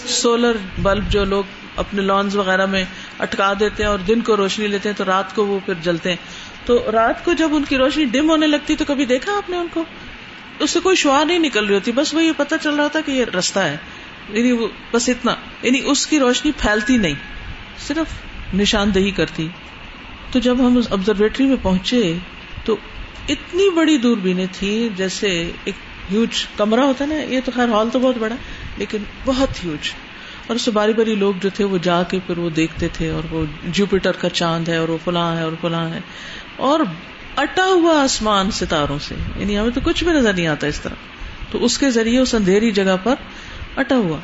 سولر 0.06 0.56
بلب 0.78 1.08
جو 1.08 1.24
لوگ 1.24 1.44
اپنے 1.76 2.02
لانس 2.02 2.34
وغیرہ 2.34 2.66
میں 2.66 2.84
اٹکا 3.18 3.52
دیتے 3.60 3.82
ہیں 3.82 3.90
اور 3.90 3.98
دن 3.98 4.20
کو 4.20 4.36
روشنی 4.36 4.66
لیتے 4.66 4.88
ہیں 4.88 4.96
تو 4.96 5.04
رات 5.04 5.34
کو 5.34 5.46
وہ 5.46 5.58
پھر 5.66 5.74
جلتے 5.82 6.10
ہیں۔ 6.10 6.16
تو 6.64 6.86
رات 6.92 7.24
کو 7.24 7.32
جب 7.32 7.48
ان 7.52 7.64
کی 7.64 7.76
روشنی 7.76 8.04
ڈم 8.04 8.30
ہونے 8.30 8.46
لگتی 8.46 8.76
تو 8.76 8.84
کبھی 8.84 9.04
دیکھا 9.04 9.32
آپ 9.36 9.50
نے 9.50 9.56
ان 9.56 9.66
کو؟ 9.74 9.84
اس 10.58 10.70
سے 10.70 10.80
کوئی 10.80 10.96
شعا 10.96 11.24
نہیں 11.24 11.38
نکل 11.38 11.66
رہی 11.66 11.74
ہوتی، 11.74 11.92
بس 11.92 12.14
وہ 12.14 12.24
یہ 12.24 12.32
پتا 12.36 12.58
چل 12.58 12.74
رہا 12.74 12.88
تھا 12.88 13.00
کہ 13.00 13.10
یہ 13.10 13.24
رستہ 13.24 13.58
ہے۔ 13.58 13.76
یعنی 14.28 14.52
وہ 14.52 14.68
بس 14.92 15.08
اتنا۔ 15.08 15.34
یعنی 15.62 15.80
اس 15.84 16.06
کی 16.06 16.18
روشنی 16.18 16.52
پھیلتی 16.58 16.96
نہیں۔ 16.96 17.14
صرف 17.78 18.06
نشاندہی 18.54 19.10
کرتی۔ 19.10 19.48
تو 20.30 20.38
جب 20.38 20.66
ہم 20.66 20.80
آبزرویٹری 20.90 21.46
میں 21.46 21.56
پہنچے، 21.62 22.16
تو 22.64 22.76
اتنی 23.28 23.70
بڑی 23.70 23.98
دوربینیں 23.98 24.46
تھی 24.52 24.88
جیسے 24.96 25.50
ایک 25.64 25.74
ہیوج 26.10 26.46
کمرہ 26.56 26.80
ہوتا 26.80 27.06
نا، 27.06 27.14
یہ 27.14 27.40
تو 27.44 27.52
خیر 27.54 27.68
ہال 27.68 27.90
تو 27.90 27.98
بہت 27.98 28.14
بڑا 28.18 28.34
لیکن 28.76 28.98
بہت 29.24 29.64
ہیوج 29.64 29.92
اور 30.46 30.56
اس 30.56 30.62
سے 30.62 30.70
باری 30.70 30.92
باری 30.92 31.14
لوگ 31.14 31.34
جو 31.42 31.50
تھے، 31.50 31.64
وہ 31.64 31.78
جا 31.78 32.02
کے 32.02 32.18
پھر 32.26 32.38
وہ 32.38 32.50
دیکھتے 32.50 32.88
تھے 32.92 33.10
اور 33.10 33.22
وہ 33.30 33.44
جوپیٹر 33.64 34.12
کا 34.12 34.28
چاند 34.28 34.68
ہے 34.68 34.76
اور 34.76 34.88
وہ 34.88 34.98
فلاں 35.04 35.36
ہے 35.36 35.42
اور 35.42 35.52
فلاں 35.60 35.90
ہے۔ 35.90 36.00
اور 36.56 36.80
اٹا 37.38 37.64
ہوا 37.64 38.02
آسمان 38.02 38.50
ستاروں 38.50 38.98
سے 38.98 39.14
یعنی 39.36 39.58
ہمیں 39.58 39.70
تو 39.70 39.80
کچھ 39.84 40.04
بھی 40.04 40.12
نظر 40.12 40.32
نہیں 40.32 40.46
آتا 40.46 40.66
اس 40.66 40.80
طرح۔ 40.80 40.94
تو 41.50 41.64
اس 41.64 41.78
کے 41.78 41.90
ذریعے 41.90 42.20
اس 42.20 42.34
اندھیری 42.34 42.70
جگہ 42.70 42.96
پر 43.02 43.14
اٹا 43.76 43.96
ہوا۔ 43.96 44.18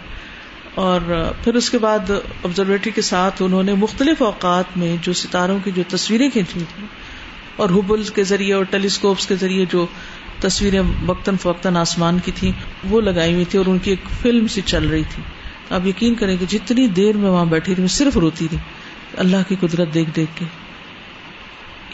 اور 0.75 1.01
پھر 1.45 1.55
اس 1.55 1.71
کے 1.71 1.79
بعد 1.79 2.11
آبزرویٹری 2.45 2.91
کے 2.91 3.03
ساتھ 3.03 3.43
انہوں 3.43 3.63
نے 3.63 3.75
مختلف 3.75 4.23
اوقات 4.23 4.77
میں 4.77 4.97
جو 5.03 5.13
ستاروں 5.13 5.59
کی 5.65 5.71
جو 5.71 5.83
تصویریں 5.89 6.31
کھینچی 6.31 6.61
تھیں، 6.75 6.87
اور 7.57 7.71
حبل 7.71 8.03
کے 8.03 8.25
ذریعے 8.25 8.55
اور 8.55 8.65
ٹیلیسکوپس 8.65 9.27
کے 9.27 9.37
ذریعے 9.37 9.65
جو 9.71 9.87
تصویریں 10.41 10.83
وقتاً 11.07 11.37
فوقتاً 11.37 11.77
آسمان 11.77 12.19
کی 12.25 12.33
تھیں، 12.35 12.53
وہ 12.91 13.01
لگائی 13.01 13.33
ہوئی 13.35 13.45
تھی 13.45 13.59
اور 13.59 13.67
ان 13.67 13.79
کی 13.79 13.91
ایک 13.91 14.01
فلم 14.23 14.47
سی 14.47 14.61
چل 14.67 14.89
رہی 14.89 15.03
تھی۔ 15.03 15.23
آپ 15.71 15.87
یقین 15.87 16.15
کریں 16.15 16.37
کہ 16.37 16.47
جتنی 16.47 16.87
دیر 16.87 17.17
میں 17.17 17.31
وہاں 17.31 17.45
بیٹھی 17.45 17.75
رہی 17.75 17.81
میں 17.81 17.89
صرف 17.89 18.17
روتی 18.17 18.47
رہی 18.53 18.59
اللہ 19.17 19.49
کی 19.49 19.57
قدرت 19.61 19.95
دیکھ 19.95 20.11
دیکھ 20.17 20.31
کے۔ 20.39 20.45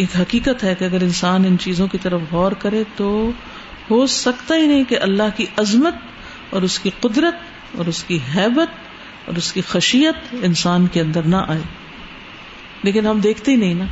ایک 0.00 0.20
حقیقت 0.20 0.64
ہے 0.64 0.74
کہ 0.78 0.84
اگر 0.84 1.00
انسان 1.00 1.44
ان 1.44 1.58
چیزوں 1.58 1.86
کی 1.86 1.98
طرف 2.02 2.20
غور 2.32 2.52
کرے 2.52 2.82
تو 2.96 3.30
ہو 3.90 4.06
سکتا 4.06 4.54
ہی 4.54 4.66
نہیں 4.66 4.84
کہ 4.84 4.98
اللہ 5.00 5.22
کی 5.36 5.46
عظمت 5.56 5.94
اور 6.50 6.62
اس 6.62 6.78
کی 6.78 6.90
قدرت 7.00 7.34
اور 7.76 7.86
اس 7.86 8.04
کی 8.04 8.18
حیبت 8.36 8.68
اور 9.26 9.36
اس 9.36 9.52
کی 9.52 9.60
خشیت 9.60 10.34
انسان 10.42 10.86
کے 10.86 11.00
اندر 11.00 11.22
نہ 11.22 11.36
آئے۔ 11.48 11.60
لیکن 12.82 13.06
ہم 13.06 13.20
دیکھتے 13.20 13.52
ہی 13.52 13.56
نہیں 13.56 13.74
نا۔ 13.74 13.84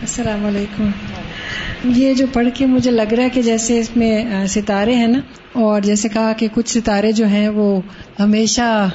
السلام 0.00 0.44
علیکم۔ 0.44 0.90
یہ 1.84 2.14
جو 2.14 2.26
پڑھ 2.32 2.48
کے 2.54 2.66
مجھے 2.66 2.90
لگ 2.90 3.14
رہا 3.16 3.22
ہے 3.22 3.30
کہ 3.30 3.42
جیسے 3.42 3.78
اس 3.78 3.96
میں 3.96 4.46
ستارے 4.46 4.94
ہیں 4.94 5.06
نا، 5.06 5.18
اور 5.52 5.80
جیسے 5.80 6.08
کہا 6.08 6.32
کہ 6.32 6.48
کچھ 6.54 6.68
ستارے 6.68 7.12
جو 7.12 7.26
ہیں 7.26 7.48
وہ 7.48 7.80
ہمیشہ 8.20 8.88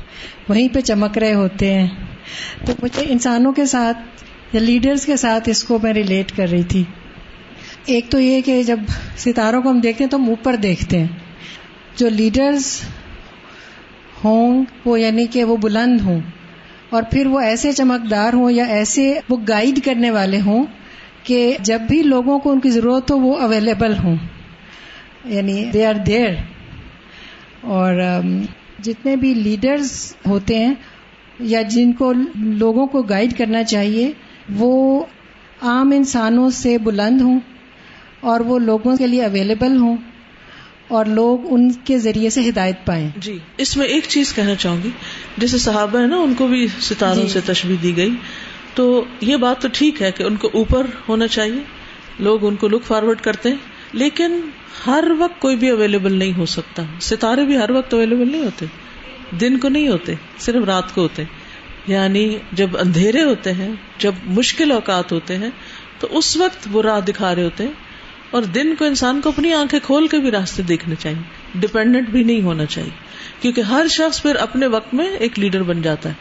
وہیں 0.49 0.67
پہ 0.67 0.81
چمک 0.81 1.17
رہے 1.17 1.33
ہوتے 1.33 1.73
ہیں۔ 1.73 1.87
تو 2.65 2.73
مجھے 2.83 3.03
انسانوں 3.09 3.51
کے 3.51 3.65
ساتھ 3.65 3.97
یا 4.53 4.61
لیڈرز 4.61 5.05
کے 5.05 5.17
ساتھ 5.17 5.49
اس 5.49 5.63
کو 5.63 5.79
میں 5.83 5.93
ریلیٹ 5.93 6.37
کر 6.37 6.49
رہی 6.49 6.63
تھی۔ 6.63 6.83
ایک 7.85 8.05
تو 8.09 8.19
یہ 8.19 8.41
کہ 8.41 8.63
جب 8.63 8.79
ستاروں 9.17 9.61
کو 9.61 9.69
ہم 9.69 9.79
دیکھتے 9.79 10.03
ہیں 10.03 10.11
تو 10.11 10.17
ہم 10.17 10.29
اوپر 10.29 10.55
دیکھتے 10.55 10.99
ہیں۔ 10.99 11.07
جو 11.95 12.09
لیڈرز 12.09 12.81
ہوں، 14.23 14.65
وہ 14.85 14.99
یعنی 14.99 15.25
کہ 15.25 15.43
وہ 15.43 15.57
بلند 15.57 16.01
ہوں۔ 16.01 16.19
اور 16.89 17.03
پھر 17.11 17.27
وہ 17.27 17.39
ایسے 17.39 17.71
چمکدار 17.71 18.33
ہوں 18.33 18.51
یا 18.51 18.63
ایسے 18.63 19.19
وہ 19.29 19.37
گائیڈ 19.49 19.85
کرنے 19.85 20.11
والے 20.11 20.41
ہوں 20.41 20.65
کہ 21.23 21.57
جب 21.61 21.81
بھی 21.81 22.03
لوگوں 22.03 22.39
کو 22.39 22.51
ان 22.51 22.59
کی 22.59 22.69
ضرورت 22.69 23.11
ہو 23.11 23.19
وہ 23.19 23.35
اویلیبل 23.35 23.93
ہوں۔ 23.97 24.15
یعنی 25.25 25.65
دے 25.65 25.85
آر 25.85 25.93
دیر 25.93 26.29
اور 27.61 28.01
جتنے 28.83 29.15
بھی 29.15 29.33
لیڈرز 29.33 30.13
ہوتے 30.27 30.57
ہیں 30.57 30.73
یا 31.39 31.61
جن 31.61 31.93
کو 31.93 32.13
لوگوں 32.35 32.87
کو 32.87 33.01
گائیڈ 33.01 33.37
کرنا 33.37 33.63
چاہیے 33.63 34.11
وہ 34.55 35.05
عام 35.61 35.91
انسانوں 35.91 36.49
سے 36.49 36.77
بلند 36.77 37.21
ہوں 37.21 37.39
اور 38.19 38.39
وہ 38.39 38.59
لوگوں 38.59 38.97
کے 38.97 39.07
لیے 39.07 39.23
اویلیبل 39.25 39.77
ہوں 39.77 39.97
اور 40.87 41.05
لوگ 41.05 41.39
ان 41.53 41.71
کے 41.71 41.99
ذریعے 41.99 42.29
سے 42.29 42.49
ہدایت 42.49 42.85
پائیں۔ 42.85 43.09
جی 43.17 43.37
اس 43.57 43.77
میں 43.77 43.85
ایک 43.85 44.03
چیز 44.07 44.33
کہنا 44.33 44.55
چاہوں 44.55 44.77
گی۔ 44.83 44.89
جیسے 45.37 45.57
صحابہ 45.57 45.99
ہے 45.99 46.07
نا 46.07 46.17
ان 46.17 46.33
کو 46.33 46.47
بھی 46.47 46.67
ستاروں 46.79 47.23
جی۔ 47.23 47.29
سے 47.29 47.39
تشبیح 47.45 47.75
دی 47.83 47.97
گئی۔ 47.97 48.15
تو 48.75 49.05
یہ 49.21 49.35
بات 49.37 49.61
تو 49.61 49.67
ٹھیک 49.73 50.01
ہے 50.01 50.11
کہ 50.11 50.23
ان 50.23 50.35
کو 50.35 50.49
اوپر 50.53 50.87
ہونا 51.09 51.27
چاہیے۔ 51.27 51.61
لوگ 52.19 52.47
ان 52.47 52.55
کو 52.55 52.67
لک 52.67 52.83
فارورڈ 52.83 53.21
کرتے 53.21 53.49
ہیں۔ 53.49 53.55
لیکن 53.93 54.41
ہر 54.87 55.03
وقت 55.19 55.41
کوئی 55.41 55.55
بھی 55.55 55.69
اویلیبل 55.69 56.13
نہیں 56.13 56.37
ہو 56.37 56.45
سکتا۔ 56.45 56.83
ستارے 57.01 57.45
بھی 57.45 57.57
ہر 57.57 57.71
وقت 57.71 57.93
اویلیبل 57.93 58.31
نہیں 58.31 58.43
ہوتے۔ 58.43 58.65
دن 59.41 59.57
کو 59.57 59.69
نہیں 59.69 59.87
ہوتے 59.87 60.13
صرف 60.39 60.63
رات 60.63 60.95
کو 60.95 61.01
ہوتے۔ 61.01 61.23
یعنی 61.87 62.37
جب 62.53 62.77
اندھیرے 62.77 63.23
ہوتے 63.23 63.51
ہیں 63.53 63.71
جب 63.97 64.11
مشکل 64.25 64.71
اوقات 64.71 65.11
ہوتے 65.11 65.37
ہیں 65.37 65.49
تو 65.99 66.07
اس 66.11 66.37
وقت 66.37 66.67
وہ 66.71 66.81
راہ 66.81 66.99
دکھا 66.99 67.35
رہے 67.35 67.43
ہوتے 67.43 67.63
ہیں 67.63 67.71
اور 68.31 68.43
دن 68.43 68.75
کو 68.75 68.85
انسان 68.85 69.21
کو 69.21 69.29
اپنی 69.29 69.53
آنکھیں 69.53 69.79
کھول 69.83 70.07
کے 70.07 70.17
بھی 70.17 70.31
راستے 70.31 70.63
دیکھنے 70.63 70.95
چاہیے۔ 70.99 71.21
ڈپینڈنٹ 71.55 72.09
بھی 72.09 72.23
نہیں 72.23 72.41
ہونا 72.41 72.65
چاہیے۔ 72.65 72.89
کیونکہ 73.41 73.61
ہر 73.61 73.85
شخص 73.89 74.21
پھر 74.21 74.35
اپنے 74.35 74.67
وقت 74.67 74.93
میں 74.93 75.09
ایک 75.09 75.39
لیڈر 75.39 75.63
بن 75.63 75.81
جاتا 75.81 76.09
ہے۔ 76.09 76.13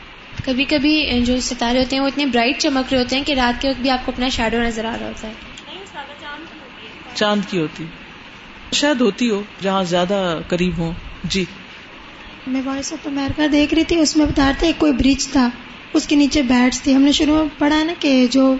کبھی 0.44 0.64
کبھی 0.64 1.20
جو 1.22 1.40
ستارے 1.40 1.78
ہوتے 1.78 1.96
ہیں 1.96 2.02
وہ 2.02 2.08
اتنے 2.08 2.26
برائٹ 2.26 2.58
چمک 2.58 2.92
رہے 2.92 3.02
ہوتے 3.02 3.16
ہیں 3.16 3.24
کہ 3.24 3.32
رات 3.32 3.62
کے 3.62 3.68
وقت 3.68 3.80
بھی 3.80 3.90
آپ 3.90 4.06
کو 4.06 4.12
اپنا 4.12 4.28
شیڈو 4.28 4.58
نظر 4.58 4.84
آ 4.84 4.96
رہا 5.00 5.06
ہوتا 5.06 5.28
ہے۔ 5.28 5.32
چاند 7.14 7.50
کی 7.50 7.58
ہوتی۔ 7.58 7.84
شاید 8.72 9.00
ہوتی 9.00 9.30
ہو 9.30 9.42
جہاں 9.62 9.84
زیادہ 9.84 10.38
قریب 10.48 10.78
ہو 10.78 10.92
جی۔ 11.24 11.44
میں 12.46 12.62
وائس 12.64 12.92
آف 12.92 13.06
امیرکا 13.06 13.46
دیکھ 13.52 13.74
رہی 13.74 13.84
تھی، 13.84 13.96
اس 14.00 14.16
میں 14.16 14.26
بتا 14.26 14.46
رہے 14.46 14.52
تھے 14.58 14.72
کوئی 14.78 14.92
برج 14.92 15.28
تھا، 15.28 15.48
اس 15.92 16.06
کے 16.06 16.16
نیچے 16.16 16.42
بیٹس 16.42 16.82
تھی۔ 16.82 16.94
ہم 16.94 17.02
نے 17.02 17.12
شروع 17.12 17.34
میں 17.36 17.44
پڑھا 17.58 17.84
نا 17.84 17.92
کہ 17.98 18.26
جو 18.30 18.54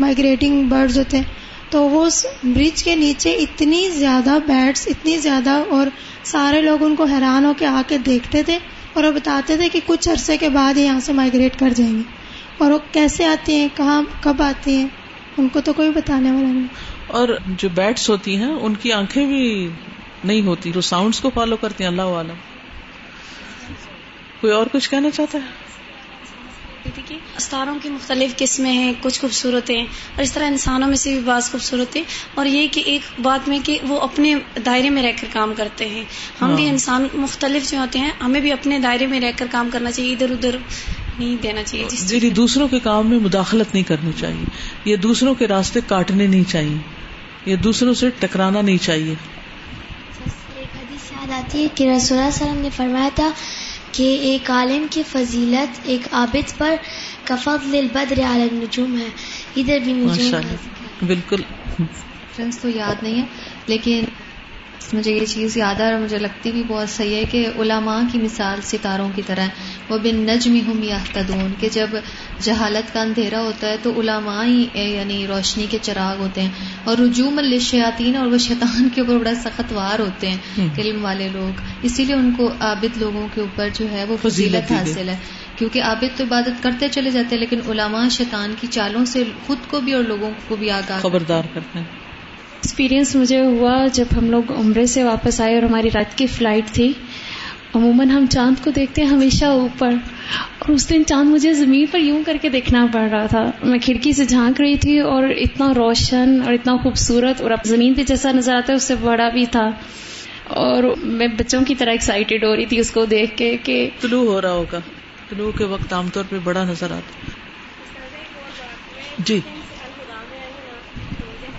مائگریٹنگ 0.00 0.64
برڈز 0.64 0.98
ہوتے 0.98 1.16
ہیں، 1.16 1.24
تو 1.70 1.82
وہ 1.88 2.06
اس 2.06 2.26
برج 2.44 2.84
کے 2.84 2.94
نیچے 2.94 3.34
اتنی 3.34 3.90
زیادہ 3.90 4.38
بیٹس 4.46 4.88
اتنی 4.88 5.18
زیادہ 5.18 5.50
اور 5.50 5.86
سارے 6.24 6.62
لوگ 6.62 6.84
ان 6.84 6.96
کو 6.96 7.04
حیران 7.04 7.44
ہو 7.44 7.52
کے 7.58 7.66
آ 7.66 7.82
کے 7.88 7.98
دیکھتے 7.98 8.42
تھے 8.42 8.58
اور 8.92 9.04
وہ 9.04 9.10
بتاتے 9.10 9.56
تھے 9.56 9.68
کہ 9.68 9.80
کچھ 9.86 10.08
عرصے 10.08 10.36
کے 10.36 10.48
بعد 10.48 10.74
ہی 10.74 10.82
یہاں 10.82 11.00
سے 11.00 11.12
مائگریٹ 11.12 11.58
کر 11.58 11.68
جائیں 11.76 11.94
گے۔ 11.94 12.02
اور 12.58 12.70
وہ 12.70 12.78
کیسے 12.92 13.24
آتی 13.24 13.56
ہیں، 13.56 13.68
کہاں، 13.76 14.02
کب 14.20 14.42
آتی 14.42 14.76
ہیں، 14.76 14.86
ان 15.38 15.48
کو 15.48 15.60
تو 15.60 15.72
کوئی 15.72 15.90
بتانے 15.90 16.30
والا 16.30 16.48
نہیں۔ 16.48 16.66
اور 17.06 17.28
جو 17.46 17.68
بیٹس 17.74 18.10
ہوتی 18.10 18.36
ہیں، 18.36 18.50
ان 18.50 18.74
کی 18.74 18.92
آنکھیں 18.92 19.26
بھی 19.26 19.68
نہیں 20.24 20.40
ہوتی 20.42 20.72
وہ 20.74 20.80
ساؤنڈس 20.80 21.20
کو 21.20 21.30
فالو 21.34 21.56
کرتی 21.56 21.84
ہیں، 21.84 21.90
اللہ 21.90 22.02
عالم 22.02 22.49
کوئی 24.40 24.52
اور 24.52 24.66
کچھ 24.72 24.90
کہنا 24.90 25.10
چاہتا 25.10 25.38
ہے؟ 25.38 25.70
ستاروں 27.38 27.78
کی 27.82 27.88
مختلف 27.88 28.36
قسمیں 28.36 28.72
ہیں 28.72 28.92
کچھ 29.02 29.20
خوبصورت 29.20 29.70
ہیں 29.70 29.82
اور 29.82 30.22
اس 30.22 30.32
طرح 30.32 30.46
انسانوں 30.46 30.88
میں 30.88 30.96
سے 30.96 31.14
بھی 31.14 31.20
بعض 31.20 31.50
خوبصورت 31.50 31.96
ہیں۔ 31.96 32.02
اور 32.34 32.46
یہ 32.46 32.66
کہ 32.72 32.82
ایک 32.86 33.20
بات 33.20 33.48
میں 33.48 33.58
کہ 33.64 33.78
وہ 33.82 34.00
اپنے 34.00 34.34
دائرے 34.66 34.90
میں 34.90 35.02
رہ 35.02 35.12
کر 35.20 35.26
کام 35.32 35.52
کرتے 35.56 35.88
ہیں۔ 35.88 36.04
ہم 36.40 36.54
بھی 36.54 36.64
ہاں۔ 36.64 36.70
انسان 36.72 37.08
مختلف 37.14 37.70
جو 37.70 37.78
ہوتے 37.78 37.98
ہیں 37.98 38.10
ہمیں 38.20 38.40
بھی 38.40 38.52
اپنے 38.52 38.78
دائرے 38.78 39.06
میں 39.06 39.20
رہ 39.20 39.32
کر 39.36 39.46
کام 39.50 39.68
کرنا 39.72 39.90
چاہیے 39.90 40.12
ادھر 40.12 40.30
ادھر 40.30 40.56
نہیں 41.18 41.42
دینا 41.42 41.62
چاہیے۔ 41.62 41.84
جس 41.90 42.00
چیز 42.00 42.12
یعنی 42.12 42.30
دوسروں 42.30 42.68
کے 42.68 42.80
کام 42.80 43.10
میں 43.10 43.18
مداخلت 43.18 43.74
نہیں 43.74 43.84
کرنی 43.84 44.10
چاہیے۔ 44.20 44.44
یہ 44.84 44.96
دوسروں 44.96 45.34
کے 45.34 45.48
راستے 45.48 45.80
کاٹنے 45.86 46.26
نہیں 46.26 46.50
چاہیے۔ 46.50 46.76
یہ 47.46 47.56
دوسروں 47.56 47.94
سے 47.94 48.10
ٹکرانا 48.18 48.60
نہیں 48.60 48.78
چاہیے۔ 48.82 49.14
ایک 50.56 50.68
حدیث 50.76 51.12
یاد 51.12 51.30
آتی 51.30 51.62
ہے 51.62 51.68
کہ 51.74 51.84
رسول 51.84 52.18
اللہ 52.18 52.30
علیہ 52.30 52.46
وسلم 52.46 52.62
نے 52.62 52.68
فرمایا 52.76 53.08
تھا 53.14 53.30
کہ 53.92 54.16
ایک 54.20 54.50
عالم 54.50 54.86
کی 54.90 55.02
فضیلت 55.02 55.80
ایک 55.84 56.00
عابد 56.12 56.58
پر 56.58 56.74
کفضل 57.24 57.76
البدر 57.76 58.18
علی 58.18 58.42
النجوم 58.42 58.98
ہے۔ 59.00 59.08
ادھر 59.56 59.78
بھی 59.78 59.92
نجوم 59.92 60.40
بالکل۔ 61.06 61.42
ریفرنس 61.80 62.58
تو 62.58 62.68
یاد 62.68 63.02
نہیں 63.02 63.20
ہے 63.20 63.26
لیکن 63.66 64.04
مجھے 64.92 65.12
یہ 65.12 65.26
چیز 65.26 65.56
یاد 65.56 65.74
ہے 65.74 65.92
اور 65.92 66.00
مجھے 66.00 66.18
لگتی 66.18 66.52
بھی 66.52 66.62
بہت 66.68 66.90
صحیح 66.90 67.14
ہے 67.14 67.24
کہ 67.24 67.48
علماء 67.58 68.00
کی 68.12 68.18
مثال 68.18 68.58
ستاروں 68.62 69.08
کی 69.14 69.22
طرح 69.26 69.40
ہے 69.40 69.48
وہ 69.88 69.98
بن 69.98 70.16
نجم 70.16 70.56
ہم 70.56 70.82
یا 70.82 70.98
کہ 71.60 71.68
جب 71.72 71.86
جہالت 72.40 72.94
کا 72.94 73.00
اندھیرا 73.00 73.40
ہوتا 73.40 73.66
ہے 73.66 73.76
تو 73.82 74.00
علماء 74.00 74.44
ہی 74.44 74.66
یعنی 74.74 75.26
روشنی 75.26 75.66
کے 75.70 75.78
چراغ 75.82 76.22
ہوتے 76.22 76.40
ہیں۔ 76.42 76.48
اور 76.84 76.96
رجوم 76.96 77.38
الشیاطین 77.38 78.16
اور 78.16 78.26
وہ 78.26 78.38
شیطان 78.38 78.88
کے 78.94 79.00
اوپر 79.00 79.18
بڑا 79.18 79.34
سخت 79.34 79.72
وار 79.72 79.98
ہوتے 79.98 80.30
ہیں۔ 80.30 80.68
علم 80.78 81.04
والے 81.04 81.28
لوگ۔ 81.32 81.60
اسی 81.82 82.04
لیے 82.04 82.14
ان 82.14 82.34
کو 82.36 82.50
عابد 82.60 82.96
لوگوں 82.96 83.28
کے 83.34 83.40
اوپر 83.40 83.68
جو 83.74 83.90
ہے 83.90 84.04
وہ 84.04 84.16
فضیلت۔ 84.22 84.72
حاصل 84.72 85.08
ہے۔ 85.08 85.16
کیونکہ 85.56 85.82
عابد 85.82 86.18
تو 86.18 86.24
عبادت 86.24 86.62
کرتے 86.62 86.88
چلے 86.88 87.10
جاتے 87.10 87.34
ہیں 87.34 87.40
لیکن 87.40 87.60
علماء 87.68 88.08
شیطان 88.08 88.54
کی 88.60 88.66
چالوں 88.66 89.04
سے 89.04 89.24
خود 89.46 89.58
کو 89.68 89.80
بھی 89.80 89.92
اور 89.92 90.02
لوگوں 90.04 90.30
کو 90.48 90.56
بھی 90.56 90.70
آگاہ 90.70 91.00
خبردار 91.00 91.42
کرتے 91.54 91.78
ہیں۔ 91.78 91.99
ایکسپیرینس 92.70 93.16
مجھے 93.16 93.40
ہوا 93.40 93.86
جب 93.92 94.04
ہم 94.16 94.30
لوگ 94.30 94.52
عمرے 94.52 94.86
سے 94.86 95.04
واپس 95.04 95.40
آئے 95.40 95.54
اور 95.54 95.62
ہماری 95.62 95.88
رات 95.94 96.18
کی 96.18 96.26
فلائٹ 96.26 96.64
تھی۔ 96.72 96.92
عموماً 97.74 98.10
ہم 98.10 98.26
چاند 98.30 98.64
کو 98.64 98.70
دیکھتے 98.70 99.02
ہیں 99.02 99.08
ہمیشہ 99.08 99.44
اوپر۔ 99.44 99.90
اور 100.58 100.70
اس 100.70 100.90
دن 100.90 101.02
چاند 101.04 101.30
مجھے 101.30 101.52
زمین 101.52 101.86
پر 101.90 101.98
یوں 101.98 102.22
کر 102.26 102.36
کے 102.42 102.48
دیکھنا 102.48 102.86
پڑ 102.92 103.00
رہا 103.00 103.26
تھا۔ 103.26 103.50
میں 103.62 103.78
کھڑکی 103.78 104.12
سے 104.12 104.24
جھانک 104.24 104.60
رہی 104.60 104.76
تھی 104.76 105.00
اور 105.00 105.22
اتنا 105.22 105.72
روشن 105.76 106.40
اور 106.44 106.52
اتنا 106.52 106.76
خوبصورت 106.76 107.40
اور 107.40 107.50
اب 107.50 107.58
زمین 107.64 107.94
پہ 107.94 108.02
جیسا 108.02 108.32
نظر 108.32 108.54
آتا 108.54 108.72
ہے 108.72 108.76
اس 108.76 108.82
سے 108.82 108.94
بڑا 108.94 109.28
بھی 109.28 109.46
تھا۔ 109.46 109.70
اور 110.46 110.82
میں 111.02 111.26
بچوں 111.26 111.64
کی 111.64 111.74
طرح 111.74 111.90
ایکسائٹیڈ 111.90 112.44
ہو 112.44 112.56
رہی 112.56 112.66
تھی 112.66 112.78
اس 112.78 112.90
کو 112.90 113.04
دیکھ 113.04 113.36
کے 113.36 113.56
کہ 113.62 113.90
طلوع 114.00 114.32
ہو 114.32 114.40
رہا 114.42 114.52
ہوگا۔ 114.52 114.78
طلوع 115.28 115.52
کے 115.58 115.64
وقت 115.64 115.92
عام 115.92 116.08
طور 116.12 116.24
پہ 116.28 116.36
بڑا 116.44 116.64
نظر 116.64 116.90
آتا۔ 116.90 117.30
جی۔ 119.24 119.40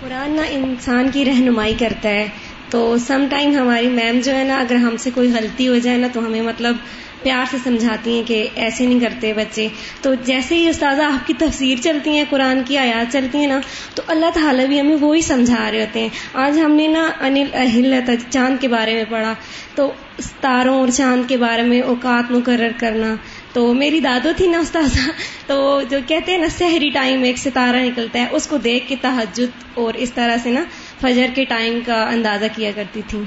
قرآن 0.02 0.30
نا 0.30 0.42
انسان 0.50 1.10
کی 1.12 1.24
رہنمائی 1.24 1.74
کرتا 1.78 2.08
ہے، 2.08 2.28
تو 2.70 2.96
سم 3.06 3.26
ٹائم 3.30 3.54
ہماری 3.54 3.88
میم 3.88 4.20
جو 4.24 4.34
ہے 4.36 4.44
نا، 4.44 4.56
اگر 4.56 4.74
ہم 4.74 4.96
سے 4.96 5.10
کوئی 5.14 5.32
غلطی 5.32 5.68
ہو 5.68 5.78
جائے 5.78 5.96
نا، 5.96 6.06
تو 6.12 6.20
ہمیں 6.20 6.40
مطلب 6.40 6.76
پیار 7.22 7.44
سے 7.50 7.56
سمجھاتی 7.64 8.16
ہیں 8.16 8.22
کہ 8.26 8.48
ایسے 8.54 8.86
نہیں 8.86 9.00
کرتے 9.00 9.32
بچے۔ 9.32 9.68
تو 10.02 10.14
جیسے 10.14 10.54
ہی 10.54 10.68
استاذہ 10.68 11.02
آپ 11.02 11.26
کی 11.26 11.34
تفسیر 11.38 11.78
چلتی 11.82 12.10
ہیں، 12.10 12.24
قرآن 12.30 12.62
کی 12.66 12.78
آیات 12.78 13.12
چلتی 13.12 13.38
ہیں 13.38 13.46
نا، 13.46 13.60
تو 13.94 14.02
اللہ 14.06 14.26
تعالیٰ 14.34 14.66
بھی 14.66 14.80
ہمیں 14.80 14.96
وہی 15.00 15.20
سمجھا 15.20 15.70
رہے 15.70 15.80
ہوتے 15.80 16.00
ہیں۔ 16.00 16.08
آج 16.34 16.58
ہم 16.58 16.72
نے 16.72 16.86
نا 16.86 17.08
انل 17.20 17.46
اہل 17.52 17.94
چاند 18.30 18.56
کے 18.60 18.68
بارے 18.68 18.94
میں 18.94 19.04
پڑھا۔ 19.08 19.34
تو 19.74 19.92
ستاروں 20.18 20.78
اور 20.78 20.88
چاند 20.88 21.28
کے 21.28 21.36
بارے 21.36 21.62
میں، 21.62 21.80
اوقات 21.80 22.30
مقرر 22.30 22.70
کرنا 22.78 23.14
تو 23.52 23.72
میری 23.74 24.00
دادو 24.00 24.30
تھی 24.36 24.46
نا 24.46 24.58
استاذہ، 24.58 25.10
تو 25.46 25.80
جو 25.90 25.98
کہتے 26.06 26.32
ہیں 26.32 26.38
نا 26.38 26.48
سحری 26.48 26.88
ٹائم 26.90 27.22
ایک 27.22 27.38
ستارہ 27.38 27.82
نکلتا 27.84 28.18
ہے، 28.18 28.26
اس 28.32 28.46
کو 28.46 28.56
دیکھ 28.58 28.88
کے 28.88 28.96
تحجد 29.00 29.64
اور 29.74 29.94
اس 29.94 30.12
طرح 30.12 30.36
سے 30.42 30.50
نا 30.50 30.62
فجر 31.00 31.34
کے 31.34 31.44
ٹائم 31.44 31.78
کا 31.86 32.02
اندازہ 32.04 32.44
کیا 32.56 32.70
کرتی 32.74 33.02
تھی۔ 33.08 33.22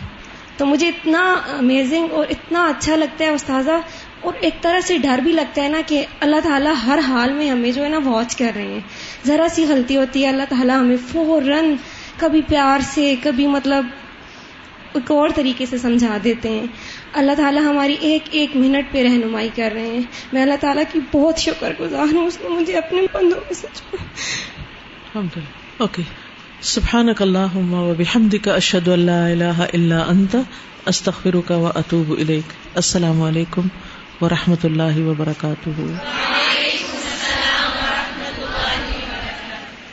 تو 0.57 0.65
مجھے 0.65 0.87
اتنا 0.87 1.21
امیزنگ 1.57 2.11
اور 2.11 2.25
اتنا 2.29 2.65
اچھا 2.65 2.95
لگتا 2.95 3.25
ہے 3.25 3.29
استاذہ، 3.29 3.79
اور 4.21 4.33
ایک 4.39 4.61
طرح 4.61 4.79
سے 4.79 4.97
ڈر 4.97 5.19
بھی 5.23 5.31
لگتا 5.31 5.63
ہے 5.63 5.67
نا 5.69 5.81
کہ 5.87 6.05
اللہ 6.19 6.39
تعالیٰ 6.43 6.73
ہر 6.85 6.99
حال 7.07 7.33
میں 7.33 7.49
ہمیں 7.49 7.71
جو 7.71 7.83
ہے 7.83 7.89
نا 7.89 7.99
واچ 8.05 8.35
کر 8.35 8.51
رہے 8.55 8.67
ہیں۔ 8.67 8.79
ذرا 9.25 9.47
سی 9.55 9.65
غلطی 9.69 9.97
ہوتی 9.97 10.23
ہے، 10.23 10.29
اللہ 10.29 10.49
تعالیٰ 10.49 10.79
ہمیں 10.79 10.97
فوراً 11.11 11.73
کبھی 12.17 12.41
پیار 12.47 12.79
سے، 12.85 13.13
کبھی 13.23 13.47
مطلب 13.47 13.85
ایک 14.93 15.11
اور 15.11 15.29
طریقے 15.35 15.65
سے 15.65 15.77
سمجھا 15.77 16.17
دیتے 16.23 16.49
ہیں۔ 16.49 16.67
اللہ 17.13 17.31
تعالیٰ 17.37 17.63
ہماری 17.63 17.95
ایک 18.01 18.23
ایک 18.31 18.55
منٹ 18.55 18.91
پہ 18.91 19.03
رہنمائی 19.03 19.49
کر 19.55 19.69
رہے 19.73 19.87
ہیں۔ 19.87 20.01
میں 20.33 20.41
اللہ 20.41 20.53
تعالیٰ 20.59 20.83
کی 20.91 20.99
بہت 21.11 21.39
شکر 21.39 21.73
گزار 21.79 22.13
ہوں 22.13 22.27
اس 22.27 22.37
نے 22.43 22.49
مجھے 22.49 22.77
اپنے 22.77 23.01
بندوں 23.13 23.29
میں 23.29 23.53
سے 23.53 23.67
چنا 23.73 24.03
الحمد 24.03 25.37
للہ 25.37 25.79
اوکے 25.79 26.03
سبحانك 26.61 27.21
اللهم 27.21 27.73
وبحمدك 27.73 28.47
اشهد 28.47 28.87
ان 28.87 28.99
لا 28.99 29.27
اله 29.27 29.67
الا 29.73 30.09
انت 30.09 30.35
استغفرك 30.85 31.51
واتوب 31.51 32.17
اليك 32.17 32.45
السلام 32.75 33.21
علیکم 33.21 33.67
ورحمۃ 34.21 34.63
اللہ 34.63 34.97
وبرکاتہ۔ 34.97 35.69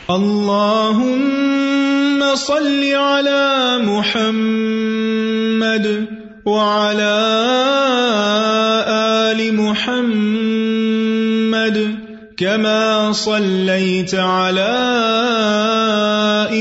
اللهم 0.07 2.37
صل 2.37 2.93
على 3.03 3.83
محمد 3.83 5.85
وعلى 6.45 7.15
آل 9.31 9.55
محمد 9.55 10.75
كما 12.37 13.11
صليت 13.11 14.15
على 14.15 14.75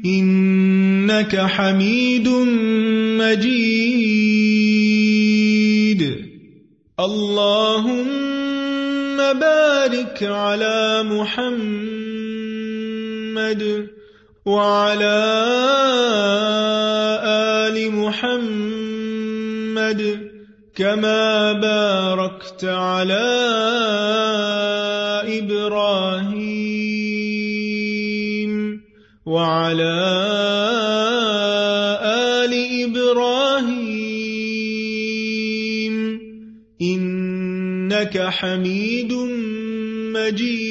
إنك 0.05 1.37
حميد 1.37 2.29
مجيد. 3.23 4.11
اللهم 7.01 7.60
بارك 9.91 10.23
على 10.23 11.03
محمد 11.03 11.63
وعلى 14.47 15.19
آل 17.27 17.93
محمد 17.95 19.21
كما 20.77 21.53
باركت 21.53 22.65
على 22.65 23.31
إبراهيم 25.39 26.51
وعلى 29.27 29.95
آل 32.05 32.53
إبراهيم 32.85 33.91
إنك 36.83 38.19
حميد 38.19 39.20
مجيد 40.21 40.70